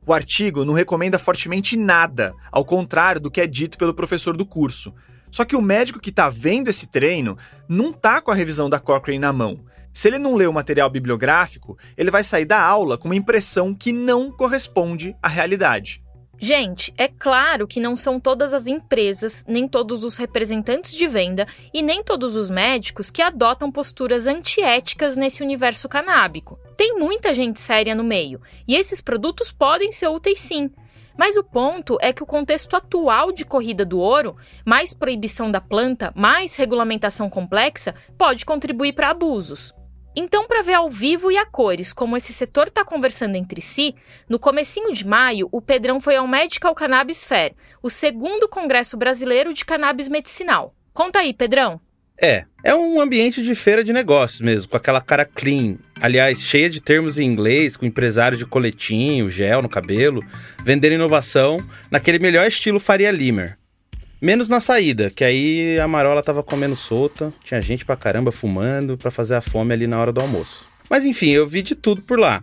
O 0.07 0.13
artigo 0.13 0.65
não 0.65 0.73
recomenda 0.73 1.19
fortemente 1.19 1.77
nada, 1.77 2.33
ao 2.53 2.65
contrário 2.65 3.21
do 3.21 3.29
que 3.29 3.41
é 3.41 3.47
dito 3.49 3.77
pelo 3.77 3.93
professor 3.93 4.37
do 4.37 4.47
curso. 4.47 4.95
Só 5.33 5.45
que 5.45 5.57
o 5.57 5.61
médico 5.61 5.99
que 5.99 6.11
está 6.11 6.31
vendo 6.31 6.69
esse 6.69 6.87
treino 6.87 7.37
não 7.69 7.91
está 7.91 8.21
com 8.21 8.31
a 8.31 8.37
revisão 8.37 8.71
da 8.71 8.79
Cochrane 8.79 9.19
na 9.19 9.33
mão. 9.33 9.65
Se 9.93 10.07
ele 10.07 10.21
não 10.21 10.37
lê 10.37 10.47
o 10.47 10.53
material 10.53 10.89
bibliográfico, 10.89 11.77
ele 11.97 12.13
vai 12.13 12.23
sair 12.23 12.45
da 12.45 12.63
aula 12.63 12.97
com 12.97 13.09
uma 13.09 13.17
impressão 13.17 13.75
que 13.75 13.91
não 13.93 14.31
corresponde 14.31 15.17
à 15.21 15.27
realidade. 15.27 16.06
Gente, 16.39 16.93
é 16.99 17.09
claro 17.09 17.67
que 17.67 17.81
não 17.81 17.97
são 17.97 18.21
todas 18.21 18.53
as 18.53 18.67
empresas, 18.67 19.43
nem 19.49 19.67
todos 19.67 20.05
os 20.05 20.17
representantes 20.19 20.93
de 20.93 21.07
venda 21.07 21.47
e 21.73 21.81
nem 21.81 22.03
todos 22.03 22.37
os 22.37 22.51
médicos 22.51 23.11
que 23.11 23.23
adotam 23.23 23.73
posturas 23.73 24.27
antiéticas 24.27 25.17
nesse 25.17 25.43
universo 25.43 25.89
canábico. 25.89 26.59
Tem 26.77 26.99
muita 26.99 27.35
gente 27.35 27.59
séria 27.59 27.95
no 27.95 28.05
meio, 28.05 28.41
e 28.69 28.77
esses 28.77 29.01
produtos 29.01 29.51
podem 29.51 29.91
ser 29.91 30.09
úteis 30.09 30.39
sim. 30.39 30.71
Mas 31.17 31.37
o 31.37 31.43
ponto 31.43 31.97
é 32.03 32.13
que 32.13 32.23
o 32.23 32.27
contexto 32.27 32.77
atual 32.77 33.33
de 33.33 33.47
corrida 33.47 33.87
do 33.87 33.99
ouro, 33.99 34.37
mais 34.65 34.93
proibição 34.93 35.51
da 35.51 35.63
planta, 35.63 36.13
mais 36.15 36.55
regulamentação 36.57 37.31
complexa, 37.31 37.95
pode 38.19 38.45
contribuir 38.45 38.93
para 38.93 39.09
abusos. 39.09 39.73
Então, 40.19 40.47
para 40.49 40.63
ver 40.63 40.73
ao 40.73 40.89
vivo 40.89 41.31
e 41.31 41.37
a 41.37 41.45
cores 41.45 41.93
como 41.93 42.17
esse 42.17 42.33
setor 42.33 42.69
está 42.69 42.83
conversando 42.83 43.37
entre 43.37 43.61
si, 43.61 43.95
no 44.27 44.39
comecinho 44.39 44.91
de 44.91 45.07
maio, 45.07 45.47
o 45.53 45.61
Pedrão 45.61 46.01
foi 46.01 46.17
ao 46.17 46.27
Medical 46.27 46.75
Cannabis 46.75 47.23
Fair, 47.23 47.53
o 47.83 47.91
segundo 47.91 48.49
congresso 48.49 48.97
brasileiro 48.97 49.53
de 49.53 49.63
cannabis 49.63 50.09
medicinal. 50.09 50.75
Conta 50.95 51.19
aí, 51.19 51.35
Pedrão. 51.35 51.79
É, 52.19 52.47
é 52.65 52.75
um 52.75 52.99
ambiente 52.99 53.43
de 53.43 53.55
feira 53.55 53.85
de 53.85 53.93
negócios 53.93 54.41
mesmo, 54.41 54.71
com 54.71 54.77
aquela 54.79 55.03
cara 55.03 55.27
clean. 55.27 55.77
Aliás, 56.01 56.41
cheia 56.41 56.71
de 56.71 56.81
termos 56.81 57.19
em 57.19 57.27
inglês, 57.27 57.77
com 57.77 57.85
empresários 57.85 58.39
de 58.39 58.47
coletinho, 58.47 59.29
gel 59.29 59.61
no 59.61 59.69
cabelo, 59.69 60.25
vendendo 60.65 60.95
inovação 60.95 61.59
naquele 61.91 62.19
melhor 62.19 62.47
estilo 62.47 62.81
Faria 62.81 63.11
Limer. 63.11 63.59
Menos 64.21 64.49
na 64.49 64.61
saída, 64.61 65.11
que 65.11 65.23
aí 65.23 65.79
a 65.79 65.87
marola 65.87 66.23
tava 66.23 66.43
comendo 66.43 66.75
solta, 66.75 67.33
tinha 67.45 67.61
gente 67.61 67.85
pra 67.85 67.97
caramba 67.97 68.33
fumando 68.33 68.97
pra 68.97 69.11
fazer 69.11 69.35
a 69.35 69.43
fome 69.43 69.75
ali 69.75 69.87
na 69.87 70.01
hora 70.01 70.13
do 70.13 70.21
almoço. 70.21 70.65
Mas 70.89 71.05
enfim, 71.05 71.31
eu 71.31 71.47
vi 71.47 71.63
de 71.63 71.75
tudo 71.75 72.01
por 72.03 72.19
lá. 72.19 72.43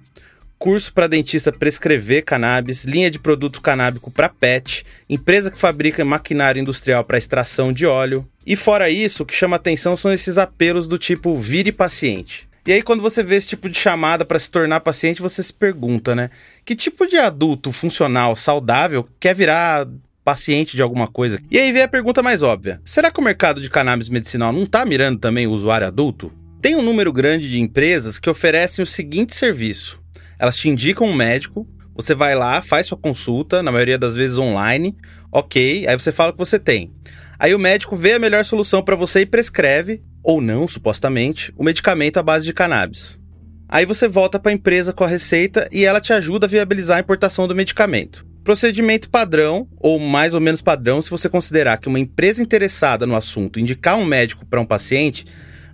curso 0.59 0.93
para 0.93 1.07
dentista 1.07 1.51
prescrever 1.51 2.23
cannabis, 2.23 2.85
linha 2.85 3.11
de 3.11 3.19
produto 3.19 3.59
canábico 3.59 4.09
para 4.09 4.29
pet, 4.29 4.85
empresa 5.09 5.51
que 5.51 5.57
fabrica 5.57 6.05
maquinário 6.05 6.61
industrial 6.61 7.03
para 7.03 7.17
extração 7.17 7.73
de 7.73 7.85
óleo. 7.85 8.25
E 8.45 8.55
fora 8.55 8.89
isso, 8.89 9.23
o 9.23 9.25
que 9.25 9.35
chama 9.35 9.57
atenção 9.57 9.97
são 9.97 10.13
esses 10.13 10.37
apelos 10.37 10.87
do 10.87 10.97
tipo 10.97 11.35
vire 11.35 11.71
paciente. 11.71 12.47
E 12.65 12.71
aí, 12.71 12.81
quando 12.81 13.01
você 13.01 13.21
vê 13.21 13.35
esse 13.35 13.47
tipo 13.47 13.67
de 13.67 13.77
chamada 13.77 14.23
para 14.23 14.39
se 14.39 14.49
tornar 14.49 14.79
paciente, 14.79 15.21
você 15.21 15.43
se 15.43 15.53
pergunta, 15.53 16.15
né? 16.15 16.29
Que 16.63 16.77
tipo 16.77 17.05
de 17.05 17.17
adulto 17.17 17.73
funcional, 17.73 18.33
saudável, 18.37 19.05
quer 19.19 19.35
virar 19.35 19.85
paciente 20.23 20.75
de 20.75 20.81
alguma 20.81 21.07
coisa? 21.07 21.39
E 21.51 21.57
aí 21.57 21.71
vem 21.71 21.81
a 21.81 21.87
pergunta 21.87 22.23
mais 22.23 22.41
óbvia: 22.41 22.81
será 22.83 23.11
que 23.11 23.19
o 23.19 23.23
mercado 23.23 23.61
de 23.61 23.69
cannabis 23.69 24.09
medicinal 24.09 24.51
não 24.51 24.63
está 24.63 24.85
mirando 24.85 25.19
também 25.19 25.47
o 25.47 25.51
usuário 25.51 25.87
adulto? 25.87 26.31
Tem 26.61 26.75
um 26.75 26.81
número 26.81 27.11
grande 27.11 27.49
de 27.49 27.59
empresas 27.59 28.17
que 28.17 28.29
oferecem 28.29 28.81
o 28.81 28.85
seguinte 28.85 29.35
serviço: 29.35 29.99
elas 30.39 30.55
te 30.55 30.69
indicam 30.69 31.07
um 31.07 31.13
médico, 31.13 31.67
você 31.95 32.15
vai 32.15 32.35
lá, 32.35 32.61
faz 32.61 32.87
sua 32.87 32.97
consulta, 32.97 33.61
na 33.61 33.71
maioria 33.71 33.97
das 33.97 34.15
vezes 34.15 34.37
online, 34.37 34.95
ok, 35.31 35.87
aí 35.87 35.97
você 35.97 36.11
fala 36.11 36.29
o 36.29 36.33
que 36.33 36.39
você 36.39 36.57
tem. 36.57 36.91
Aí 37.37 37.53
o 37.53 37.59
médico 37.59 37.95
vê 37.95 38.13
a 38.13 38.19
melhor 38.19 38.45
solução 38.45 38.81
para 38.81 38.95
você 38.95 39.21
e 39.21 39.25
prescreve, 39.25 40.01
ou 40.23 40.41
não, 40.41 40.67
supostamente, 40.67 41.53
o 41.57 41.63
medicamento 41.63 42.17
à 42.17 42.23
base 42.23 42.45
de 42.45 42.53
cannabis. 42.53 43.19
Aí 43.67 43.85
você 43.85 44.07
volta 44.07 44.39
para 44.39 44.51
a 44.51 44.55
empresa 44.55 44.93
com 44.93 45.03
a 45.03 45.07
receita 45.07 45.67
e 45.71 45.83
ela 45.83 45.99
te 45.99 46.13
ajuda 46.13 46.45
a 46.45 46.49
viabilizar 46.49 46.97
a 46.97 47.01
importação 47.01 47.47
do 47.47 47.55
medicamento. 47.55 48.25
Procedimento 48.43 49.09
padrão, 49.09 49.67
ou 49.79 49.97
mais 49.97 50.33
ou 50.33 50.41
menos 50.41 50.61
padrão, 50.61 51.01
se 51.01 51.09
você 51.09 51.29
considerar 51.29 51.77
que 51.77 51.87
uma 51.87 51.99
empresa 51.99 52.43
interessada 52.43 53.05
no 53.05 53.15
assunto 53.15 53.59
indicar 53.59 53.97
um 53.97 54.03
médico 54.03 54.45
para 54.45 54.59
um 54.59 54.65
paciente, 54.65 55.25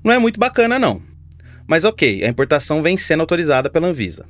não 0.03 0.13
é 0.13 0.19
muito 0.19 0.39
bacana 0.39 0.77
não. 0.77 1.01
Mas 1.67 1.83
ok, 1.83 2.23
a 2.23 2.27
importação 2.27 2.83
vem 2.83 2.95
sendo 2.95 3.21
autorizada 3.21 3.71
pela 3.71 3.87
Anvisa. 3.87 4.25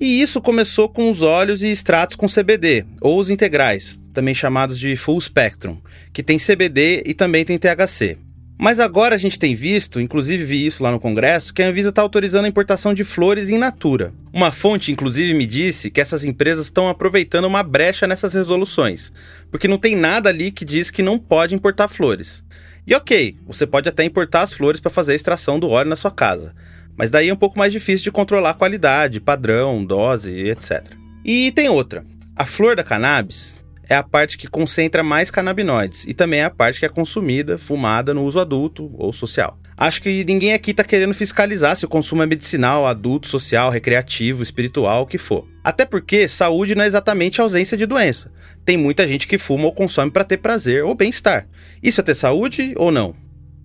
E 0.00 0.20
isso 0.20 0.40
começou 0.40 0.88
com 0.88 1.08
os 1.08 1.22
óleos 1.22 1.62
e 1.62 1.68
extratos 1.68 2.16
com 2.16 2.26
CBD, 2.26 2.84
ou 3.00 3.18
os 3.18 3.30
integrais, 3.30 4.02
também 4.12 4.34
chamados 4.34 4.76
de 4.76 4.96
full 4.96 5.20
spectrum, 5.20 5.78
que 6.12 6.22
tem 6.22 6.36
CBD 6.36 7.04
e 7.06 7.14
também 7.14 7.44
tem 7.44 7.56
THC. 7.56 8.18
Mas 8.58 8.78
agora 8.78 9.16
a 9.16 9.18
gente 9.18 9.38
tem 9.38 9.54
visto, 9.54 10.00
inclusive 10.00 10.44
vi 10.44 10.64
isso 10.64 10.82
lá 10.82 10.92
no 10.92 11.00
Congresso, 11.00 11.52
que 11.52 11.62
a 11.62 11.66
Anvisa 11.66 11.88
está 11.88 12.00
autorizando 12.02 12.44
a 12.44 12.48
importação 12.48 12.94
de 12.94 13.02
flores 13.02 13.50
in 13.50 13.58
natura. 13.58 14.12
Uma 14.32 14.52
fonte, 14.52 14.92
inclusive, 14.92 15.34
me 15.34 15.44
disse 15.44 15.90
que 15.90 16.00
essas 16.00 16.24
empresas 16.24 16.66
estão 16.66 16.88
aproveitando 16.88 17.46
uma 17.46 17.62
brecha 17.62 18.06
nessas 18.06 18.32
resoluções, 18.32 19.12
porque 19.50 19.66
não 19.66 19.76
tem 19.76 19.96
nada 19.96 20.28
ali 20.28 20.52
que 20.52 20.64
diz 20.64 20.90
que 20.90 21.02
não 21.02 21.18
pode 21.18 21.54
importar 21.54 21.88
flores. 21.88 22.44
E 22.86 22.94
ok, 22.94 23.36
você 23.46 23.66
pode 23.66 23.88
até 23.88 24.04
importar 24.04 24.42
as 24.42 24.52
flores 24.52 24.80
para 24.80 24.90
fazer 24.90 25.12
a 25.12 25.16
extração 25.16 25.58
do 25.58 25.68
óleo 25.68 25.90
na 25.90 25.96
sua 25.96 26.10
casa, 26.10 26.54
mas 26.96 27.10
daí 27.10 27.28
é 27.28 27.34
um 27.34 27.36
pouco 27.36 27.58
mais 27.58 27.72
difícil 27.72 28.04
de 28.04 28.12
controlar 28.12 28.50
a 28.50 28.54
qualidade, 28.54 29.20
padrão, 29.20 29.84
dose, 29.84 30.30
etc. 30.48 30.84
E 31.24 31.50
tem 31.52 31.68
outra. 31.68 32.04
A 32.36 32.46
flor 32.46 32.76
da 32.76 32.84
cannabis 32.84 33.58
é 33.88 33.94
a 33.94 34.02
parte 34.02 34.38
que 34.38 34.48
concentra 34.48 35.02
mais 35.02 35.30
canabinoides 35.30 36.04
e 36.06 36.14
também 36.14 36.40
é 36.40 36.44
a 36.44 36.50
parte 36.50 36.78
que 36.78 36.86
é 36.86 36.88
consumida, 36.88 37.58
fumada 37.58 38.14
no 38.14 38.24
uso 38.24 38.38
adulto 38.38 38.90
ou 38.96 39.12
social. 39.12 39.58
Acho 39.76 40.00
que 40.02 40.24
ninguém 40.24 40.52
aqui 40.52 40.70
está 40.70 40.84
querendo 40.84 41.12
fiscalizar 41.14 41.76
se 41.76 41.84
o 41.84 41.88
consumo 41.88 42.22
é 42.22 42.26
medicinal, 42.26 42.86
adulto, 42.86 43.26
social, 43.26 43.70
recreativo, 43.70 44.42
espiritual, 44.42 45.02
o 45.02 45.06
que 45.06 45.18
for. 45.18 45.48
Até 45.64 45.84
porque 45.84 46.28
saúde 46.28 46.74
não 46.74 46.84
é 46.84 46.86
exatamente 46.86 47.40
ausência 47.40 47.76
de 47.76 47.86
doença. 47.86 48.30
Tem 48.64 48.76
muita 48.76 49.06
gente 49.06 49.26
que 49.26 49.38
fuma 49.38 49.64
ou 49.64 49.72
consome 49.72 50.10
para 50.10 50.24
ter 50.24 50.38
prazer 50.38 50.84
ou 50.84 50.94
bem-estar. 50.94 51.48
Isso 51.82 52.00
é 52.00 52.04
ter 52.04 52.14
saúde 52.14 52.72
ou 52.76 52.92
não? 52.92 53.14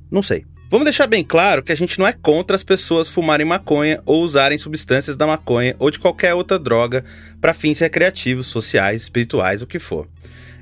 Não 0.10 0.24
sei. 0.24 0.46
Vamos 0.70 0.86
deixar 0.86 1.08
bem 1.08 1.24
claro 1.24 1.64
que 1.64 1.72
a 1.72 1.76
gente 1.76 1.98
não 1.98 2.06
é 2.06 2.14
contra 2.14 2.56
as 2.56 2.62
pessoas 2.62 3.10
fumarem 3.10 3.44
maconha 3.44 4.04
ou 4.06 4.22
usarem 4.22 4.56
substâncias 4.56 5.18
da 5.18 5.26
maconha 5.26 5.76
ou 5.80 5.90
de 5.90 5.98
qualquer 5.98 6.36
outra 6.36 6.60
droga 6.60 7.04
para 7.42 7.56
fins 7.56 7.80
recreativos, 7.80 8.46
sociais, 8.46 9.02
espirituais, 9.02 9.64
o 9.64 9.68
que 9.68 9.80
for. 9.80 10.08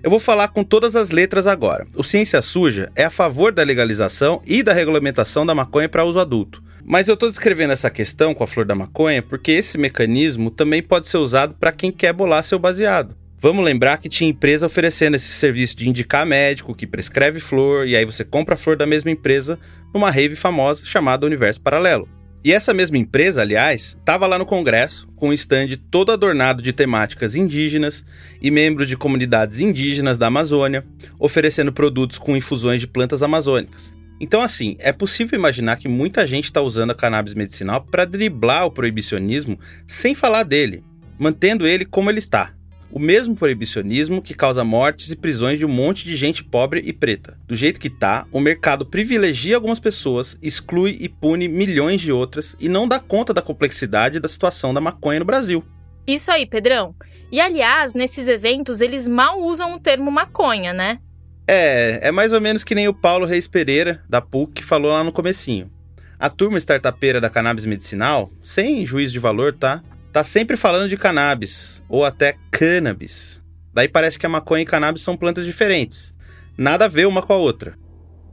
Eu 0.01 0.09
vou 0.09 0.21
falar 0.21 0.47
com 0.47 0.63
todas 0.63 0.95
as 0.95 1.11
letras 1.11 1.45
agora. 1.45 1.85
O 1.93 2.05
Ciência 2.05 2.41
Suja 2.41 2.89
é 2.95 3.03
a 3.03 3.09
favor 3.09 3.51
da 3.51 3.63
legalização 3.63 4.41
e 4.45 4.63
da 4.63 4.71
regulamentação 4.71 5.45
da 5.45 5.53
maconha 5.53 5.89
para 5.89 6.05
uso 6.05 6.19
adulto. 6.19 6.63
Mas 6.85 7.09
eu 7.09 7.15
estou 7.15 7.27
descrevendo 7.27 7.73
essa 7.73 7.89
questão 7.89 8.33
com 8.33 8.45
a 8.45 8.47
flor 8.47 8.65
da 8.65 8.73
maconha 8.73 9.21
porque 9.21 9.51
esse 9.51 9.77
mecanismo 9.77 10.49
também 10.49 10.81
pode 10.81 11.09
ser 11.09 11.17
usado 11.17 11.53
para 11.59 11.73
quem 11.73 11.91
quer 11.91 12.13
bolar 12.13 12.43
seu 12.43 12.57
baseado. 12.57 13.13
Vamos 13.39 13.63
lembrar 13.63 13.99
que 13.99 14.09
tinha 14.09 14.31
empresa 14.31 14.65
oferecendo 14.65 15.13
esse 15.13 15.27
serviço 15.27 15.77
de 15.77 15.87
indicar 15.87 16.25
médico 16.25 16.73
que 16.73 16.87
prescreve 16.87 17.39
flor 17.39 17.87
e 17.87 17.95
aí 17.95 18.03
você 18.03 18.23
compra 18.23 18.55
a 18.55 18.57
flor 18.57 18.75
da 18.75 18.87
mesma 18.87 19.11
empresa 19.11 19.59
numa 19.93 20.09
rave 20.09 20.35
famosa 20.35 20.83
chamada 20.83 21.23
Universo 21.23 21.61
Paralelo. 21.61 22.09
E 22.43 22.51
essa 22.51 22.73
mesma 22.73 22.97
empresa, 22.97 23.41
aliás, 23.41 23.95
estava 23.99 24.25
lá 24.25 24.39
no 24.39 24.45
Congresso 24.45 25.07
com 25.15 25.29
um 25.29 25.33
stand 25.33 25.67
todo 25.91 26.11
adornado 26.11 26.63
de 26.63 26.73
temáticas 26.73 27.35
indígenas 27.35 28.03
e 28.41 28.49
membros 28.49 28.87
de 28.87 28.97
comunidades 28.97 29.59
indígenas 29.59 30.17
da 30.17 30.27
Amazônia, 30.27 30.83
oferecendo 31.19 31.71
produtos 31.71 32.17
com 32.17 32.35
infusões 32.35 32.79
de 32.79 32.87
plantas 32.87 33.21
amazônicas. 33.21 33.93
Então, 34.19 34.41
assim, 34.41 34.77
é 34.79 34.91
possível 34.91 35.37
imaginar 35.37 35.77
que 35.77 35.87
muita 35.87 36.25
gente 36.25 36.45
está 36.45 36.59
usando 36.59 36.89
a 36.89 36.95
cannabis 36.95 37.35
medicinal 37.35 37.83
para 37.83 38.03
driblar 38.03 38.65
o 38.65 38.71
proibicionismo 38.71 39.59
sem 39.85 40.15
falar 40.15 40.41
dele, 40.41 40.83
mantendo 41.19 41.67
ele 41.67 41.85
como 41.85 42.09
ele 42.09 42.19
está, 42.19 42.56
o 42.91 42.99
mesmo 42.99 43.35
proibicionismo 43.35 44.21
que 44.21 44.33
causa 44.33 44.63
mortes 44.63 45.11
e 45.11 45.15
prisões 45.15 45.59
de 45.59 45.65
um 45.65 45.69
monte 45.69 46.05
de 46.05 46.15
gente 46.15 46.43
pobre 46.43 46.81
e 46.85 46.93
preta. 46.93 47.37
Do 47.47 47.55
jeito 47.55 47.79
que 47.79 47.89
tá, 47.89 48.25
o 48.31 48.39
mercado 48.39 48.85
privilegia 48.85 49.55
algumas 49.55 49.79
pessoas, 49.79 50.37
exclui 50.41 50.97
e 50.99 51.09
pune 51.09 51.47
milhões 51.47 52.01
de 52.01 52.11
outras 52.11 52.55
e 52.59 52.69
não 52.69 52.87
dá 52.87 52.99
conta 52.99 53.33
da 53.33 53.41
complexidade 53.41 54.19
da 54.19 54.27
situação 54.27 54.73
da 54.73 54.81
maconha 54.81 55.19
no 55.19 55.25
Brasil. 55.25 55.63
Isso 56.05 56.31
aí, 56.31 56.45
Pedrão. 56.45 56.95
E 57.31 57.41
aliás, 57.41 57.93
nesses 57.93 58.27
eventos 58.29 58.79
eles 58.79 59.07
mal 59.07 59.41
usam 59.41 59.75
o 59.75 59.79
termo 59.79 60.09
maconha, 60.09 60.73
né? 60.73 60.99
É, 61.45 62.07
é 62.07 62.11
mais 62.11 62.33
ou 62.33 62.41
menos 62.41 62.63
que 62.63 62.75
nem 62.75 62.87
o 62.87 62.93
Paulo 62.93 63.25
Reis 63.25 63.47
Pereira, 63.47 64.01
da 64.09 64.21
PUC, 64.21 64.63
falou 64.63 64.91
lá 64.91 65.03
no 65.03 65.11
comecinho. 65.11 65.71
A 66.19 66.29
turma 66.29 66.57
startupeira 66.57 67.21
da 67.21 67.29
cannabis 67.29 67.65
medicinal, 67.65 68.31
sem 68.41 68.85
juízo 68.85 69.13
de 69.13 69.19
valor, 69.19 69.53
tá? 69.53 69.83
Tá 70.17 70.23
sempre 70.23 70.57
falando 70.57 70.89
de 70.89 70.97
cannabis, 70.97 71.83
ou 71.87 72.03
até 72.03 72.37
cannabis. 72.49 73.39
Daí 73.71 73.87
parece 73.87 74.17
que 74.17 74.25
a 74.25 74.29
maconha 74.29 74.63
e 74.63 74.65
cannabis 74.65 75.03
são 75.03 75.15
plantas 75.15 75.45
diferentes. 75.45 76.11
Nada 76.57 76.85
a 76.85 76.87
ver 76.87 77.05
uma 77.05 77.21
com 77.21 77.33
a 77.33 77.37
outra. 77.37 77.77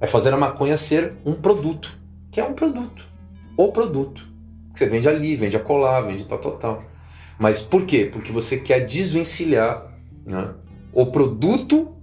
É 0.01 0.07
fazer 0.07 0.33
a 0.33 0.37
maconha 0.39 0.79
ser 0.79 1.13
um 1.27 1.35
produto, 1.35 1.95
que 2.33 2.41
é 2.41 2.45
um 2.45 2.55
produto. 2.55 3.05
O 3.55 3.71
produto. 3.71 4.27
Que 4.73 4.79
você 4.79 4.87
vende 4.87 5.07
ali, 5.07 5.37
vende 5.37 5.59
a 5.59 5.61
colar, 5.61 6.01
vende 6.01 6.25
tal, 6.25 6.39
tal, 6.39 6.53
tal. 6.53 6.85
Mas 7.39 7.61
por 7.61 7.85
quê? 7.85 8.09
Porque 8.11 8.33
você 8.33 8.57
quer 8.57 8.87
desvencilhar 8.87 9.87
né, 10.25 10.55
o 10.91 11.05
produto 11.05 11.95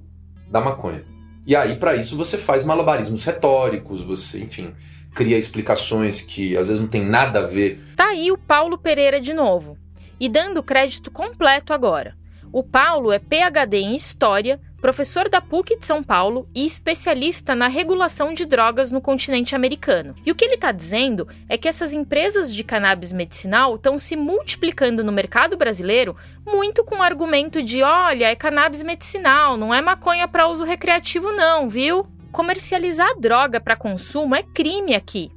da 0.47 0.61
maconha. 0.61 1.03
E 1.47 1.55
aí, 1.55 1.75
para 1.77 1.95
isso, 1.95 2.15
você 2.15 2.38
faz 2.38 2.63
malabarismos 2.63 3.23
retóricos, 3.23 4.03
você, 4.03 4.43
enfim, 4.43 4.75
cria 5.14 5.38
explicações 5.38 6.22
que 6.22 6.55
às 6.57 6.68
vezes 6.68 6.82
não 6.82 6.88
tem 6.88 7.05
nada 7.05 7.39
a 7.39 7.43
ver. 7.43 7.80
Tá 7.95 8.07
aí 8.07 8.32
o 8.32 8.38
Paulo 8.38 8.78
Pereira 8.78 9.20
de 9.20 9.34
novo. 9.34 9.78
E 10.20 10.30
dando 10.30 10.64
crédito 10.64 11.09
completo 11.09 11.74
agora. 11.74 12.16
O 12.53 12.64
Paulo 12.64 13.14
é 13.14 13.20
PhD 13.20 13.78
em 13.78 13.95
História, 13.95 14.59
professor 14.82 15.30
da 15.30 15.39
PUC 15.39 15.78
de 15.78 15.86
São 15.86 16.03
Paulo 16.03 16.45
e 16.53 16.66
especialista 16.66 17.55
na 17.55 17.68
regulação 17.68 18.34
de 18.34 18.45
drogas 18.45 18.91
no 18.91 18.99
continente 18.99 19.55
americano. 19.55 20.16
E 20.26 20.32
o 20.32 20.36
que 20.36 20.43
ele 20.43 20.55
está 20.55 20.72
dizendo 20.72 21.28
é 21.47 21.57
que 21.57 21.68
essas 21.68 21.93
empresas 21.93 22.53
de 22.53 22.64
cannabis 22.64 23.14
medicinal 23.14 23.76
estão 23.76 23.97
se 23.97 24.18
multiplicando 24.18 25.01
no 25.01 25.14
mercado 25.14 25.55
brasileiro 25.55 26.16
muito 26.45 26.84
com 26.84 26.95
o 26.95 27.03
argumento 27.03 27.64
de: 27.64 27.84
olha, 27.84 28.26
é 28.26 28.36
cannabis 28.36 28.84
medicinal, 28.84 29.55
não 29.55 29.74
é 29.74 29.82
maconha 29.82 30.28
para 30.28 30.47
uso 30.47 30.66
recreativo, 30.66 31.32
não, 31.32 31.70
viu? 31.70 32.05
Comercializar 32.32 33.19
droga 33.19 33.59
para 33.59 33.75
consumo 33.75 34.34
é 34.34 34.41
crime 34.41 34.95
aqui. 34.95 35.29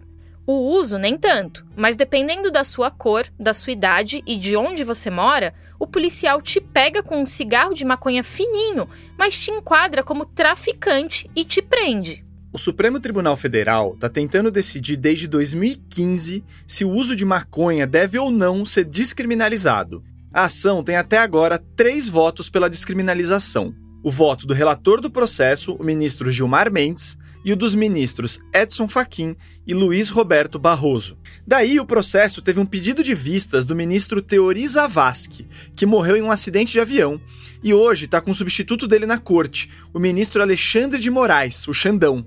O 0.47 0.53
uso, 0.79 0.97
nem 0.97 1.19
tanto, 1.19 1.67
mas 1.75 1.97
dependendo 1.97 2.53
da 2.53 2.63
sua 2.63 2.91
cor, 2.91 3.27
da 3.39 3.53
sua 3.53 3.73
idade 3.73 4.23
e 4.27 4.37
de 4.37 4.57
onde 4.57 4.85
você 4.85 5.11
mora, 5.11 5.53
o 5.79 5.89
policial 5.89 6.41
te 6.41 6.61
pega 6.61 7.03
com 7.03 7.21
um 7.21 7.27
cigarro 7.27 7.75
de 7.75 7.85
maconha 7.85 8.23
fininho, 8.23 8.89
mas 9.19 9.37
te 9.37 9.51
enquadra 9.51 10.05
como 10.05 10.25
traficante 10.25 11.29
e 11.35 11.45
te 11.45 11.61
prende. 11.61 12.25
O 12.53 12.59
Supremo 12.59 13.01
Tribunal 13.01 13.37
Federal 13.37 13.95
está 13.95 14.09
tentando 14.09 14.51
decidir 14.51 14.97
desde 14.97 15.27
2015 15.27 16.45
se 16.65 16.85
o 16.85 16.91
uso 16.91 17.17
de 17.17 17.25
maconha 17.25 17.87
deve 17.89 18.19
ou 18.19 18.31
não 18.31 18.65
ser 18.65 18.85
descriminalizado. 18.85 20.05
A 20.33 20.45
ação 20.45 20.85
tem 20.85 20.95
até 20.95 21.19
agora 21.19 21.59
três 21.75 22.09
votos 22.09 22.49
pela 22.49 22.71
descriminalização 22.71 23.75
o 24.05 24.11
voto 24.11 24.47
do 24.47 24.53
relator 24.53 25.01
do 25.01 25.11
processo, 25.11 25.75
o 25.75 25.83
ministro 25.83 26.31
Gilmar 26.31 26.71
Mendes, 26.71 27.17
e 27.45 27.53
o 27.53 27.57
dos 27.57 27.75
ministros 27.75 28.39
Edson 28.55 28.87
Fachin 28.89 29.37
e 29.67 29.75
Luiz 29.75 30.09
Roberto 30.09 30.59
Barroso. 30.59 31.19
Daí, 31.47 31.81
o 31.81 31.85
processo 31.85 32.41
teve 32.41 32.61
um 32.61 32.67
pedido 32.67 33.03
de 33.03 33.15
vistas 33.15 33.65
do 33.65 33.77
ministro 33.77 34.23
Teori 34.23 34.67
Zavascki, 34.67 35.47
que 35.75 35.85
morreu 35.85 36.17
em 36.17 36.23
um 36.23 36.31
acidente 36.31 36.73
de 36.73 36.81
avião, 36.81 37.21
e 37.63 37.75
hoje 37.75 38.05
está 38.05 38.21
com 38.21 38.31
o 38.31 38.35
substituto 38.35 38.87
dele 38.87 39.07
na 39.07 39.19
corte, 39.19 39.71
o 39.93 39.99
ministro 39.99 40.41
Alexandre 40.43 41.01
de 41.01 41.11
Moraes, 41.11 41.67
o 41.67 41.75
Xandão. 41.75 42.27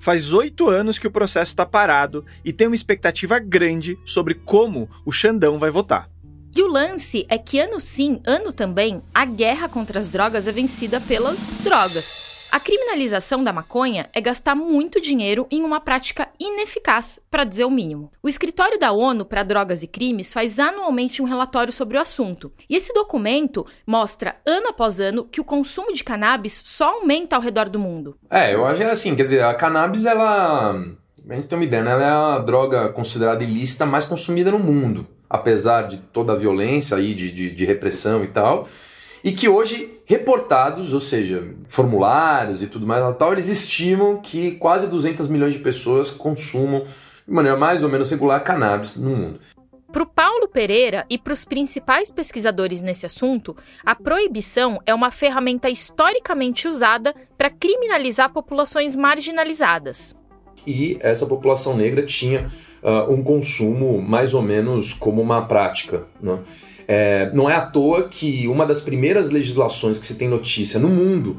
Faz 0.00 0.32
oito 0.32 0.68
anos 0.68 0.98
que 0.98 1.06
o 1.06 1.10
processo 1.10 1.52
está 1.52 1.64
parado 1.64 2.24
e 2.44 2.52
tem 2.52 2.66
uma 2.66 2.76
expectativa 2.76 3.38
grande 3.38 3.98
sobre 4.04 4.34
como 4.34 4.88
o 5.04 5.12
Xandão 5.12 5.58
vai 5.58 5.70
votar. 5.70 6.10
E 6.56 6.62
o 6.62 6.68
lance 6.68 7.26
é 7.28 7.36
que 7.36 7.60
ano 7.60 7.78
sim, 7.78 8.18
ano 8.26 8.50
também, 8.50 9.02
a 9.14 9.26
guerra 9.26 9.68
contra 9.68 10.00
as 10.00 10.08
drogas 10.08 10.48
é 10.48 10.52
vencida 10.52 10.98
pelas 11.02 11.38
drogas. 11.62 12.48
A 12.50 12.58
criminalização 12.58 13.44
da 13.44 13.52
maconha 13.52 14.08
é 14.10 14.22
gastar 14.22 14.54
muito 14.54 14.98
dinheiro 14.98 15.46
em 15.50 15.62
uma 15.62 15.82
prática 15.82 16.28
ineficaz, 16.40 17.20
para 17.30 17.44
dizer 17.44 17.66
o 17.66 17.70
mínimo. 17.70 18.10
O 18.22 18.28
Escritório 18.28 18.78
da 18.78 18.90
ONU 18.90 19.26
para 19.26 19.42
Drogas 19.42 19.82
e 19.82 19.86
Crimes 19.86 20.32
faz 20.32 20.58
anualmente 20.58 21.20
um 21.20 21.26
relatório 21.26 21.74
sobre 21.74 21.98
o 21.98 22.00
assunto. 22.00 22.50
E 22.70 22.74
esse 22.74 22.90
documento 22.94 23.66
mostra, 23.86 24.36
ano 24.46 24.68
após 24.68 24.98
ano, 24.98 25.26
que 25.26 25.42
o 25.42 25.44
consumo 25.44 25.92
de 25.92 26.02
cannabis 26.02 26.62
só 26.64 26.94
aumenta 26.94 27.36
ao 27.36 27.42
redor 27.42 27.68
do 27.68 27.78
mundo. 27.78 28.16
É, 28.30 28.54
eu 28.54 28.64
acho 28.64 28.82
é 28.82 28.90
assim, 28.90 29.14
quer 29.14 29.24
dizer, 29.24 29.44
a 29.44 29.52
cannabis, 29.52 30.06
ela. 30.06 30.70
A 31.28 31.34
gente 31.34 31.48
tem 31.48 31.58
uma 31.58 31.64
ideia, 31.66 31.82
né? 31.82 31.90
Ela 31.90 32.02
é 32.02 32.36
a 32.36 32.38
droga 32.38 32.88
considerada 32.88 33.44
ilícita 33.44 33.84
mais 33.84 34.06
consumida 34.06 34.50
no 34.50 34.58
mundo. 34.58 35.06
Apesar 35.28 35.88
de 35.88 35.98
toda 35.98 36.32
a 36.32 36.36
violência 36.36 36.96
aí, 36.96 37.14
de, 37.14 37.32
de, 37.32 37.50
de 37.50 37.64
repressão 37.64 38.22
e 38.22 38.28
tal 38.28 38.68
e 39.26 39.32
que 39.32 39.48
hoje 39.48 39.98
reportados, 40.04 40.94
ou 40.94 41.00
seja, 41.00 41.52
formulários 41.66 42.62
e 42.62 42.68
tudo 42.68 42.86
mais, 42.86 43.02
tal, 43.16 43.32
eles 43.32 43.48
estimam 43.48 44.18
que 44.18 44.52
quase 44.52 44.86
200 44.86 45.26
milhões 45.26 45.52
de 45.52 45.58
pessoas 45.58 46.12
consumam 46.12 46.84
de 47.26 47.34
maneira 47.34 47.58
mais 47.58 47.82
ou 47.82 47.88
menos 47.88 48.08
regular 48.08 48.44
cannabis 48.44 48.94
no 48.94 49.10
mundo. 49.10 49.40
Para 49.92 50.04
o 50.04 50.06
Paulo 50.06 50.46
Pereira 50.46 51.04
e 51.10 51.18
para 51.18 51.32
os 51.32 51.44
principais 51.44 52.12
pesquisadores 52.12 52.82
nesse 52.82 53.04
assunto, 53.04 53.56
a 53.84 53.96
proibição 53.96 54.80
é 54.86 54.94
uma 54.94 55.10
ferramenta 55.10 55.68
historicamente 55.68 56.68
usada 56.68 57.12
para 57.36 57.50
criminalizar 57.50 58.32
populações 58.32 58.94
marginalizadas. 58.94 60.14
E 60.64 60.98
essa 61.00 61.26
população 61.26 61.76
negra 61.76 62.02
tinha 62.04 62.44
uh, 62.82 63.12
um 63.12 63.22
consumo 63.22 64.00
mais 64.00 64.34
ou 64.34 64.42
menos 64.42 64.92
como 64.92 65.20
uma 65.22 65.42
prática. 65.42 66.04
Né? 66.20 66.38
É, 66.88 67.30
não 67.32 67.50
é 67.50 67.54
à 67.54 67.62
toa 67.62 68.04
que 68.04 68.46
uma 68.46 68.64
das 68.64 68.80
primeiras 68.80 69.30
legislações 69.30 69.98
que 69.98 70.06
se 70.06 70.14
tem 70.14 70.28
notícia 70.28 70.78
no 70.78 70.88
mundo 70.88 71.36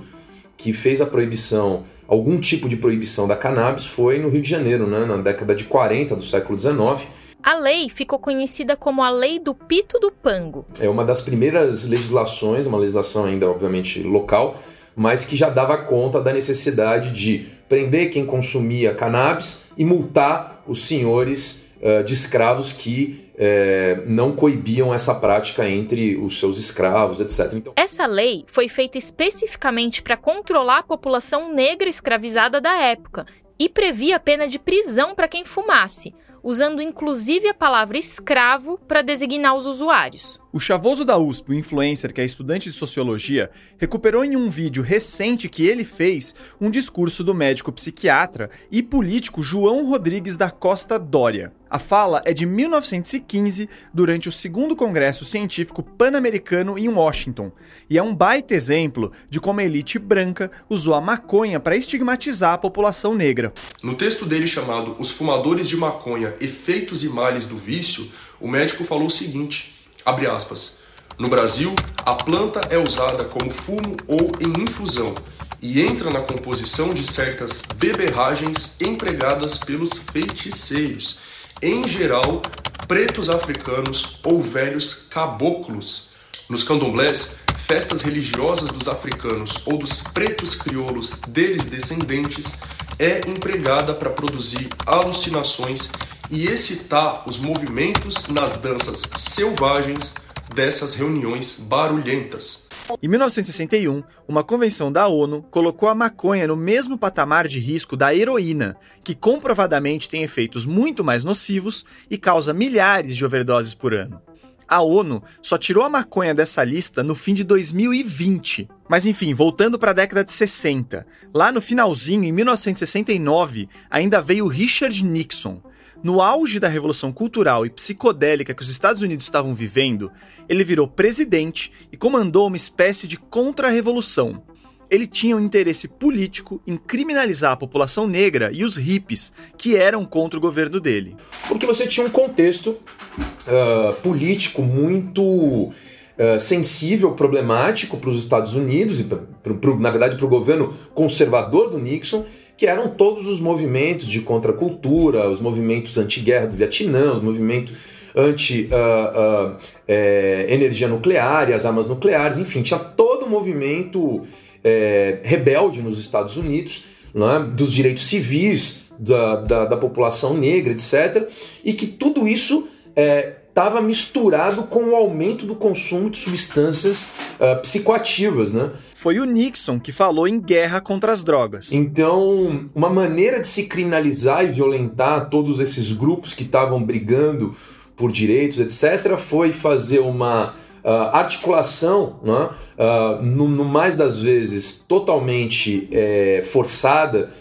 que 0.57 0.73
fez 0.73 0.99
a 0.99 1.05
proibição, 1.05 1.83
algum 2.07 2.39
tipo 2.39 2.67
de 2.67 2.75
proibição 2.75 3.27
da 3.27 3.35
cannabis, 3.35 3.85
foi 3.85 4.17
no 4.17 4.27
Rio 4.27 4.41
de 4.41 4.49
Janeiro, 4.49 4.87
né, 4.87 5.05
na 5.05 5.17
década 5.17 5.53
de 5.53 5.65
40 5.65 6.15
do 6.15 6.23
século 6.23 6.57
XIX. 6.57 7.07
A 7.43 7.55
lei 7.59 7.87
ficou 7.89 8.17
conhecida 8.17 8.75
como 8.75 9.03
a 9.03 9.09
Lei 9.11 9.39
do 9.39 9.53
Pito 9.53 9.99
do 9.99 10.11
Pango. 10.11 10.65
É 10.79 10.89
uma 10.89 11.05
das 11.05 11.21
primeiras 11.21 11.85
legislações, 11.85 12.65
uma 12.65 12.77
legislação 12.77 13.25
ainda, 13.25 13.49
obviamente, 13.49 14.01
local, 14.01 14.55
mas 14.95 15.23
que 15.23 15.35
já 15.35 15.49
dava 15.49 15.77
conta 15.77 16.19
da 16.19 16.33
necessidade 16.33 17.11
de 17.11 17.45
prender 17.69 18.09
quem 18.09 18.25
consumia 18.25 18.95
cannabis 18.95 19.65
e 19.77 19.85
multar 19.85 20.56
os 20.67 20.85
senhores 20.85 21.65
uh, 21.81 22.03
de 22.03 22.13
escravos 22.13 22.73
que 22.73 23.27
é, 23.37 24.01
não 24.07 24.35
coibiam 24.35 24.91
essa 24.91 25.13
prática 25.13 25.69
entre 25.69 26.17
os 26.17 26.39
seus 26.39 26.57
escravos, 26.57 27.19
etc. 27.19 27.53
Então... 27.53 27.73
Essa 27.75 28.07
lei 28.07 28.43
foi 28.47 28.67
feita 28.67 28.97
especificamente 28.97 30.01
para 30.01 30.17
controlar 30.17 30.79
a 30.79 30.83
população 30.83 31.53
negra 31.53 31.87
escravizada 31.87 32.59
da 32.59 32.75
época 32.75 33.27
e 33.59 33.69
previa 33.69 34.15
a 34.15 34.19
pena 34.19 34.47
de 34.47 34.57
prisão 34.57 35.13
para 35.13 35.27
quem 35.27 35.45
fumasse, 35.45 36.15
usando 36.43 36.81
inclusive 36.81 37.47
a 37.47 37.53
palavra 37.53 37.97
escravo 37.97 38.77
para 38.87 39.01
designar 39.01 39.55
os 39.55 39.65
usuários. 39.65 40.39
O 40.53 40.59
chavoso 40.59 41.03
da 41.03 41.17
USP, 41.17 41.51
o 41.51 41.53
influencer 41.53 42.13
que 42.13 42.21
é 42.21 42.25
estudante 42.25 42.69
de 42.69 42.75
sociologia, 42.75 43.49
recuperou 43.77 44.23
em 44.23 44.35
um 44.35 44.49
vídeo 44.49 44.81
recente 44.81 45.49
que 45.49 45.65
ele 45.65 45.83
fez 45.83 46.33
um 46.59 46.69
discurso 46.69 47.23
do 47.23 47.35
médico 47.35 47.71
psiquiatra 47.71 48.49
e 48.71 48.81
político 48.81 49.43
João 49.43 49.85
Rodrigues 49.89 50.37
da 50.37 50.49
Costa 50.49 50.97
Dória. 50.97 51.53
A 51.69 51.79
fala 51.79 52.21
é 52.23 52.33
de 52.33 52.45
1915, 52.45 53.69
durante 53.93 54.29
o 54.29 54.31
segundo 54.31 54.75
Congresso 54.75 55.25
Científico 55.25 55.83
Pan-Americano 55.83 56.77
em 56.77 56.87
Washington, 56.87 57.51
e 57.89 57.97
é 57.97 58.03
um 58.03 58.15
baita 58.15 58.55
exemplo 58.55 59.11
de 59.29 59.39
como 59.39 59.59
a 59.59 59.63
elite 59.63 59.99
branca 59.99 60.49
usou 60.69 60.93
a 60.93 61.01
maconha 61.01 61.59
para 61.59 61.75
estigmatizar 61.75 62.53
a 62.53 62.57
população 62.57 63.13
negra. 63.13 63.53
No 63.83 63.95
texto 63.95 64.25
dele 64.25 64.47
chamado 64.47 64.95
Os 64.97 65.11
Fumadores 65.11 65.67
de 65.67 65.75
Maconha: 65.75 66.33
Efeitos 66.39 67.03
e 67.03 67.09
Males 67.09 67.45
do 67.45 67.57
Vício, 67.57 68.09
o 68.39 68.47
médico 68.47 68.85
falou 68.85 69.07
o 69.07 69.11
seguinte: 69.11 69.75
abre 70.05 70.27
aspas. 70.27 70.79
No 71.19 71.27
Brasil, 71.27 71.73
a 72.05 72.13
planta 72.13 72.61
é 72.69 72.77
usada 72.77 73.25
como 73.25 73.49
fumo 73.49 73.97
ou 74.07 74.31
em 74.39 74.63
infusão 74.63 75.15
e 75.61 75.81
entra 75.81 76.11
na 76.11 76.21
composição 76.21 76.93
de 76.93 77.03
certas 77.03 77.63
beberragens 77.75 78.79
empregadas 78.79 79.57
pelos 79.57 79.89
feiticeiros 80.11 81.19
em 81.61 81.87
geral, 81.87 82.41
pretos 82.87 83.29
africanos 83.29 84.19
ou 84.23 84.41
velhos 84.41 85.07
caboclos. 85.09 86.09
Nos 86.49 86.63
candomblés, 86.63 87.37
festas 87.65 88.01
religiosas 88.01 88.69
dos 88.69 88.87
africanos 88.87 89.63
ou 89.65 89.77
dos 89.77 90.01
pretos 90.01 90.55
crioulos 90.55 91.19
deles 91.27 91.65
descendentes 91.65 92.59
é 92.99 93.19
empregada 93.27 93.93
para 93.93 94.09
produzir 94.09 94.69
alucinações 94.85 95.89
e 96.29 96.47
excitar 96.47 97.27
os 97.27 97.39
movimentos 97.39 98.27
nas 98.27 98.57
danças 98.61 99.01
selvagens 99.15 100.13
dessas 100.53 100.95
reuniões 100.95 101.59
barulhentas. 101.59 102.66
Em 103.01 103.07
1961, 103.07 104.01
uma 104.27 104.43
convenção 104.43 104.91
da 104.91 105.07
ONU 105.07 105.43
colocou 105.51 105.89
a 105.89 105.95
maconha 105.95 106.47
no 106.47 106.55
mesmo 106.55 106.97
patamar 106.97 107.47
de 107.47 107.59
risco 107.59 107.97
da 107.97 108.15
heroína, 108.15 108.77
que 109.03 109.13
comprovadamente 109.13 110.07
tem 110.07 110.23
efeitos 110.23 110.65
muito 110.65 111.03
mais 111.03 111.23
nocivos 111.23 111.85
e 112.09 112.17
causa 112.17 112.53
milhares 112.53 113.15
de 113.15 113.25
overdoses 113.25 113.73
por 113.73 113.93
ano. 113.93 114.21
A 114.67 114.81
ONU 114.81 115.23
só 115.41 115.57
tirou 115.57 115.83
a 115.83 115.89
maconha 115.89 116.35
dessa 116.35 116.61
lista 116.63 117.01
no 117.01 117.15
fim 117.15 117.33
de 117.33 117.43
2020. 117.45 118.67
Mas 118.89 119.05
enfim, 119.05 119.33
voltando 119.33 119.79
para 119.79 119.91
a 119.91 119.93
década 119.93 120.25
de 120.25 120.31
60. 120.31 121.05
Lá 121.33 121.53
no 121.53 121.61
finalzinho, 121.61 122.25
em 122.25 122.33
1969, 122.33 123.69
ainda 123.89 124.21
veio 124.21 124.47
Richard 124.47 125.05
Nixon, 125.05 125.61
no 126.03 126.21
auge 126.21 126.59
da 126.59 126.67
revolução 126.67 127.11
cultural 127.11 127.65
e 127.65 127.69
psicodélica 127.69 128.53
que 128.53 128.61
os 128.61 128.69
Estados 128.69 129.01
Unidos 129.01 129.25
estavam 129.25 129.53
vivendo, 129.53 130.11
ele 130.47 130.63
virou 130.63 130.87
presidente 130.87 131.71
e 131.91 131.97
comandou 131.97 132.47
uma 132.47 132.55
espécie 132.55 133.07
de 133.07 133.17
contra-revolução. 133.17 134.43
Ele 134.89 135.05
tinha 135.05 135.35
um 135.35 135.39
interesse 135.39 135.87
político 135.87 136.61
em 136.65 136.77
criminalizar 136.77 137.51
a 137.51 137.57
população 137.57 138.07
negra 138.07 138.51
e 138.53 138.63
os 138.63 138.77
hippies, 138.77 139.33
que 139.57 139.75
eram 139.75 140.05
contra 140.05 140.39
o 140.39 140.41
governo 140.41 140.79
dele. 140.79 141.15
Porque 141.47 141.65
você 141.65 141.85
tinha 141.85 142.05
um 142.05 142.09
contexto 142.09 142.69
uh, 142.69 143.93
político 144.01 144.61
muito 144.61 145.21
uh, 145.23 146.39
sensível, 146.39 147.11
problemático 147.11 147.97
para 147.97 148.09
os 148.09 148.17
Estados 148.17 148.55
Unidos 148.55 149.01
e, 149.01 149.03
pra, 149.03 149.17
pra, 149.43 149.75
na 149.75 149.89
verdade, 149.89 150.15
para 150.15 150.25
o 150.25 150.29
governo 150.29 150.73
conservador 150.93 151.69
do 151.69 151.77
Nixon, 151.77 152.25
que 152.57 152.65
eram 152.65 152.89
todos 152.89 153.27
os 153.27 153.39
movimentos 153.39 154.07
de 154.07 154.21
contracultura, 154.21 155.29
os 155.29 155.39
movimentos 155.39 155.95
anti-guerra 155.97 156.47
do 156.47 156.55
Vietnã, 156.55 157.13
os 157.13 157.21
movimentos 157.21 157.75
anti-energia 158.15 160.87
uh, 160.87 160.89
uh, 160.89 160.93
é, 160.93 160.95
nuclear 160.95 161.49
e 161.49 161.53
as 161.53 161.65
armas 161.65 161.87
nucleares, 161.87 162.39
enfim, 162.39 162.63
tinha 162.63 162.79
todo 162.79 163.27
o 163.27 163.29
movimento 163.29 164.21
é, 164.63 165.19
rebelde 165.23 165.83
nos 165.83 165.99
Estados 165.99 166.35
Unidos, 166.35 166.85
né, 167.13 167.47
dos 167.55 167.71
direitos 167.71 168.07
civis 168.07 168.87
da, 168.97 169.35
da, 169.35 169.65
da, 169.65 169.77
população 169.77 170.35
negra, 170.35 170.73
etc., 170.73 171.29
e 171.63 171.73
que 171.73 171.85
tudo 171.85 172.27
isso 172.27 172.67
é, 172.95 173.35
estava 173.57 173.81
misturado 173.81 174.63
com 174.65 174.91
o 174.91 174.95
aumento 174.95 175.43
do 175.43 175.55
consumo 175.55 176.11
de 176.11 176.17
substâncias 176.17 177.11
uh, 177.39 177.59
psicoativas, 177.59 178.53
né? 178.53 178.69
Foi 178.93 179.19
o 179.19 179.25
Nixon 179.25 179.79
que 179.79 179.91
falou 179.91 180.27
em 180.27 180.39
guerra 180.39 180.79
contra 180.79 181.11
as 181.11 181.23
drogas. 181.23 181.71
Então, 181.71 182.69
uma 182.75 182.87
maneira 182.87 183.39
de 183.39 183.47
se 183.47 183.63
criminalizar 183.63 184.45
e 184.45 184.49
violentar 184.49 185.31
todos 185.31 185.59
esses 185.59 185.91
grupos 185.91 186.35
que 186.35 186.43
estavam 186.43 186.83
brigando 186.83 187.55
por 187.95 188.11
direitos, 188.11 188.59
etc., 188.59 189.17
foi 189.17 189.51
fazer 189.51 189.99
uma 190.01 190.51
uh, 190.83 190.89
articulação, 191.13 192.19
né? 192.21 192.49
uh, 192.77 193.23
no, 193.23 193.47
no, 193.47 193.65
mais 193.65 193.97
das 193.97 194.21
vezes 194.21 194.85
totalmente 194.87 195.89
é, 195.91 196.41
forçada 196.43 197.31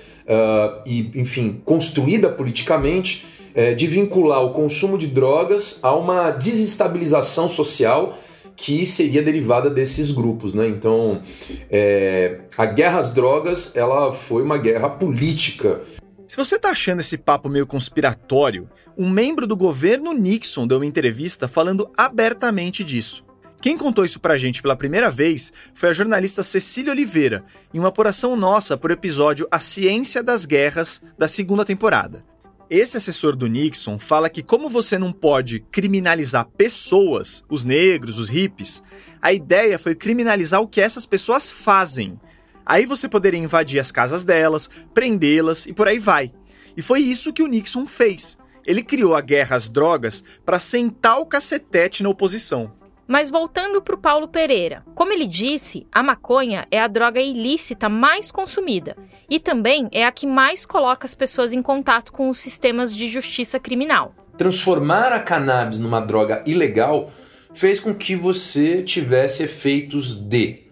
e, 0.84 1.12
enfim, 1.14 1.60
construída 1.64 2.28
politicamente 2.28 3.24
é, 3.56 3.74
de 3.74 3.86
vincular 3.86 4.44
o 4.44 4.52
consumo 4.52 4.98
de 4.98 5.06
drogas 5.06 5.80
a 5.82 5.96
uma 5.96 6.30
desestabilização 6.30 7.48
social 7.48 8.16
que 8.54 8.86
seria 8.86 9.22
derivada 9.22 9.68
desses 9.68 10.10
grupos, 10.10 10.54
né? 10.54 10.68
Então, 10.68 11.20
é, 11.70 12.40
a 12.56 12.66
guerra 12.66 12.98
às 12.98 13.12
drogas, 13.12 13.74
ela 13.74 14.12
foi 14.12 14.42
uma 14.42 14.58
guerra 14.58 14.88
política. 14.88 15.80
Se 16.28 16.36
você 16.36 16.58
tá 16.58 16.70
achando 16.70 17.00
esse 17.00 17.16
papo 17.16 17.48
meio 17.48 17.66
conspiratório, 17.66 18.68
um 18.96 19.08
membro 19.08 19.46
do 19.46 19.56
governo 19.56 20.12
Nixon 20.12 20.66
deu 20.66 20.78
uma 20.78 20.86
entrevista 20.86 21.48
falando 21.48 21.90
abertamente 21.96 22.82
disso. 22.82 23.24
Quem 23.62 23.76
contou 23.76 24.04
isso 24.04 24.20
pra 24.20 24.36
gente 24.36 24.60
pela 24.60 24.76
primeira 24.76 25.10
vez 25.10 25.52
foi 25.74 25.88
a 25.88 25.92
jornalista 25.92 26.42
Cecília 26.42 26.92
Oliveira, 26.92 27.44
em 27.72 27.78
uma 27.78 27.88
apuração 27.88 28.36
nossa 28.36 28.76
por 28.76 28.90
episódio 28.90 29.46
A 29.50 29.58
Ciência 29.58 30.22
das 30.22 30.44
Guerras 30.44 31.00
da 31.18 31.26
segunda 31.26 31.64
temporada. 31.64 32.24
Esse 32.68 32.96
assessor 32.96 33.36
do 33.36 33.46
Nixon 33.46 33.96
fala 33.96 34.28
que, 34.28 34.42
como 34.42 34.68
você 34.68 34.98
não 34.98 35.12
pode 35.12 35.60
criminalizar 35.70 36.48
pessoas, 36.56 37.44
os 37.48 37.62
negros, 37.62 38.18
os 38.18 38.28
hippies, 38.28 38.82
a 39.22 39.32
ideia 39.32 39.78
foi 39.78 39.94
criminalizar 39.94 40.60
o 40.60 40.66
que 40.66 40.80
essas 40.80 41.06
pessoas 41.06 41.48
fazem. 41.48 42.18
Aí 42.64 42.84
você 42.84 43.08
poderia 43.08 43.38
invadir 43.38 43.78
as 43.78 43.92
casas 43.92 44.24
delas, 44.24 44.68
prendê-las 44.92 45.64
e 45.66 45.72
por 45.72 45.86
aí 45.86 46.00
vai. 46.00 46.32
E 46.76 46.82
foi 46.82 47.00
isso 47.02 47.32
que 47.32 47.42
o 47.42 47.46
Nixon 47.46 47.86
fez. 47.86 48.36
Ele 48.66 48.82
criou 48.82 49.14
a 49.14 49.20
guerra 49.20 49.54
às 49.54 49.68
drogas 49.68 50.24
para 50.44 50.58
sentar 50.58 51.20
o 51.20 51.26
cacetete 51.26 52.02
na 52.02 52.08
oposição. 52.08 52.72
Mas 53.06 53.30
voltando 53.30 53.80
para 53.80 53.94
o 53.94 53.98
Paulo 53.98 54.26
Pereira, 54.26 54.82
como 54.94 55.12
ele 55.12 55.26
disse, 55.26 55.86
a 55.92 56.02
maconha 56.02 56.66
é 56.70 56.80
a 56.80 56.88
droga 56.88 57.20
ilícita 57.20 57.88
mais 57.88 58.32
consumida 58.32 58.96
e 59.30 59.38
também 59.38 59.88
é 59.92 60.04
a 60.04 60.10
que 60.10 60.26
mais 60.26 60.66
coloca 60.66 61.06
as 61.06 61.14
pessoas 61.14 61.52
em 61.52 61.62
contato 61.62 62.12
com 62.12 62.28
os 62.28 62.38
sistemas 62.38 62.94
de 62.94 63.06
justiça 63.06 63.60
criminal. 63.60 64.12
Transformar 64.36 65.12
a 65.12 65.20
cannabis 65.20 65.78
numa 65.78 66.00
droga 66.00 66.42
ilegal 66.46 67.10
fez 67.54 67.78
com 67.78 67.94
que 67.94 68.16
você 68.16 68.82
tivesse 68.82 69.44
efeitos 69.44 70.16
de 70.16 70.64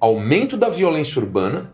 aumento 0.00 0.56
da 0.56 0.68
violência 0.68 1.20
urbana, 1.20 1.72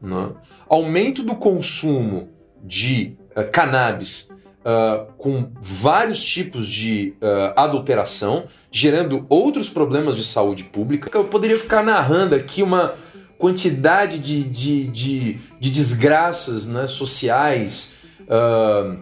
né? 0.00 0.32
aumento 0.68 1.22
do 1.22 1.36
consumo 1.36 2.30
de 2.62 3.16
uh, 3.36 3.48
cannabis 3.52 4.28
uh, 4.64 5.12
com 5.18 5.50
vários 5.60 6.22
tipos 6.24 6.66
de 6.66 7.14
uh, 7.20 7.52
adulteração, 7.54 8.44
gerando 8.70 9.26
outros 9.28 9.68
problemas 9.68 10.16
de 10.16 10.24
saúde 10.24 10.64
pública. 10.64 11.10
Eu 11.16 11.24
poderia 11.24 11.58
ficar 11.58 11.82
narrando 11.82 12.34
aqui 12.34 12.62
uma 12.62 12.94
quantidade 13.38 14.18
de, 14.18 14.42
de, 14.42 14.86
de, 14.86 15.38
de 15.60 15.70
desgraças 15.70 16.66
né, 16.66 16.86
sociais, 16.86 17.94
uh, 18.22 18.98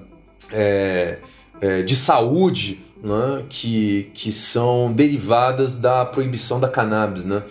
é, 0.51 1.19
é, 1.61 1.83
de 1.83 1.95
saúde, 1.95 2.85
né, 3.03 3.45
que, 3.49 4.11
que 4.15 4.33
são 4.33 4.93
derivadas 4.93 5.75
da 5.75 6.05
proibição 6.05 6.59
da 6.59 6.69
cannabis, 6.69 7.25
né? 7.25 7.43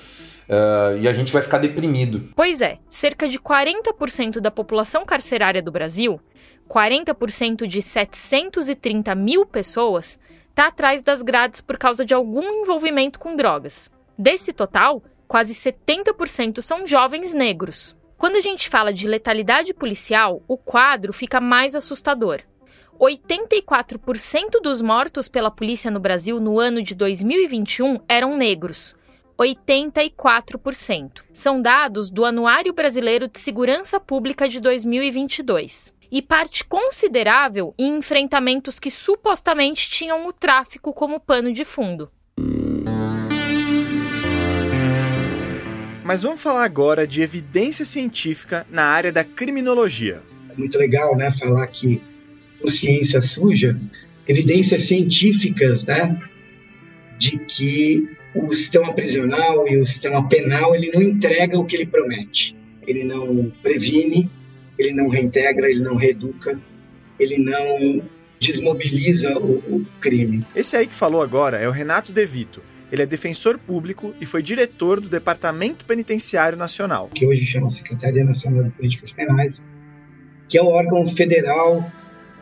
Uh, 0.49 0.99
e 0.99 1.07
a 1.07 1.13
gente 1.13 1.31
vai 1.31 1.41
ficar 1.41 1.59
deprimido. 1.59 2.29
Pois 2.35 2.59
é, 2.59 2.77
cerca 2.89 3.25
de 3.25 3.39
40% 3.39 4.41
da 4.41 4.51
população 4.51 5.05
carcerária 5.05 5.61
do 5.61 5.71
Brasil 5.71 6.19
40% 6.71 7.67
de 7.67 7.81
730 7.81 9.13
mil 9.13 9.45
pessoas 9.45 10.17
está 10.49 10.67
atrás 10.67 11.03
das 11.03 11.21
grades 11.21 11.59
por 11.59 11.77
causa 11.77 12.05
de 12.05 12.13
algum 12.13 12.61
envolvimento 12.61 13.19
com 13.19 13.35
drogas. 13.35 13.91
Desse 14.17 14.53
total, 14.53 15.03
quase 15.27 15.53
70% 15.53 16.61
são 16.61 16.87
jovens 16.87 17.33
negros. 17.33 17.93
Quando 18.17 18.37
a 18.37 18.41
gente 18.41 18.69
fala 18.69 18.93
de 18.93 19.05
letalidade 19.05 19.73
policial, 19.73 20.41
o 20.47 20.55
quadro 20.57 21.11
fica 21.11 21.41
mais 21.41 21.75
assustador. 21.75 22.39
84% 22.97 24.61
dos 24.63 24.81
mortos 24.81 25.27
pela 25.27 25.51
polícia 25.51 25.91
no 25.91 25.99
Brasil 25.99 26.39
no 26.39 26.57
ano 26.57 26.81
de 26.81 26.95
2021 26.95 27.99
eram 28.07 28.37
negros. 28.37 28.95
84%. 29.37 31.23
São 31.33 31.61
dados 31.61 32.09
do 32.09 32.23
Anuário 32.23 32.73
Brasileiro 32.73 33.27
de 33.27 33.39
Segurança 33.39 33.99
Pública 33.99 34.47
de 34.47 34.61
2022 34.61 35.99
e 36.11 36.21
parte 36.21 36.65
considerável 36.65 37.73
em 37.79 37.97
enfrentamentos 37.97 38.79
que 38.79 38.91
supostamente 38.91 39.89
tinham 39.89 40.27
o 40.27 40.33
tráfico 40.33 40.93
como 40.93 41.19
pano 41.19 41.53
de 41.53 41.63
fundo. 41.63 42.11
Mas 46.03 46.23
vamos 46.23 46.41
falar 46.41 46.65
agora 46.65 47.07
de 47.07 47.21
evidência 47.21 47.85
científica 47.85 48.67
na 48.69 48.83
área 48.83 49.11
da 49.11 49.23
criminologia. 49.23 50.21
É 50.49 50.57
muito 50.57 50.77
legal, 50.77 51.15
né, 51.15 51.31
falar 51.31 51.65
que 51.67 52.01
o 52.61 52.69
ciência 52.69 53.21
suja, 53.21 53.79
evidências 54.27 54.87
científicas, 54.87 55.85
né, 55.85 56.19
de 57.17 57.37
que 57.37 58.09
o 58.35 58.51
sistema 58.53 58.93
prisional 58.93 59.67
e 59.67 59.77
o 59.77 59.85
sistema 59.85 60.27
penal 60.27 60.75
ele 60.75 60.91
não 60.91 61.01
entrega 61.01 61.57
o 61.57 61.65
que 61.65 61.75
ele 61.77 61.85
promete. 61.85 62.55
Ele 62.85 63.03
não 63.03 63.51
previne, 63.61 64.29
ele 64.81 64.93
não 64.93 65.07
reintegra, 65.07 65.69
ele 65.69 65.79
não 65.79 65.95
reeduca, 65.95 66.59
ele 67.19 67.37
não 67.37 68.03
desmobiliza 68.39 69.37
o, 69.37 69.57
o 69.75 69.85
crime. 69.99 70.45
Esse 70.55 70.75
aí 70.75 70.87
que 70.87 70.95
falou 70.95 71.21
agora 71.21 71.57
é 71.57 71.67
o 71.67 71.71
Renato 71.71 72.11
De 72.11 72.25
Vito. 72.25 72.61
Ele 72.91 73.03
é 73.03 73.05
defensor 73.05 73.57
público 73.57 74.13
e 74.19 74.25
foi 74.25 74.43
diretor 74.43 74.99
do 74.99 75.07
Departamento 75.07 75.85
Penitenciário 75.85 76.57
Nacional. 76.57 77.09
Que 77.13 77.25
hoje 77.25 77.45
chama 77.45 77.69
Secretaria 77.69 78.23
Nacional 78.23 78.63
de 78.63 78.71
Políticas 78.71 79.11
Penais, 79.11 79.63
que 80.49 80.57
é 80.57 80.61
o 80.61 80.67
órgão 80.67 81.05
federal 81.05 81.79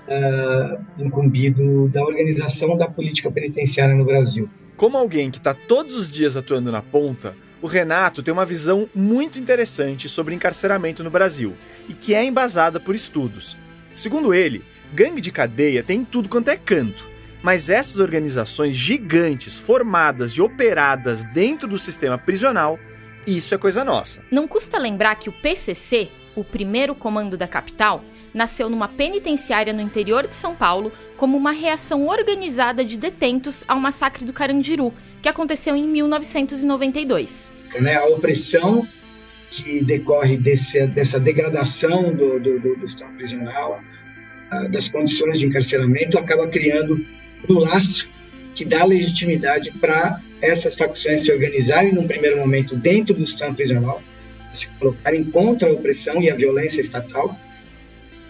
uh, 0.08 0.86
incumbido 0.98 1.88
da 1.90 2.02
organização 2.02 2.76
da 2.76 2.88
política 2.88 3.30
penitenciária 3.30 3.94
no 3.94 4.06
Brasil. 4.06 4.50
Como 4.76 4.98
alguém 4.98 5.30
que 5.30 5.38
está 5.38 5.54
todos 5.54 5.94
os 5.94 6.10
dias 6.10 6.36
atuando 6.36 6.72
na 6.72 6.82
ponta, 6.82 7.36
o 7.62 7.68
Renato 7.68 8.24
tem 8.24 8.34
uma 8.34 8.46
visão 8.46 8.90
muito 8.94 9.40
interessante 9.40 10.08
sobre 10.08 10.34
encarceramento 10.34 11.04
no 11.04 11.10
Brasil 11.10 11.56
e 11.88 11.94
que 11.94 12.14
é 12.14 12.24
embasada 12.24 12.80
por 12.80 12.96
estudos. 12.96 13.58
Segundo 13.96 14.34
ele, 14.34 14.64
gangue 14.94 15.22
de 15.22 15.32
cadeia 15.32 15.84
tem 15.84 16.06
tudo 16.06 16.30
quanto 16.30 16.50
é 16.50 16.56
canto, 16.56 17.08
mas 17.44 17.70
essas 17.70 18.00
organizações 18.00 18.76
gigantes 18.76 19.58
formadas 19.58 20.32
e 20.32 20.42
operadas 20.42 21.24
dentro 21.24 21.68
do 21.68 21.78
sistema 21.78 22.18
prisional, 22.18 22.80
isso 23.28 23.54
é 23.54 23.58
coisa 23.58 23.84
nossa. 23.84 24.24
Não 24.32 24.48
custa 24.48 24.78
lembrar 24.78 25.16
que 25.16 25.30
o 25.30 25.34
PCC, 25.34 26.10
o 26.40 26.44
primeiro 26.44 26.96
comando 26.96 27.38
da 27.38 27.48
capital, 27.48 28.04
nasceu 28.34 28.70
numa 28.70 28.88
penitenciária 28.88 29.74
no 29.74 29.82
interior 29.82 30.28
de 30.28 30.36
São 30.36 30.56
Paulo 30.56 30.92
como 31.18 31.38
uma 31.38 31.52
reação 31.52 32.08
organizada 32.08 32.84
de 32.86 32.98
detentos 32.98 33.64
ao 33.68 33.80
massacre 33.80 34.26
do 34.26 34.34
Carandiru, 34.34 34.94
que 35.22 35.30
aconteceu 35.30 35.76
em 35.76 35.88
1992. 35.88 37.52
Né, 37.80 37.96
a 37.96 38.06
opressão 38.06 38.88
que 39.52 39.84
decorre 39.84 40.38
desse, 40.38 40.86
dessa 40.88 41.20
degradação 41.20 42.14
do, 42.14 42.40
do, 42.40 42.60
do, 42.60 42.76
do 42.76 42.86
estado 42.86 43.14
prisional, 43.16 43.82
das 44.72 44.88
condições 44.88 45.40
de 45.40 45.46
encarceramento, 45.46 46.18
acaba 46.18 46.48
criando 46.48 47.06
um 47.50 47.60
laço 47.60 48.10
que 48.56 48.66
dá 48.66 48.84
legitimidade 48.84 49.72
para 49.80 50.20
essas 50.42 50.76
facções 50.76 51.22
se 51.22 51.32
organizarem 51.32 51.94
num 51.94 52.08
primeiro 52.08 52.38
momento 52.38 52.76
dentro 52.76 53.14
do 53.14 53.26
sistema 53.26 53.54
prisional, 53.54 54.02
se 54.54 54.68
colocarem 54.80 55.24
contra 55.26 55.70
a 55.70 55.74
opressão 55.74 56.22
e 56.22 56.30
a 56.30 56.36
violência 56.36 56.82
estatal, 56.82 57.38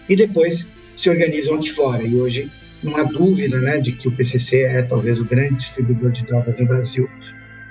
e 0.08 0.16
depois 0.16 0.66
se 0.96 1.08
organizam 1.08 1.56
aqui 1.56 1.70
fora. 1.70 2.02
E 2.02 2.16
hoje 2.16 2.50
não 2.82 2.96
há 2.96 3.04
dúvida 3.04 3.58
né, 3.60 3.78
de 3.78 3.92
que 3.92 4.08
o 4.08 4.12
PCC 4.12 4.62
é 4.62 4.82
talvez 4.82 5.18
o 5.18 5.24
grande 5.24 5.54
distribuidor 5.54 6.10
de 6.10 6.24
drogas 6.24 6.58
no 6.58 6.66
Brasil 6.66 7.08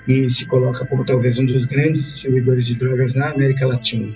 e 0.06 0.28
se 0.30 0.46
coloca 0.46 0.84
como 0.86 1.04
talvez 1.04 1.38
um 1.38 1.46
dos 1.46 1.64
grandes 1.64 2.04
distribuidores 2.04 2.66
de 2.66 2.74
drogas 2.74 3.14
na 3.14 3.30
América 3.30 3.66
Latina. 3.66 4.14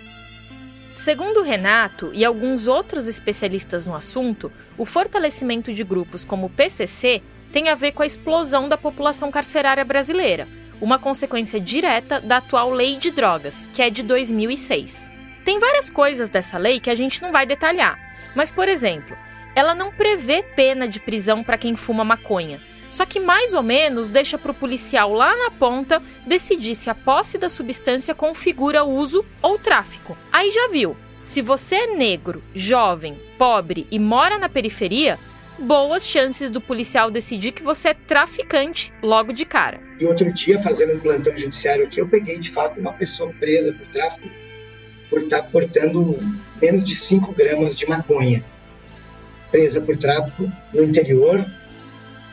Segundo 0.95 1.43
Renato 1.43 2.11
e 2.15 2.25
alguns 2.25 2.69
outros 2.69 3.09
especialistas 3.09 3.85
no 3.85 3.95
assunto, 3.95 4.51
o 4.79 4.85
fortalecimento 4.85 5.73
de 5.73 5.85
grupos 5.85 6.25
como 6.25 6.47
o 6.47 6.51
PCC 6.51 7.21
tem 7.53 7.69
a 7.69 7.75
ver 7.75 7.93
com 7.93 8.03
a 8.03 8.07
explosão 8.07 8.69
da 8.69 8.77
população 8.77 9.31
carcerária 9.31 9.85
brasileira, 9.85 10.49
uma 10.85 10.99
consequência 10.99 11.59
direta 11.59 12.21
da 12.21 12.37
atual 12.37 12.71
Lei 12.71 12.99
de 12.99 13.11
Drogas, 13.11 13.71
que 13.73 13.81
é 13.81 13.89
de 13.89 14.03
2006. 14.03 15.11
Tem 15.43 15.59
várias 15.59 15.89
coisas 15.89 16.29
dessa 16.29 16.59
lei 16.59 16.79
que 16.79 16.91
a 16.91 16.95
gente 16.95 17.23
não 17.23 17.33
vai 17.33 17.47
detalhar, 17.47 17.99
mas, 18.37 18.51
por 18.51 18.69
exemplo, 18.69 19.17
ela 19.57 19.75
não 19.75 19.91
prevê 19.91 20.43
pena 20.43 20.87
de 20.87 21.01
prisão 21.01 21.43
para 21.43 21.57
quem 21.57 21.75
fuma 21.75 22.05
maconha, 22.05 22.61
só 22.91 23.07
que 23.07 23.19
mais 23.19 23.55
ou 23.55 23.63
menos 23.63 24.11
deixa 24.11 24.37
para 24.37 24.51
o 24.51 24.55
policial 24.55 25.15
lá 25.15 25.35
na 25.35 25.51
ponta 25.51 26.03
decidir 26.27 26.75
se 26.75 26.91
a 26.91 26.95
posse 26.95 27.39
da 27.39 27.49
substância 27.49 28.15
configura 28.15 28.85
uso 28.85 29.25
ou 29.41 29.59
tráfico. 29.59 30.19
Aí 30.31 30.51
já 30.51 30.69
viu, 30.69 30.95
se 31.25 31.41
você 31.41 31.77
é 31.77 31.87
negro, 31.97 32.45
jovem, 32.55 33.19
pobre 33.39 33.87
e 33.91 33.99
mora 33.99 34.39
na 34.39 34.51
periferia, 34.51 35.19
boas 35.59 36.07
chances 36.07 36.51
do 36.51 36.61
policial 36.61 37.11
decidir 37.11 37.53
que 37.53 37.63
você 37.63 37.89
é 37.89 37.95
traficante 37.95 38.93
logo 39.03 39.33
de 39.33 39.47
cara. 39.47 39.81
E 39.99 40.07
outro 40.07 40.33
dia, 40.33 40.61
fazendo 40.61 40.95
um 40.95 41.01
plantão 41.01 41.37
judiciário 41.37 41.85
aqui, 41.87 42.01
eu 42.01 42.09
peguei 42.09 42.39
de 42.39 42.51
fato 42.51 42.81
uma 42.81 42.93
pessoa 42.93 43.33
presa 43.35 43.73
por 43.73 43.87
tráfico 43.89 44.29
por 45.09 45.23
estar 45.23 45.43
portando 45.45 46.19
menos 46.61 46.85
de 46.85 46.97
5 46.97 47.33
gramas 47.35 47.77
de 47.77 47.87
maconha. 47.87 48.45
Presa 49.51 49.81
por 49.81 49.97
tráfico 49.97 50.51
no 50.73 50.83
interior, 50.83 51.45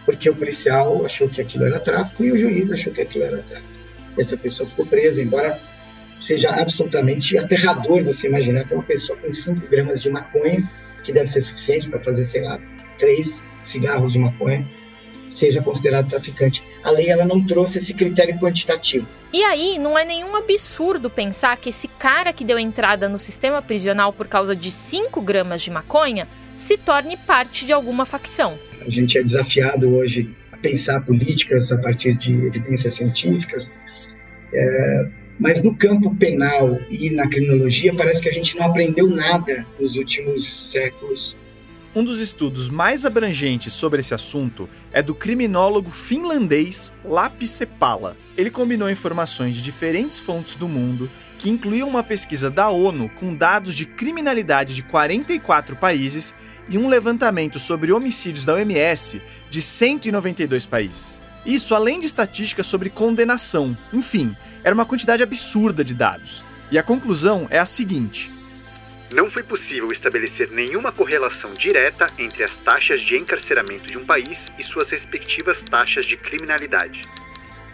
porque 0.06 0.30
o 0.30 0.36
policial 0.36 1.06
achou 1.06 1.30
que 1.30 1.42
aquilo 1.42 1.66
era 1.66 1.80
tráfico 1.80 2.24
e 2.24 2.32
o 2.32 2.38
juiz 2.38 2.72
achou 2.72 2.92
que 2.92 3.02
aquilo 3.02 3.26
era 3.26 3.38
tráfico. 3.44 3.70
Essa 4.18 4.36
pessoa 4.36 4.68
ficou 4.68 4.86
presa, 4.88 5.22
embora 5.22 5.60
seja 6.20 6.50
absolutamente 6.50 7.38
aterrador 7.38 8.04
você 8.04 8.28
imaginar 8.28 8.64
que 8.64 8.74
uma 8.74 8.84
pessoa 8.84 9.18
com 9.20 9.32
5 9.32 9.68
gramas 9.68 10.02
de 10.02 10.10
maconha, 10.10 10.70
que 11.04 11.12
deve 11.12 11.28
ser 11.28 11.42
suficiente 11.42 11.90
para 11.90 12.00
fazer, 12.00 12.24
sei 12.24 12.42
lá, 12.42 12.60
três 12.98 13.44
cigarros 13.64 14.14
de 14.14 14.20
maconha, 14.20 14.68
seja 15.34 15.62
considerado 15.62 16.10
traficante. 16.10 16.64
A 16.84 16.92
lei 16.92 17.10
ela 17.10 17.26
não 17.26 17.46
trouxe 17.46 17.78
esse 17.78 17.94
critério 17.94 18.38
quantitativo. 18.40 19.08
E 19.34 19.44
aí, 19.44 19.80
não 19.80 19.98
é 19.98 20.04
nenhum 20.04 20.36
absurdo 20.36 21.10
pensar 21.10 21.56
que 21.58 21.70
esse 21.70 21.88
cara 21.88 22.34
que 22.34 22.44
deu 22.44 22.60
entrada 22.60 23.08
no 23.08 23.18
sistema 23.18 23.62
prisional 23.62 24.12
por 24.12 24.28
causa 24.28 24.56
de 24.56 24.70
5 24.70 25.22
gramas 25.22 25.62
de 25.62 25.72
maconha 25.72 26.28
se 26.58 26.78
torne 26.78 27.16
parte 27.16 27.66
de 27.66 27.72
alguma 27.72 28.06
facção. 28.06 28.60
A 28.86 28.90
gente 28.90 29.18
é 29.18 29.24
desafiado 29.24 29.90
hoje 29.96 30.36
a 30.52 30.58
pensar 30.58 31.02
políticas 31.02 31.72
a 31.72 31.78
partir 31.78 32.14
de 32.16 32.34
evidências 32.34 32.94
científicas, 32.96 33.72
é, 34.54 35.08
mas 35.40 35.64
no 35.64 35.76
campo 35.76 36.14
penal 36.18 36.78
e 36.90 37.10
na 37.10 37.28
criminologia 37.28 37.96
parece 37.96 38.22
que 38.22 38.30
a 38.30 38.34
gente 38.34 38.58
não 38.58 38.66
aprendeu 38.66 39.10
nada 39.10 39.66
nos 39.80 39.96
últimos 39.96 40.72
séculos 40.72 41.38
um 41.94 42.04
dos 42.04 42.20
estudos 42.20 42.70
mais 42.70 43.04
abrangentes 43.04 43.74
sobre 43.74 44.00
esse 44.00 44.14
assunto 44.14 44.70
é 44.94 45.02
do 45.02 45.14
criminólogo 45.14 45.90
finlandês 45.90 46.94
Lapis 47.04 47.50
Sepala. 47.50 48.16
Ele 48.38 48.50
combinou 48.50 48.90
informações 48.90 49.58
de 49.58 49.62
diferentes 49.62 50.18
fontes 50.18 50.56
do 50.56 50.70
mundo, 50.70 51.10
que 51.38 51.50
incluíam 51.50 51.90
uma 51.90 52.04
pesquisa 52.04 52.50
da 52.50 52.70
ONU 52.70 53.10
com 53.10 53.36
dados 53.36 53.76
de 53.76 53.86
criminalidade 53.86 54.74
de 54.74 54.84
44 54.84 55.76
países 55.76 56.34
e 56.70 56.78
um 56.78 56.88
levantamento 56.88 57.60
sobre 57.60 57.92
homicídios 57.92 58.46
da 58.46 58.54
OMS 58.54 59.22
de 59.50 59.62
192 59.62 60.66
países. 60.66 61.20
Isso 61.46 61.76
além 61.76 62.00
de 62.00 62.06
estatísticas 62.06 62.68
sobre 62.68 62.90
condenação. 62.90 63.76
Enfim, 63.92 64.36
era 64.64 64.74
uma 64.74 64.86
quantidade 64.86 65.24
absurda 65.24 65.84
de 65.84 65.94
dados. 65.94 66.44
E 66.72 66.78
a 66.78 66.84
conclusão 66.84 67.48
é 67.50 67.60
a 67.60 67.66
seguinte: 67.66 68.32
não 69.14 69.30
foi 69.30 69.44
possível 69.44 69.92
estabelecer 69.92 70.50
nenhuma 70.52 70.92
correlação 70.92 71.54
direta 71.54 72.08
entre 72.18 72.44
as 72.44 72.52
taxas 72.58 73.02
de 73.02 73.18
encarceramento 73.18 73.88
de 73.88 73.98
um 73.98 74.06
país 74.06 74.40
e 74.58 74.64
suas 74.64 74.90
respectivas 74.90 75.62
taxas 75.64 76.06
de 76.06 76.16
criminalidade. 76.16 77.02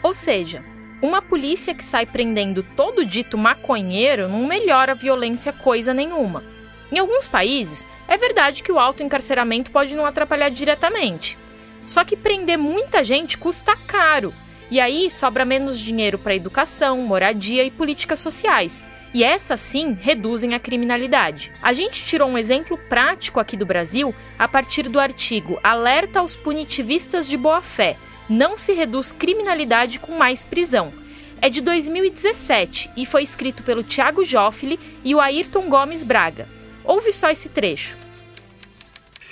Ou 0.02 0.14
seja, 0.14 0.64
uma 1.02 1.22
polícia 1.22 1.76
que 1.76 1.84
sai 1.84 2.06
prendendo 2.06 2.64
todo 2.76 3.06
dito 3.06 3.38
maconheiro 3.38 4.28
não 4.28 4.48
melhora 4.48 4.94
a 4.94 4.96
violência 4.96 5.54
coisa 5.54 5.94
nenhuma. 5.94 6.44
Em 6.92 6.98
alguns 6.98 7.28
países, 7.28 7.86
é 8.08 8.18
verdade 8.18 8.64
que 8.64 8.72
o 8.72 8.80
alto 8.80 9.04
encarceramento 9.04 9.70
pode 9.72 9.96
não 9.96 10.06
atrapalhar 10.06 10.50
diretamente. 10.50 11.38
Só 11.86 12.04
que 12.04 12.16
prender 12.16 12.58
muita 12.58 13.04
gente 13.04 13.38
custa 13.38 13.76
caro. 13.76 14.34
E 14.72 14.80
aí 14.80 15.10
sobra 15.10 15.46
menos 15.46 15.80
dinheiro 15.80 16.18
para 16.18 16.36
educação, 16.36 16.98
moradia 17.02 17.64
e 17.64 17.72
políticas 17.72 18.20
sociais 18.20 18.84
e 19.18 19.24
essas 19.24 19.60
sim 19.60 19.98
reduzem 20.00 20.54
a 20.54 20.60
criminalidade. 20.60 21.52
A 21.60 21.74
gente 21.74 22.06
tirou 22.06 22.30
um 22.30 22.38
exemplo 22.38 22.78
prático 22.78 23.40
aqui 23.40 23.58
do 23.58 23.66
Brasil 23.66 24.14
a 24.38 24.48
partir 24.48 24.88
do 24.88 25.00
artigo 25.00 25.60
Alerta 25.64 26.20
aos 26.20 26.36
punitivistas 26.36 27.28
de 27.28 27.36
boa-fé: 27.36 27.98
não 28.30 28.56
se 28.56 28.74
reduz 28.74 29.12
criminalidade 29.12 29.98
com 29.98 30.16
mais 30.16 30.44
prisão. 30.44 30.94
É 31.42 31.50
de 31.50 31.62
2017 31.62 32.92
e 32.96 33.08
foi 33.08 33.24
escrito 33.24 33.64
pelo 33.64 33.82
Tiago 33.82 34.24
Joffre 34.24 34.80
e 35.04 35.16
o 35.16 35.20
Ayrton 35.20 35.68
Gomes 35.68 36.04
Braga. 36.04 36.48
Ouve 36.84 37.12
só 37.12 37.32
esse 37.32 37.50
trecho. 37.50 37.98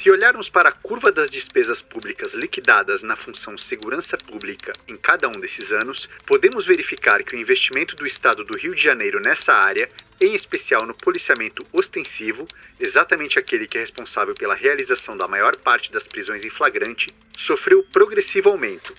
Se 0.06 0.12
olharmos 0.12 0.50
para 0.50 0.70
a 0.70 0.72
curva 0.72 1.12
das 1.12 1.32
despesas 1.32 1.82
públicas 1.82 2.32
liquidadas 2.36 3.02
na 3.02 3.16
função 3.16 3.58
segurança 3.58 4.16
pública 4.16 4.72
em 4.88 4.96
cada 4.96 5.28
um 5.28 5.32
desses 5.32 5.72
anos, 5.72 6.08
podemos 6.28 6.68
verificar 6.68 7.24
que 7.24 7.36
o 7.36 7.40
investimento 7.40 7.96
do 7.96 8.06
Estado 8.06 8.44
do 8.44 8.56
Rio 8.56 8.76
de 8.76 8.84
Janeiro 8.84 9.20
nessa 9.20 9.52
área, 9.52 9.90
em 10.22 10.36
especial 10.36 10.86
no 10.86 10.94
policiamento 10.94 11.66
ostensivo, 11.74 12.48
exatamente 12.80 13.40
aquele 13.40 13.66
que 13.66 13.80
é 13.80 13.82
responsável 13.82 14.36
pela 14.36 14.54
realização 14.54 15.18
da 15.18 15.28
maior 15.28 15.56
parte 15.56 15.92
das 15.92 16.04
prisões 16.04 16.46
em 16.46 16.52
flagrante, 16.52 17.08
sofreu 17.36 17.84
progressivo 17.92 18.52
aumento, 18.52 18.94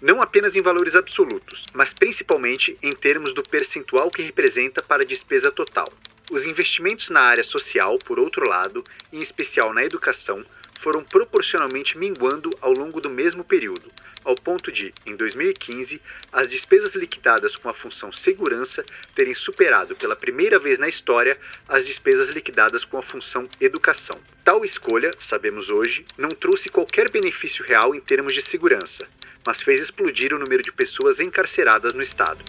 não 0.00 0.22
apenas 0.22 0.54
em 0.54 0.62
valores 0.62 0.94
absolutos, 0.94 1.64
mas 1.74 1.92
principalmente 1.92 2.78
em 2.80 2.92
termos 2.92 3.34
do 3.34 3.42
percentual 3.42 4.08
que 4.08 4.22
representa 4.22 4.80
para 4.84 5.02
a 5.02 5.06
despesa 5.06 5.50
total. 5.50 5.92
Os 6.30 6.44
investimentos 6.44 7.10
na 7.10 7.20
área 7.20 7.44
social, 7.44 7.98
por 7.98 8.18
outro 8.18 8.48
lado, 8.48 8.82
em 9.12 9.18
especial 9.18 9.74
na 9.74 9.84
educação, 9.84 10.44
foram 10.80 11.04
proporcionalmente 11.04 11.98
minguando 11.98 12.50
ao 12.60 12.72
longo 12.72 13.00
do 13.00 13.10
mesmo 13.10 13.44
período, 13.44 13.92
ao 14.24 14.34
ponto 14.34 14.72
de, 14.72 14.92
em 15.04 15.14
2015, 15.14 16.00
as 16.32 16.48
despesas 16.48 16.94
liquidadas 16.94 17.56
com 17.56 17.68
a 17.68 17.74
função 17.74 18.10
segurança 18.10 18.82
terem 19.14 19.34
superado 19.34 19.94
pela 19.96 20.16
primeira 20.16 20.58
vez 20.58 20.78
na 20.78 20.88
história 20.88 21.38
as 21.68 21.84
despesas 21.84 22.34
liquidadas 22.34 22.84
com 22.84 22.98
a 22.98 23.02
função 23.02 23.46
educação. 23.60 24.18
Tal 24.42 24.64
escolha, 24.64 25.10
sabemos 25.28 25.68
hoje, 25.68 26.06
não 26.16 26.30
trouxe 26.30 26.70
qualquer 26.70 27.10
benefício 27.10 27.64
real 27.64 27.94
em 27.94 28.00
termos 28.00 28.32
de 28.32 28.42
segurança, 28.42 29.06
mas 29.46 29.60
fez 29.60 29.80
explodir 29.80 30.34
o 30.34 30.38
número 30.38 30.62
de 30.62 30.72
pessoas 30.72 31.20
encarceradas 31.20 31.92
no 31.92 32.02
Estado. 32.02 32.42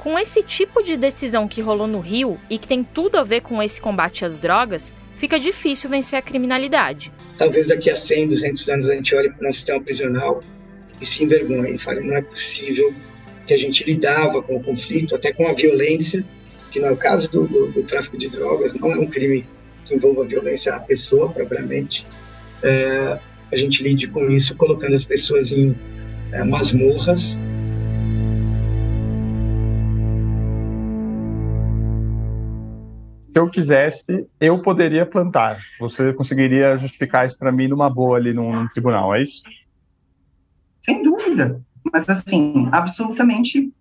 Com 0.00 0.18
esse 0.18 0.42
tipo 0.42 0.82
de 0.82 0.96
decisão 0.96 1.46
que 1.46 1.60
rolou 1.60 1.86
no 1.86 2.00
Rio 2.00 2.40
e 2.48 2.56
que 2.56 2.66
tem 2.66 2.82
tudo 2.82 3.18
a 3.18 3.22
ver 3.22 3.42
com 3.42 3.62
esse 3.62 3.78
combate 3.78 4.24
às 4.24 4.38
drogas, 4.38 4.94
fica 5.16 5.38
difícil 5.38 5.90
vencer 5.90 6.18
a 6.18 6.22
criminalidade. 6.22 7.12
Talvez 7.36 7.68
daqui 7.68 7.90
a 7.90 7.96
100, 7.96 8.28
200 8.28 8.68
anos 8.70 8.88
a 8.88 8.94
gente 8.94 9.14
olhe 9.14 9.28
para 9.28 9.40
o 9.40 9.42
nosso 9.44 9.58
sistema 9.58 9.78
prisional 9.82 10.42
e 10.98 11.04
se 11.04 11.22
envergonhe 11.22 11.74
e 11.74 11.78
fale: 11.78 12.00
não 12.00 12.16
é 12.16 12.22
possível 12.22 12.94
que 13.46 13.52
a 13.52 13.58
gente 13.58 13.84
lidava 13.84 14.42
com 14.42 14.56
o 14.56 14.62
conflito, 14.62 15.14
até 15.14 15.34
com 15.34 15.46
a 15.46 15.52
violência, 15.52 16.24
que 16.70 16.80
no 16.80 16.86
é 16.86 16.96
caso 16.96 17.30
do, 17.30 17.46
do, 17.46 17.66
do 17.70 17.82
tráfico 17.82 18.16
de 18.16 18.30
drogas, 18.30 18.72
não 18.72 18.90
é 18.92 18.96
um 18.96 19.06
crime 19.06 19.44
que 19.84 19.94
envolva 19.94 20.24
violência 20.24 20.74
à 20.74 20.80
pessoa 20.80 21.28
propriamente. 21.30 22.06
É, 22.62 23.18
a 23.52 23.56
gente 23.56 23.82
lide 23.82 24.08
com 24.08 24.30
isso 24.30 24.56
colocando 24.56 24.94
as 24.94 25.04
pessoas 25.04 25.52
em 25.52 25.76
é, 26.32 26.42
masmorras 26.42 27.36
se 33.32 33.38
eu 33.38 33.48
quisesse, 33.48 34.28
eu 34.40 34.60
poderia 34.60 35.06
plantar. 35.06 35.58
Você 35.78 36.12
conseguiria 36.12 36.76
justificar 36.76 37.26
isso 37.26 37.38
para 37.38 37.52
mim 37.52 37.68
numa 37.68 37.88
boa 37.88 38.16
ali 38.16 38.32
num, 38.32 38.52
num, 38.52 38.68
tribunal, 38.68 39.14
é 39.14 39.22
isso? 39.22 39.42
Sem 40.80 41.02
dúvida. 41.02 41.60
Mas, 41.92 42.08
assim, 42.08 42.68
absolutamente 42.72 43.72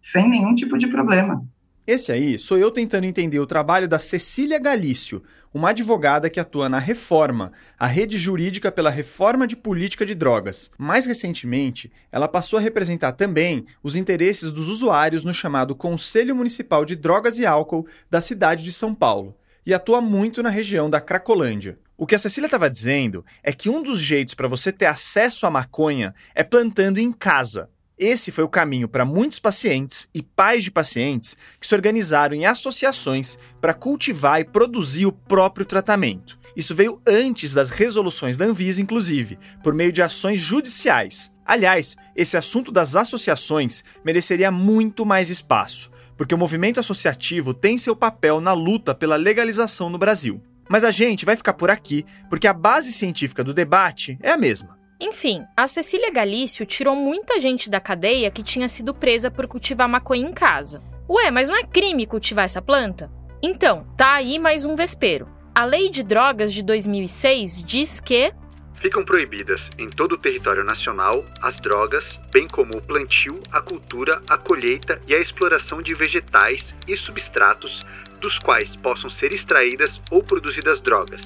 sem 0.00 0.28
nenhum 0.28 0.54
tipo 0.54 0.76
de 0.76 0.86
problema. 0.86 1.44
Esse 1.88 2.12
aí 2.12 2.38
sou 2.38 2.58
eu 2.58 2.70
tentando 2.70 3.04
entender 3.04 3.40
o 3.40 3.46
trabalho 3.46 3.88
da 3.88 3.98
Cecília 3.98 4.58
Galício, 4.58 5.22
uma 5.54 5.70
advogada 5.70 6.28
que 6.28 6.38
atua 6.38 6.68
na 6.68 6.78
Reforma, 6.78 7.50
a 7.78 7.86
rede 7.86 8.18
jurídica 8.18 8.70
pela 8.70 8.90
reforma 8.90 9.46
de 9.46 9.56
política 9.56 10.04
de 10.04 10.14
drogas. 10.14 10.70
Mais 10.76 11.06
recentemente, 11.06 11.90
ela 12.12 12.28
passou 12.28 12.58
a 12.58 12.60
representar 12.60 13.12
também 13.12 13.64
os 13.82 13.96
interesses 13.96 14.52
dos 14.52 14.68
usuários 14.68 15.24
no 15.24 15.32
chamado 15.32 15.74
Conselho 15.74 16.36
Municipal 16.36 16.84
de 16.84 16.94
Drogas 16.94 17.38
e 17.38 17.46
Álcool 17.46 17.86
da 18.10 18.20
cidade 18.20 18.62
de 18.62 18.70
São 18.70 18.94
Paulo 18.94 19.34
e 19.64 19.72
atua 19.72 20.02
muito 20.02 20.42
na 20.42 20.50
região 20.50 20.90
da 20.90 21.00
Cracolândia. 21.00 21.78
O 21.96 22.06
que 22.06 22.14
a 22.14 22.18
Cecília 22.18 22.48
estava 22.48 22.68
dizendo 22.68 23.24
é 23.42 23.50
que 23.50 23.70
um 23.70 23.82
dos 23.82 23.98
jeitos 23.98 24.34
para 24.34 24.46
você 24.46 24.70
ter 24.70 24.84
acesso 24.84 25.46
à 25.46 25.50
maconha 25.50 26.14
é 26.34 26.44
plantando 26.44 26.98
em 26.98 27.10
casa. 27.10 27.70
Esse 27.98 28.30
foi 28.30 28.44
o 28.44 28.48
caminho 28.48 28.88
para 28.88 29.04
muitos 29.04 29.40
pacientes 29.40 30.08
e 30.14 30.22
pais 30.22 30.62
de 30.62 30.70
pacientes 30.70 31.36
que 31.60 31.66
se 31.66 31.74
organizaram 31.74 32.36
em 32.36 32.46
associações 32.46 33.36
para 33.60 33.74
cultivar 33.74 34.40
e 34.40 34.44
produzir 34.44 35.06
o 35.06 35.12
próprio 35.12 35.66
tratamento. 35.66 36.38
Isso 36.54 36.74
veio 36.74 37.00
antes 37.06 37.52
das 37.52 37.70
resoluções 37.70 38.36
da 38.36 38.44
Anvisa, 38.44 38.80
inclusive, 38.80 39.38
por 39.64 39.74
meio 39.74 39.90
de 39.90 40.00
ações 40.00 40.40
judiciais. 40.40 41.32
Aliás, 41.44 41.96
esse 42.14 42.36
assunto 42.36 42.70
das 42.70 42.94
associações 42.94 43.82
mereceria 44.04 44.50
muito 44.50 45.04
mais 45.04 45.28
espaço, 45.28 45.90
porque 46.16 46.34
o 46.34 46.38
movimento 46.38 46.78
associativo 46.78 47.52
tem 47.52 47.76
seu 47.76 47.96
papel 47.96 48.40
na 48.40 48.52
luta 48.52 48.94
pela 48.94 49.16
legalização 49.16 49.90
no 49.90 49.98
Brasil. 49.98 50.40
Mas 50.68 50.84
a 50.84 50.90
gente 50.90 51.24
vai 51.24 51.34
ficar 51.34 51.54
por 51.54 51.70
aqui, 51.70 52.04
porque 52.28 52.46
a 52.46 52.52
base 52.52 52.92
científica 52.92 53.42
do 53.42 53.54
debate 53.54 54.18
é 54.22 54.30
a 54.30 54.36
mesma. 54.36 54.77
Enfim, 55.00 55.46
a 55.56 55.68
Cecília 55.68 56.10
Galício 56.10 56.66
tirou 56.66 56.96
muita 56.96 57.38
gente 57.38 57.70
da 57.70 57.78
cadeia 57.78 58.32
que 58.32 58.42
tinha 58.42 58.66
sido 58.66 58.92
presa 58.92 59.30
por 59.30 59.46
cultivar 59.46 59.88
maconha 59.88 60.28
em 60.28 60.32
casa. 60.32 60.82
Ué, 61.08 61.30
mas 61.30 61.48
não 61.48 61.56
é 61.56 61.62
crime 61.62 62.04
cultivar 62.04 62.44
essa 62.44 62.60
planta? 62.60 63.08
Então, 63.40 63.86
tá 63.96 64.14
aí 64.14 64.40
mais 64.40 64.64
um 64.64 64.74
vespeiro. 64.74 65.28
A 65.54 65.64
Lei 65.64 65.88
de 65.88 66.02
Drogas 66.02 66.52
de 66.52 66.64
2006 66.64 67.62
diz 67.62 68.00
que 68.00 68.32
ficam 68.80 69.04
proibidas 69.04 69.60
em 69.78 69.88
todo 69.88 70.12
o 70.12 70.18
território 70.18 70.64
nacional 70.64 71.24
as 71.42 71.54
drogas, 71.56 72.18
bem 72.32 72.48
como 72.48 72.76
o 72.76 72.82
plantio, 72.82 73.40
a 73.52 73.60
cultura, 73.60 74.20
a 74.28 74.36
colheita 74.36 75.00
e 75.06 75.14
a 75.14 75.20
exploração 75.20 75.80
de 75.80 75.94
vegetais 75.94 76.64
e 76.88 76.96
substratos 76.96 77.78
dos 78.20 78.36
quais 78.38 78.74
possam 78.74 79.08
ser 79.10 79.32
extraídas 79.32 80.00
ou 80.10 80.24
produzidas 80.24 80.80
drogas, 80.80 81.22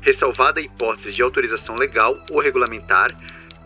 ressalvada 0.00 0.60
a 0.60 0.62
hipótese 0.62 1.12
de 1.12 1.22
autorização 1.22 1.74
legal 1.74 2.16
ou 2.30 2.40
regulamentar, 2.40 3.08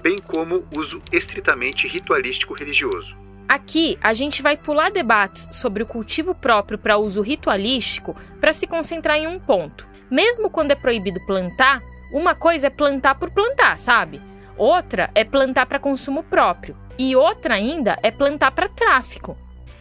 bem 0.02 0.16
como 0.18 0.66
uso 0.76 1.00
estritamente 1.12 1.88
ritualístico 1.88 2.54
religioso. 2.54 3.16
Aqui 3.48 3.98
a 4.00 4.14
gente 4.14 4.42
vai 4.42 4.56
pular 4.56 4.90
debates 4.90 5.48
sobre 5.52 5.82
o 5.82 5.86
cultivo 5.86 6.34
próprio 6.34 6.78
para 6.78 6.98
uso 6.98 7.20
ritualístico 7.20 8.16
para 8.40 8.52
se 8.52 8.66
concentrar 8.66 9.16
em 9.16 9.26
um 9.26 9.38
ponto. 9.38 9.86
Mesmo 10.10 10.50
quando 10.50 10.70
é 10.70 10.74
proibido 10.74 11.24
plantar, 11.26 11.82
uma 12.12 12.34
coisa 12.34 12.68
é 12.68 12.70
plantar 12.70 13.16
por 13.16 13.30
plantar, 13.30 13.78
sabe? 13.78 14.20
Outra 14.56 15.10
é 15.14 15.24
plantar 15.24 15.66
para 15.66 15.78
consumo 15.78 16.22
próprio 16.22 16.76
e 16.98 17.16
outra 17.16 17.54
ainda 17.54 17.98
é 18.02 18.10
plantar 18.10 18.52
para 18.52 18.68
tráfico. 18.68 19.36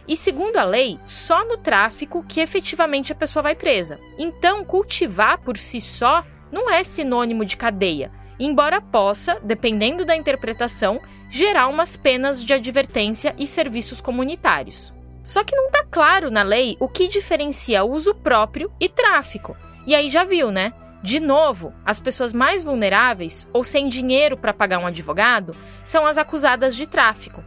E 0.06 0.14
segundo 0.16 0.56
a 0.56 0.64
lei, 0.64 0.98
só 1.04 1.44
no 1.46 1.56
tráfico 1.56 2.24
que 2.28 2.40
efetivamente 2.40 3.12
a 3.12 3.14
pessoa 3.14 3.42
vai 3.42 3.54
presa. 3.54 3.98
Então, 4.18 4.64
cultivar 4.64 5.38
por 5.38 5.56
si 5.56 5.80
só 5.80 6.24
não 6.54 6.70
é 6.70 6.84
sinônimo 6.84 7.44
de 7.44 7.56
cadeia, 7.56 8.12
embora 8.38 8.80
possa, 8.80 9.40
dependendo 9.42 10.04
da 10.04 10.14
interpretação, 10.14 11.00
gerar 11.28 11.66
umas 11.66 11.96
penas 11.96 12.44
de 12.44 12.54
advertência 12.54 13.34
e 13.36 13.44
serviços 13.44 14.00
comunitários. 14.00 14.94
Só 15.20 15.42
que 15.42 15.56
não 15.56 15.66
está 15.66 15.84
claro 15.90 16.30
na 16.30 16.44
lei 16.44 16.76
o 16.78 16.88
que 16.88 17.08
diferencia 17.08 17.82
uso 17.82 18.14
próprio 18.14 18.70
e 18.78 18.88
tráfico. 18.88 19.56
E 19.84 19.96
aí 19.96 20.08
já 20.08 20.22
viu, 20.22 20.52
né? 20.52 20.72
De 21.02 21.18
novo, 21.18 21.74
as 21.84 21.98
pessoas 21.98 22.32
mais 22.32 22.62
vulneráveis 22.62 23.48
ou 23.52 23.64
sem 23.64 23.88
dinheiro 23.88 24.36
para 24.36 24.54
pagar 24.54 24.78
um 24.78 24.86
advogado 24.86 25.56
são 25.84 26.06
as 26.06 26.16
acusadas 26.16 26.76
de 26.76 26.86
tráfico. 26.86 27.42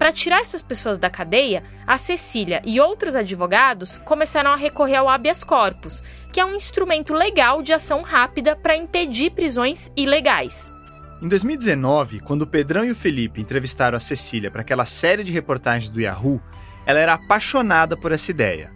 Para 0.00 0.12
tirar 0.12 0.40
essas 0.40 0.62
pessoas 0.62 0.96
da 0.96 1.10
cadeia, 1.10 1.62
a 1.86 1.98
Cecília 1.98 2.62
e 2.64 2.80
outros 2.80 3.14
advogados 3.14 3.98
começaram 3.98 4.50
a 4.50 4.56
recorrer 4.56 4.96
ao 4.96 5.10
habeas 5.10 5.44
corpus, 5.44 6.02
que 6.32 6.40
é 6.40 6.44
um 6.44 6.54
instrumento 6.54 7.12
legal 7.12 7.60
de 7.60 7.74
ação 7.74 8.00
rápida 8.00 8.56
para 8.56 8.74
impedir 8.74 9.32
prisões 9.32 9.92
ilegais. 9.94 10.72
Em 11.20 11.28
2019, 11.28 12.20
quando 12.20 12.42
o 12.42 12.46
Pedrão 12.46 12.82
e 12.82 12.92
o 12.92 12.94
Felipe 12.94 13.42
entrevistaram 13.42 13.94
a 13.94 14.00
Cecília 14.00 14.50
para 14.50 14.62
aquela 14.62 14.86
série 14.86 15.22
de 15.22 15.32
reportagens 15.32 15.90
do 15.90 16.00
Yahoo, 16.00 16.40
ela 16.86 16.98
era 16.98 17.12
apaixonada 17.12 17.94
por 17.94 18.10
essa 18.10 18.30
ideia. 18.30 18.72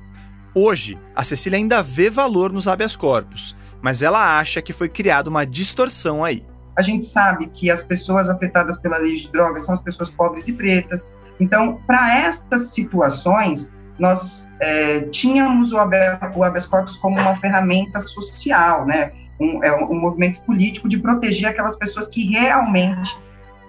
Hoje, 0.54 0.98
a 1.16 1.24
Cecília 1.24 1.56
ainda 1.56 1.82
vê 1.82 2.10
valor 2.10 2.52
nos 2.52 2.68
habeas 2.68 2.94
corpus, 2.94 3.56
mas 3.80 4.02
ela 4.02 4.38
acha 4.38 4.60
que 4.60 4.74
foi 4.74 4.90
criada 4.90 5.30
uma 5.30 5.46
distorção 5.46 6.22
aí. 6.22 6.44
A 6.76 6.82
gente 6.82 7.04
sabe 7.06 7.46
que 7.48 7.70
as 7.70 7.82
pessoas 7.82 8.28
afetadas 8.28 8.78
pela 8.78 8.98
lei 8.98 9.16
de 9.16 9.30
drogas 9.30 9.64
são 9.64 9.74
as 9.74 9.80
pessoas 9.80 10.10
pobres 10.10 10.48
e 10.48 10.52
pretas. 10.54 11.12
Então, 11.38 11.80
para 11.86 12.18
estas 12.18 12.74
situações, 12.74 13.72
nós 13.98 14.48
é, 14.60 15.00
tínhamos 15.02 15.72
o 15.72 15.78
habeas, 15.78 16.66
corpus 16.66 16.96
como 16.96 17.18
uma 17.20 17.36
ferramenta 17.36 18.00
social, 18.00 18.84
né? 18.86 19.12
Um, 19.40 19.62
é 19.64 19.74
um 19.74 19.94
movimento 19.94 20.40
político 20.42 20.88
de 20.88 20.98
proteger 20.98 21.48
aquelas 21.48 21.76
pessoas 21.76 22.06
que 22.06 22.24
realmente 22.30 23.16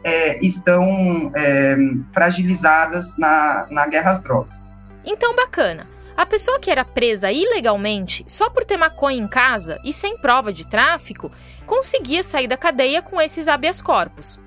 é, 0.03 0.43
estão 0.45 1.31
é, 1.35 1.75
fragilizadas 2.13 3.17
na, 3.17 3.65
na 3.71 3.87
guerra 3.87 4.11
às 4.11 4.19
drogas. 4.21 4.63
Então, 5.03 5.35
bacana. 5.35 5.87
A 6.17 6.25
pessoa 6.25 6.59
que 6.59 6.71
era 6.71 6.85
presa 6.85 7.29
ilegalmente 7.29 8.23
só 8.27 8.49
por 8.49 8.63
ter 8.63 8.77
maconha 8.77 9.17
em 9.17 9.27
casa 9.27 9.79
e 9.83 9.91
sem 9.91 10.17
prova 10.17 10.53
de 10.53 10.65
tráfico 10.65 11.29
conseguia 11.65 12.23
sair 12.23 12.47
da 12.47 12.55
cadeia 12.55 13.01
com 13.01 13.19
esses 13.19 13.49
habeas 13.49 13.81
corpus. 13.81 14.39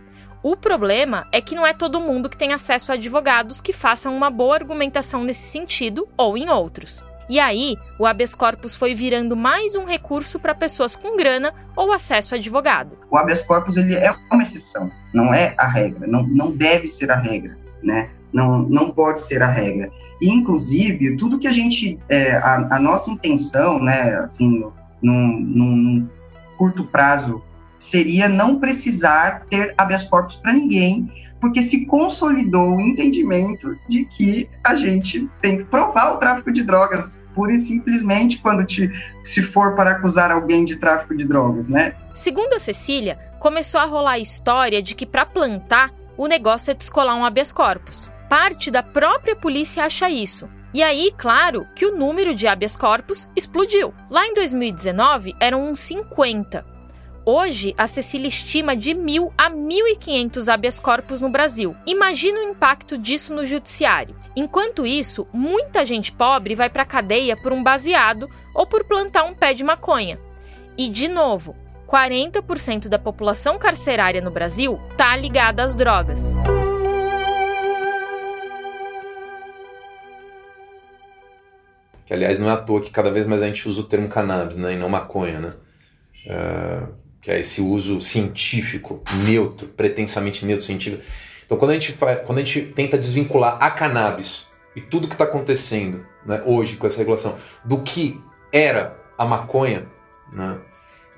O 0.42 0.56
problema 0.56 1.26
é 1.30 1.42
que 1.42 1.54
não 1.54 1.66
é 1.66 1.74
todo 1.74 2.00
mundo 2.00 2.30
que 2.30 2.38
tem 2.38 2.54
acesso 2.54 2.90
a 2.90 2.94
advogados 2.94 3.60
que 3.60 3.72
façam 3.72 4.16
uma 4.16 4.30
boa 4.30 4.54
argumentação 4.54 5.24
nesse 5.24 5.46
sentido 5.48 6.08
ou 6.16 6.38
em 6.38 6.48
outros. 6.48 7.04
E 7.28 7.38
aí, 7.38 7.76
o 7.98 8.06
habeas 8.06 8.34
corpus 8.34 8.74
foi 8.74 8.94
virando 8.94 9.36
mais 9.36 9.76
um 9.76 9.84
recurso 9.84 10.40
para 10.40 10.54
pessoas 10.54 10.96
com 10.96 11.16
grana 11.16 11.52
ou 11.76 11.92
acesso 11.92 12.34
a 12.34 12.38
advogado. 12.38 12.98
O 13.10 13.18
habeas 13.18 13.42
corpus 13.42 13.76
ele 13.76 13.94
é 13.94 14.10
uma 14.32 14.40
exceção, 14.40 14.90
não 15.12 15.34
é 15.34 15.54
a 15.58 15.66
regra, 15.66 16.06
não, 16.06 16.22
não 16.22 16.56
deve 16.56 16.88
ser 16.88 17.10
a 17.10 17.16
regra, 17.16 17.58
né? 17.82 18.10
Não, 18.32 18.62
não 18.62 18.90
pode 18.90 19.20
ser 19.20 19.42
a 19.42 19.48
regra. 19.48 19.90
E, 20.20 20.28
inclusive, 20.30 21.16
tudo 21.16 21.38
que 21.38 21.46
a 21.46 21.52
gente, 21.52 21.98
é, 22.08 22.36
a, 22.36 22.76
a, 22.76 22.80
nossa 22.80 23.10
intenção, 23.10 23.80
né, 23.80 24.18
assim, 24.18 24.64
num, 25.02 25.40
num 25.40 26.08
curto 26.56 26.84
prazo, 26.84 27.42
seria 27.78 28.28
não 28.28 28.58
precisar 28.58 29.46
ter 29.48 29.72
habeas 29.78 30.04
corpus 30.04 30.36
para 30.36 30.52
ninguém, 30.52 31.08
porque 31.40 31.62
se 31.62 31.86
consolidou 31.86 32.76
o 32.76 32.80
entendimento 32.80 33.76
de 33.88 34.04
que 34.04 34.48
a 34.64 34.74
gente 34.74 35.28
tem 35.40 35.58
que 35.58 35.64
provar 35.64 36.14
o 36.14 36.16
tráfico 36.16 36.52
de 36.52 36.64
drogas, 36.64 37.24
pura 37.34 37.52
e 37.52 37.58
simplesmente 37.58 38.38
quando 38.38 38.64
te, 38.64 38.90
se 39.22 39.40
for 39.40 39.76
para 39.76 39.92
acusar 39.92 40.32
alguém 40.32 40.64
de 40.64 40.76
tráfico 40.76 41.16
de 41.16 41.24
drogas, 41.24 41.68
né? 41.68 41.94
Segundo 42.12 42.54
a 42.54 42.58
Cecília, 42.58 43.18
começou 43.38 43.80
a 43.80 43.84
rolar 43.84 44.12
a 44.12 44.18
história 44.18 44.82
de 44.82 44.96
que 44.96 45.06
para 45.06 45.24
plantar 45.24 45.92
o 46.16 46.26
negócio 46.26 46.72
é 46.72 46.74
descolar 46.74 47.14
um 47.14 47.24
habeas 47.24 47.52
corpus. 47.52 48.10
Parte 48.28 48.70
da 48.70 48.82
própria 48.82 49.34
polícia 49.34 49.84
acha 49.84 50.10
isso. 50.10 50.48
E 50.74 50.82
aí, 50.82 51.12
claro, 51.16 51.66
que 51.74 51.86
o 51.86 51.96
número 51.96 52.34
de 52.34 52.46
habeas 52.46 52.76
corpus 52.76 53.28
explodiu. 53.34 53.94
Lá 54.10 54.26
em 54.26 54.34
2019 54.34 55.34
eram 55.40 55.64
uns 55.64 55.80
50. 55.80 56.64
Hoje, 57.24 57.74
a 57.76 57.86
Cecília 57.86 58.28
estima 58.28 58.76
de 58.76 58.94
mil 58.94 59.32
a 59.36 59.50
1.500 59.50 60.52
habeas 60.52 60.80
corpus 60.80 61.20
no 61.20 61.30
Brasil. 61.30 61.74
Imagina 61.86 62.40
o 62.40 62.50
impacto 62.50 62.98
disso 62.98 63.34
no 63.34 63.46
judiciário. 63.46 64.16
Enquanto 64.36 64.86
isso, 64.86 65.26
muita 65.32 65.84
gente 65.84 66.12
pobre 66.12 66.54
vai 66.54 66.70
para 66.70 66.82
a 66.82 66.86
cadeia 66.86 67.36
por 67.36 67.52
um 67.52 67.62
baseado 67.62 68.28
ou 68.54 68.66
por 68.66 68.84
plantar 68.84 69.24
um 69.24 69.34
pé 69.34 69.54
de 69.54 69.64
maconha. 69.64 70.18
E, 70.76 70.88
de 70.88 71.08
novo, 71.08 71.56
40% 71.86 72.88
da 72.88 72.98
população 72.98 73.58
carcerária 73.58 74.20
no 74.20 74.30
Brasil 74.30 74.78
está 74.90 75.16
ligada 75.16 75.62
às 75.62 75.74
drogas. 75.74 76.34
Que, 82.08 82.14
aliás, 82.14 82.40
não 82.40 82.50
é 82.50 82.54
à 82.54 82.56
toa 82.56 82.80
que 82.80 82.90
cada 82.90 83.12
vez 83.12 83.26
mais 83.26 83.42
a 83.42 83.46
gente 83.46 83.68
usa 83.68 83.82
o 83.82 83.84
termo 83.84 84.08
cannabis, 84.08 84.56
né, 84.56 84.72
e 84.72 84.76
não 84.76 84.88
maconha, 84.88 85.38
né? 85.38 85.52
Uh 86.26 86.98
que 87.20 87.30
é 87.30 87.40
esse 87.40 87.60
uso 87.60 88.00
científico, 88.00 89.02
neutro, 89.24 89.68
pretensamente 89.68 90.46
neutro 90.46 90.64
científico. 90.64 91.02
Então, 91.44 91.58
quando 91.58 91.72
a 91.72 91.74
gente, 91.74 91.92
faz, 91.92 92.20
quando 92.24 92.38
a 92.38 92.40
gente 92.40 92.62
tenta 92.62 92.96
desvincular 92.96 93.58
a 93.60 93.70
cannabis 93.70 94.46
e 94.76 94.80
tudo 94.80 95.08
que 95.08 95.14
está 95.14 95.24
acontecendo 95.24 96.06
né, 96.24 96.42
hoje 96.46 96.76
com 96.76 96.86
essa 96.86 96.98
regulação 96.98 97.36
do 97.64 97.78
que 97.82 98.20
era 98.52 98.96
a 99.16 99.24
maconha, 99.24 99.86
né, 100.32 100.58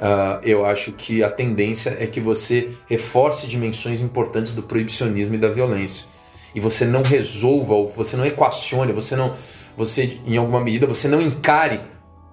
uh, 0.01 0.41
eu 0.43 0.65
acho 0.65 0.93
que 0.93 1.23
a 1.23 1.31
tendência 1.31 1.97
é 2.01 2.07
que 2.07 2.21
você 2.21 2.71
reforce 2.89 3.47
dimensões 3.47 4.01
importantes 4.01 4.53
do 4.53 4.63
proibicionismo 4.63 5.35
e 5.35 5.39
da 5.39 5.49
violência. 5.49 6.09
E 6.55 6.61
você 6.61 6.85
não 6.85 7.03
resolva, 7.03 7.75
ou 7.75 7.89
você 7.89 8.17
não 8.17 8.27
equacione, 8.27 8.93
você 8.93 9.15
não, 9.15 9.33
você 9.81 10.21
em 10.27 10.37
alguma 10.37 10.61
medida 10.61 10.87
você 10.87 11.09
não 11.09 11.23
encare 11.23 11.81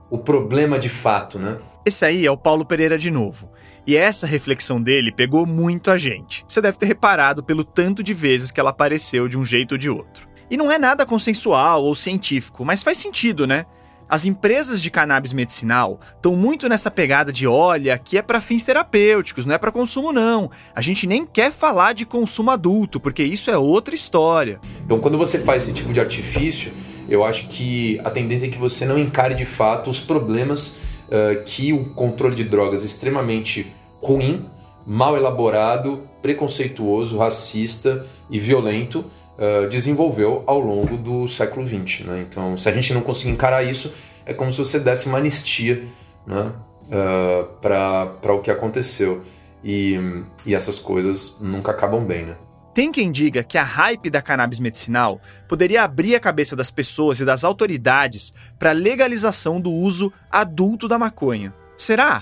o 0.09 0.17
problema 0.17 0.77
de 0.77 0.89
fato, 0.89 1.39
né? 1.39 1.57
Esse 1.85 2.03
aí 2.03 2.25
é 2.25 2.31
o 2.31 2.37
Paulo 2.37 2.65
Pereira 2.65 2.97
de 2.97 3.09
novo. 3.09 3.49
E 3.85 3.95
essa 3.95 4.27
reflexão 4.27 4.81
dele 4.81 5.13
pegou 5.13 5.45
muito 5.45 5.89
a 5.89 5.97
gente. 5.97 6.43
Você 6.45 6.59
deve 6.59 6.77
ter 6.77 6.87
reparado 6.87 7.41
pelo 7.41 7.63
tanto 7.63 8.03
de 8.03 8.13
vezes 8.13 8.51
que 8.51 8.59
ela 8.59 8.71
apareceu 8.71 9.29
de 9.29 9.37
um 9.37 9.45
jeito 9.45 9.73
ou 9.73 9.77
de 9.77 9.89
outro. 9.89 10.27
E 10.51 10.57
não 10.57 10.69
é 10.69 10.77
nada 10.77 11.05
consensual 11.05 11.85
ou 11.85 11.95
científico, 11.95 12.65
mas 12.65 12.83
faz 12.83 12.97
sentido, 12.97 13.47
né? 13.47 13.65
As 14.09 14.25
empresas 14.25 14.81
de 14.81 14.89
cannabis 14.89 15.31
medicinal 15.31 15.99
estão 16.15 16.35
muito 16.35 16.67
nessa 16.67 16.91
pegada 16.91 17.31
de 17.31 17.47
olha, 17.47 17.97
que 17.97 18.17
é 18.17 18.21
para 18.21 18.41
fins 18.41 18.63
terapêuticos, 18.63 19.45
não 19.45 19.55
é 19.55 19.57
para 19.57 19.71
consumo 19.71 20.11
não. 20.13 20.49
A 20.75 20.81
gente 20.81 21.07
nem 21.07 21.25
quer 21.25 21.51
falar 21.51 21.93
de 21.93 22.05
consumo 22.05 22.51
adulto, 22.51 22.99
porque 22.99 23.23
isso 23.23 23.49
é 23.49 23.57
outra 23.57 23.95
história. 23.95 24.59
Então, 24.83 24.99
quando 24.99 25.17
você 25.17 25.39
faz 25.39 25.63
esse 25.63 25.73
tipo 25.73 25.91
de 25.91 25.99
artifício, 25.99 26.71
eu 27.09 27.23
acho 27.23 27.47
que 27.49 27.99
a 28.03 28.09
tendência 28.09 28.47
é 28.47 28.49
que 28.49 28.57
você 28.57 28.85
não 28.85 28.97
encare 28.97 29.35
de 29.35 29.45
fato 29.45 29.89
os 29.89 29.99
problemas 29.99 30.77
uh, 31.07 31.43
que 31.45 31.73
o 31.73 31.85
controle 31.85 32.35
de 32.35 32.43
drogas 32.43 32.83
extremamente 32.83 33.73
ruim, 34.01 34.45
mal 34.85 35.15
elaborado, 35.15 36.07
preconceituoso, 36.21 37.17
racista 37.17 38.05
e 38.29 38.39
violento 38.39 39.05
uh, 39.37 39.67
desenvolveu 39.67 40.43
ao 40.45 40.59
longo 40.59 40.97
do 40.97 41.27
século 41.27 41.65
XX. 41.65 42.05
Né? 42.05 42.25
Então, 42.27 42.57
se 42.57 42.67
a 42.69 42.71
gente 42.71 42.93
não 42.93 43.01
conseguir 43.01 43.31
encarar 43.31 43.63
isso, 43.63 43.91
é 44.25 44.33
como 44.33 44.51
se 44.51 44.57
você 44.57 44.79
desse 44.79 45.07
uma 45.07 45.17
anistia 45.17 45.83
né? 46.25 46.51
uh, 46.87 47.45
para 47.61 48.33
o 48.33 48.39
que 48.39 48.51
aconteceu. 48.51 49.21
E, 49.63 49.97
e 50.45 50.53
essas 50.53 50.79
coisas 50.79 51.35
nunca 51.41 51.71
acabam 51.71 52.05
bem, 52.05 52.27
né? 52.27 52.35
Tem 52.77 52.91
quem 52.91 53.11
diga 53.11 53.43
que 53.43 53.57
a 53.57 53.63
hype 53.63 54.07
da 54.07 54.21
cannabis 54.21 54.59
medicinal 54.59 55.19
poderia 55.47 55.81
abrir 55.81 56.13
a 56.13 56.19
cabeça 56.19 56.55
das 56.55 56.69
pessoas 56.69 57.19
e 57.19 57.25
das 57.25 57.43
autoridades 57.43 58.35
para 58.59 58.69
a 58.69 58.73
legalização 58.73 59.59
do 59.59 59.71
uso 59.71 60.13
adulto 60.29 60.87
da 60.87 60.99
maconha. 60.99 61.55
Será? 61.75 62.21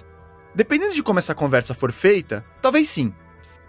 Dependendo 0.56 0.94
de 0.94 1.04
como 1.04 1.20
essa 1.20 1.36
conversa 1.36 1.74
for 1.74 1.92
feita, 1.92 2.42
talvez 2.62 2.88
sim. 2.88 3.14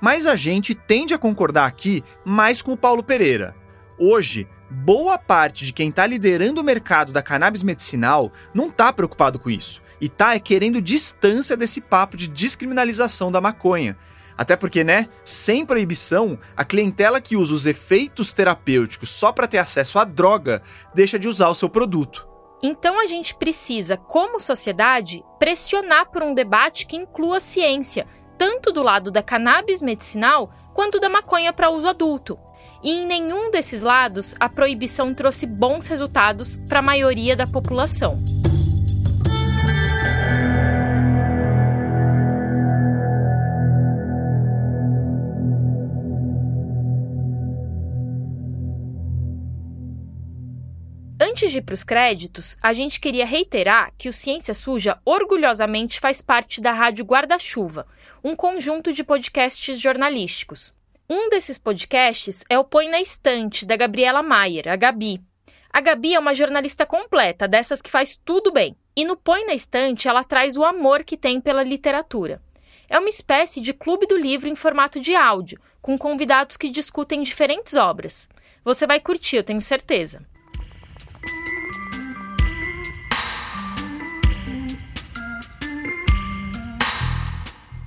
Mas 0.00 0.26
a 0.26 0.36
gente 0.36 0.76
tende 0.76 1.12
a 1.12 1.18
concordar 1.18 1.66
aqui 1.66 2.04
mais 2.24 2.62
com 2.62 2.74
o 2.74 2.76
Paulo 2.76 3.02
Pereira. 3.02 3.56
Hoje, 3.98 4.46
boa 4.70 5.18
parte 5.18 5.64
de 5.64 5.72
quem 5.72 5.88
está 5.88 6.06
liderando 6.06 6.60
o 6.60 6.64
mercado 6.64 7.10
da 7.10 7.20
cannabis 7.20 7.64
medicinal 7.64 8.32
não 8.54 8.68
está 8.68 8.92
preocupado 8.92 9.40
com 9.40 9.50
isso. 9.50 9.82
E 10.00 10.08
tá 10.08 10.36
é 10.36 10.38
querendo 10.38 10.80
distância 10.80 11.56
desse 11.56 11.80
papo 11.80 12.16
de 12.16 12.28
descriminalização 12.28 13.32
da 13.32 13.40
maconha. 13.40 13.96
Até 14.36 14.54
porque, 14.54 14.84
né, 14.84 15.08
sem 15.24 15.64
proibição, 15.64 16.38
a 16.56 16.64
clientela 16.64 17.20
que 17.20 17.36
usa 17.36 17.54
os 17.54 17.66
efeitos 17.66 18.32
terapêuticos 18.32 19.08
só 19.08 19.32
para 19.32 19.46
ter 19.46 19.58
acesso 19.58 19.98
à 19.98 20.04
droga 20.04 20.62
deixa 20.94 21.18
de 21.18 21.26
usar 21.26 21.48
o 21.48 21.54
seu 21.54 21.68
produto. 21.68 22.28
Então 22.62 23.00
a 23.00 23.06
gente 23.06 23.34
precisa, 23.34 23.96
como 23.96 24.40
sociedade, 24.40 25.22
pressionar 25.38 26.10
por 26.10 26.22
um 26.22 26.34
debate 26.34 26.86
que 26.86 26.96
inclua 26.96 27.40
ciência, 27.40 28.06
tanto 28.38 28.72
do 28.72 28.82
lado 28.82 29.10
da 29.10 29.22
cannabis 29.22 29.80
medicinal 29.80 30.50
quanto 30.74 31.00
da 31.00 31.08
maconha 31.08 31.52
para 31.52 31.70
uso 31.70 31.88
adulto. 31.88 32.38
E 32.82 32.90
em 32.90 33.06
nenhum 33.06 33.50
desses 33.50 33.82
lados 33.82 34.34
a 34.38 34.48
proibição 34.48 35.14
trouxe 35.14 35.46
bons 35.46 35.86
resultados 35.86 36.58
para 36.68 36.80
a 36.80 36.82
maioria 36.82 37.34
da 37.34 37.46
população. 37.46 38.22
Antes 51.28 51.50
de 51.50 51.58
ir 51.58 51.62
para 51.62 51.74
os 51.74 51.82
créditos, 51.82 52.56
a 52.62 52.72
gente 52.72 53.00
queria 53.00 53.26
reiterar 53.26 53.92
que 53.98 54.08
o 54.08 54.12
Ciência 54.12 54.54
Suja 54.54 55.00
orgulhosamente 55.04 55.98
faz 55.98 56.22
parte 56.22 56.60
da 56.60 56.70
Rádio 56.70 57.04
Guarda-Chuva, 57.04 57.84
um 58.22 58.36
conjunto 58.36 58.92
de 58.92 59.02
podcasts 59.02 59.80
jornalísticos. 59.80 60.72
Um 61.10 61.28
desses 61.28 61.58
podcasts 61.58 62.44
é 62.48 62.56
o 62.56 62.62
Põe 62.62 62.88
na 62.88 63.00
Estante, 63.00 63.66
da 63.66 63.74
Gabriela 63.74 64.22
Maier, 64.22 64.68
a 64.68 64.76
Gabi. 64.76 65.20
A 65.72 65.80
Gabi 65.80 66.14
é 66.14 66.18
uma 66.20 66.32
jornalista 66.32 66.86
completa, 66.86 67.48
dessas 67.48 67.82
que 67.82 67.90
faz 67.90 68.16
tudo 68.24 68.52
bem. 68.52 68.76
E 68.94 69.04
no 69.04 69.16
Põe 69.16 69.44
na 69.46 69.54
Estante, 69.54 70.06
ela 70.06 70.22
traz 70.22 70.56
o 70.56 70.64
amor 70.64 71.02
que 71.02 71.16
tem 71.16 71.40
pela 71.40 71.64
literatura. 71.64 72.40
É 72.88 73.00
uma 73.00 73.08
espécie 73.08 73.60
de 73.60 73.72
clube 73.72 74.06
do 74.06 74.16
livro 74.16 74.48
em 74.48 74.54
formato 74.54 75.00
de 75.00 75.16
áudio, 75.16 75.60
com 75.82 75.98
convidados 75.98 76.56
que 76.56 76.70
discutem 76.70 77.20
diferentes 77.22 77.74
obras. 77.74 78.28
Você 78.64 78.86
vai 78.86 79.00
curtir, 79.00 79.38
eu 79.38 79.44
tenho 79.44 79.60
certeza. 79.60 80.24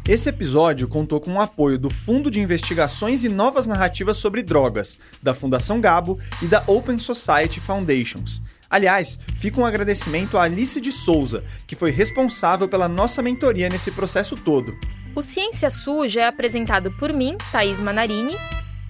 Esse 0.10 0.28
episódio 0.28 0.88
contou 0.88 1.22
com 1.22 1.34
o 1.34 1.40
apoio 1.40 1.78
do 1.78 1.88
Fundo 1.88 2.32
de 2.32 2.42
Investigações 2.42 3.24
e 3.24 3.30
Novas 3.30 3.68
Narrativas 3.68 4.18
sobre 4.18 4.42
Drogas, 4.42 5.00
da 5.22 5.36
Fundação 5.36 5.80
Gabo 5.80 6.18
e 6.42 6.48
da 6.48 6.64
Open 6.66 6.98
Society 6.98 7.60
Foundations. 7.60 8.42
Aliás, 8.68 9.20
fica 9.36 9.62
um 9.62 9.66
agradecimento 9.68 10.36
à 10.36 10.46
Alice 10.46 10.82
de 10.82 10.92
Souza, 10.92 11.44
que 11.68 11.76
foi 11.76 11.92
responsável 11.92 12.68
pela 12.68 12.88
nossa 12.88 13.22
mentoria 13.22 13.70
nesse 13.70 13.92
processo 13.92 14.36
todo. 14.36 14.76
O 15.16 15.22
Ciência 15.22 15.70
Suja 15.70 16.22
é 16.22 16.26
apresentado 16.26 16.92
por 16.98 17.14
mim, 17.14 17.38
Thaís 17.52 17.80
Manarini. 17.80 18.36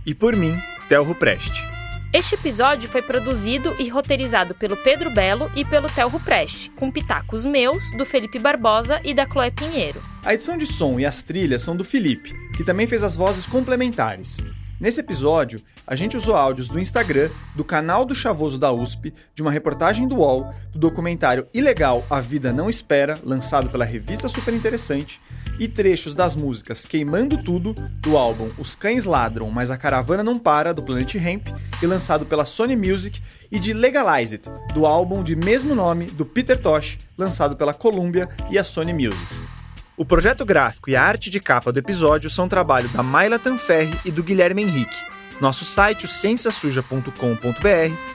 E 0.05 0.15
por 0.15 0.38
mim, 0.38 0.53
Telro 0.88 1.13
Preste. 1.13 1.78
Este 2.12 2.34
episódio 2.34 2.89
foi 2.89 3.03
produzido 3.03 3.76
e 3.78 3.88
roteirizado 3.88 4.55
pelo 4.55 4.76
Pedro 4.76 5.12
Belo 5.12 5.51
e 5.55 5.64
pelo 5.64 5.88
Telro 5.88 6.20
Preste, 6.20 6.72
com 6.72 6.89
pitacos 6.89 7.45
meus, 7.45 7.91
do 7.95 8.03
Felipe 8.03 8.39
Barbosa 8.39 8.99
e 9.03 9.14
da 9.14 9.28
Chloé 9.30 9.51
Pinheiro. 9.51 10.01
A 10.26 10.34
edição 10.34 10.57
de 10.57 10.66
som 10.66 10.99
e 10.99 11.05
as 11.05 11.22
trilhas 11.22 11.62
são 11.62 11.76
do 11.76 11.86
Felipe, 11.86 12.34
que 12.57 12.64
também 12.64 12.88
fez 12.88 13.03
as 13.03 13.16
vozes 13.16 13.45
complementares. 13.45 14.38
Nesse 14.80 15.01
episódio, 15.01 15.59
a 15.86 15.93
gente 15.93 16.15
usou 16.15 16.34
áudios 16.34 16.69
do 16.69 16.80
Instagram, 16.80 17.30
do 17.53 17.65
canal 17.65 18.05
do 18.05 18.15
Chavoso 18.15 18.57
da 18.57 18.71
USP, 18.71 19.13
de 19.36 19.41
uma 19.41 19.51
reportagem 19.51 20.07
do 20.07 20.15
UOL, 20.15 20.53
do 20.71 20.80
documentário 20.80 21.45
Ilegal 21.53 22.05
A 22.09 22.21
Vida 22.21 22.53
Não 22.53 22.69
Espera, 22.69 23.15
lançado 23.21 23.69
pela 23.69 23.84
revista 23.84 24.30
Super 24.30 24.53
Interessante, 24.53 25.19
e 25.59 25.67
trechos 25.67 26.15
das 26.15 26.34
músicas 26.34 26.86
Queimando 26.86 27.43
Tudo, 27.43 27.73
do 27.99 28.17
álbum 28.17 28.47
Os 28.57 28.73
Cães 28.73 29.03
Ladram, 29.03 29.51
mas 29.51 29.69
a 29.69 29.77
Caravana 29.77 30.23
Não 30.23 30.39
Para, 30.39 30.73
do 30.73 30.82
Planet 30.82 31.13
Hemp, 31.15 31.47
e 31.82 31.86
lançado 31.86 32.25
pela 32.25 32.45
Sony 32.45 32.77
Music, 32.77 33.21
e 33.51 33.59
de 33.59 33.73
Legalize 33.73 34.36
It, 34.36 34.49
do 34.73 34.86
álbum 34.86 35.21
de 35.21 35.36
mesmo 35.36 35.75
nome 35.75 36.05
do 36.05 36.25
Peter 36.25 36.57
Tosh, 36.57 36.99
lançado 37.17 37.57
pela 37.57 37.73
Columbia 37.73 38.30
e 38.49 38.57
a 38.57 38.63
Sony 38.63 38.93
Music. 38.93 39.59
O 40.00 40.06
projeto 40.06 40.45
gráfico 40.45 40.89
e 40.89 40.95
a 40.95 41.04
arte 41.04 41.30
de 41.30 41.41
capa 41.41 41.74
do 41.74 41.78
episódio 41.78 42.30
são 42.30 42.47
trabalho 42.47 42.88
da 42.88 43.04
Mayla 43.04 43.38
Tanferri 43.38 44.00
e 44.06 44.12
do 44.12 44.24
Guilherme 44.24 44.62
Henrique. 44.62 44.95
Nosso 45.41 45.66
site, 45.66 46.06
o 46.06 46.08
cienciasuja.com.br, 46.08 47.12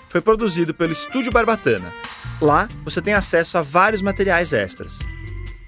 foi 0.09 0.21
produzido 0.23 0.73
pelo 0.73 0.93
Estúdio 0.93 1.31
Barbatana. 1.31 1.93
Lá 2.41 2.69
você 2.83 3.03
tem 3.03 3.13
acesso 3.13 3.59
a 3.59 3.61
vários 3.61 4.01
materiais 4.01 4.55
extras. 4.55 5.01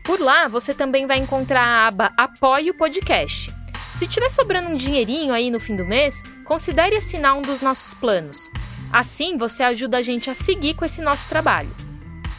Por 0.03 0.19
lá 0.19 0.49
você 0.49 0.73
também 0.73 1.05
vai 1.07 1.19
encontrar 1.19 1.67
a 1.67 1.87
aba 1.89 2.11
Apoie 2.17 2.71
o 2.71 2.75
Podcast. 2.75 3.55
Se 3.93 4.07
tiver 4.07 4.31
sobrando 4.31 4.71
um 4.71 4.75
dinheirinho 4.75 5.35
aí 5.35 5.51
no 5.51 5.61
fim 5.61 5.77
do 5.77 5.85
mês, 5.85 6.23
considere 6.47 6.97
assinar 6.97 7.37
um 7.37 7.43
dos 7.43 7.61
nossos 7.61 7.93
planos. 7.93 8.51
Assim 8.91 9.37
você 9.37 9.63
ajuda 9.63 9.99
a 9.99 10.03
gente 10.03 10.31
a 10.31 10.35
seguir 10.35 10.73
com 10.73 10.87
esse 10.87 11.03
nosso 11.03 11.29
trabalho. 11.29 11.77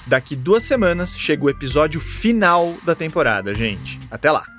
Daqui 0.07 0.35
duas 0.35 0.63
semanas 0.63 1.17
chega 1.17 1.43
o 1.43 1.49
episódio 1.49 1.99
final 1.99 2.77
da 2.85 2.95
temporada, 2.95 3.53
gente. 3.53 3.99
Até 4.09 4.31
lá! 4.31 4.56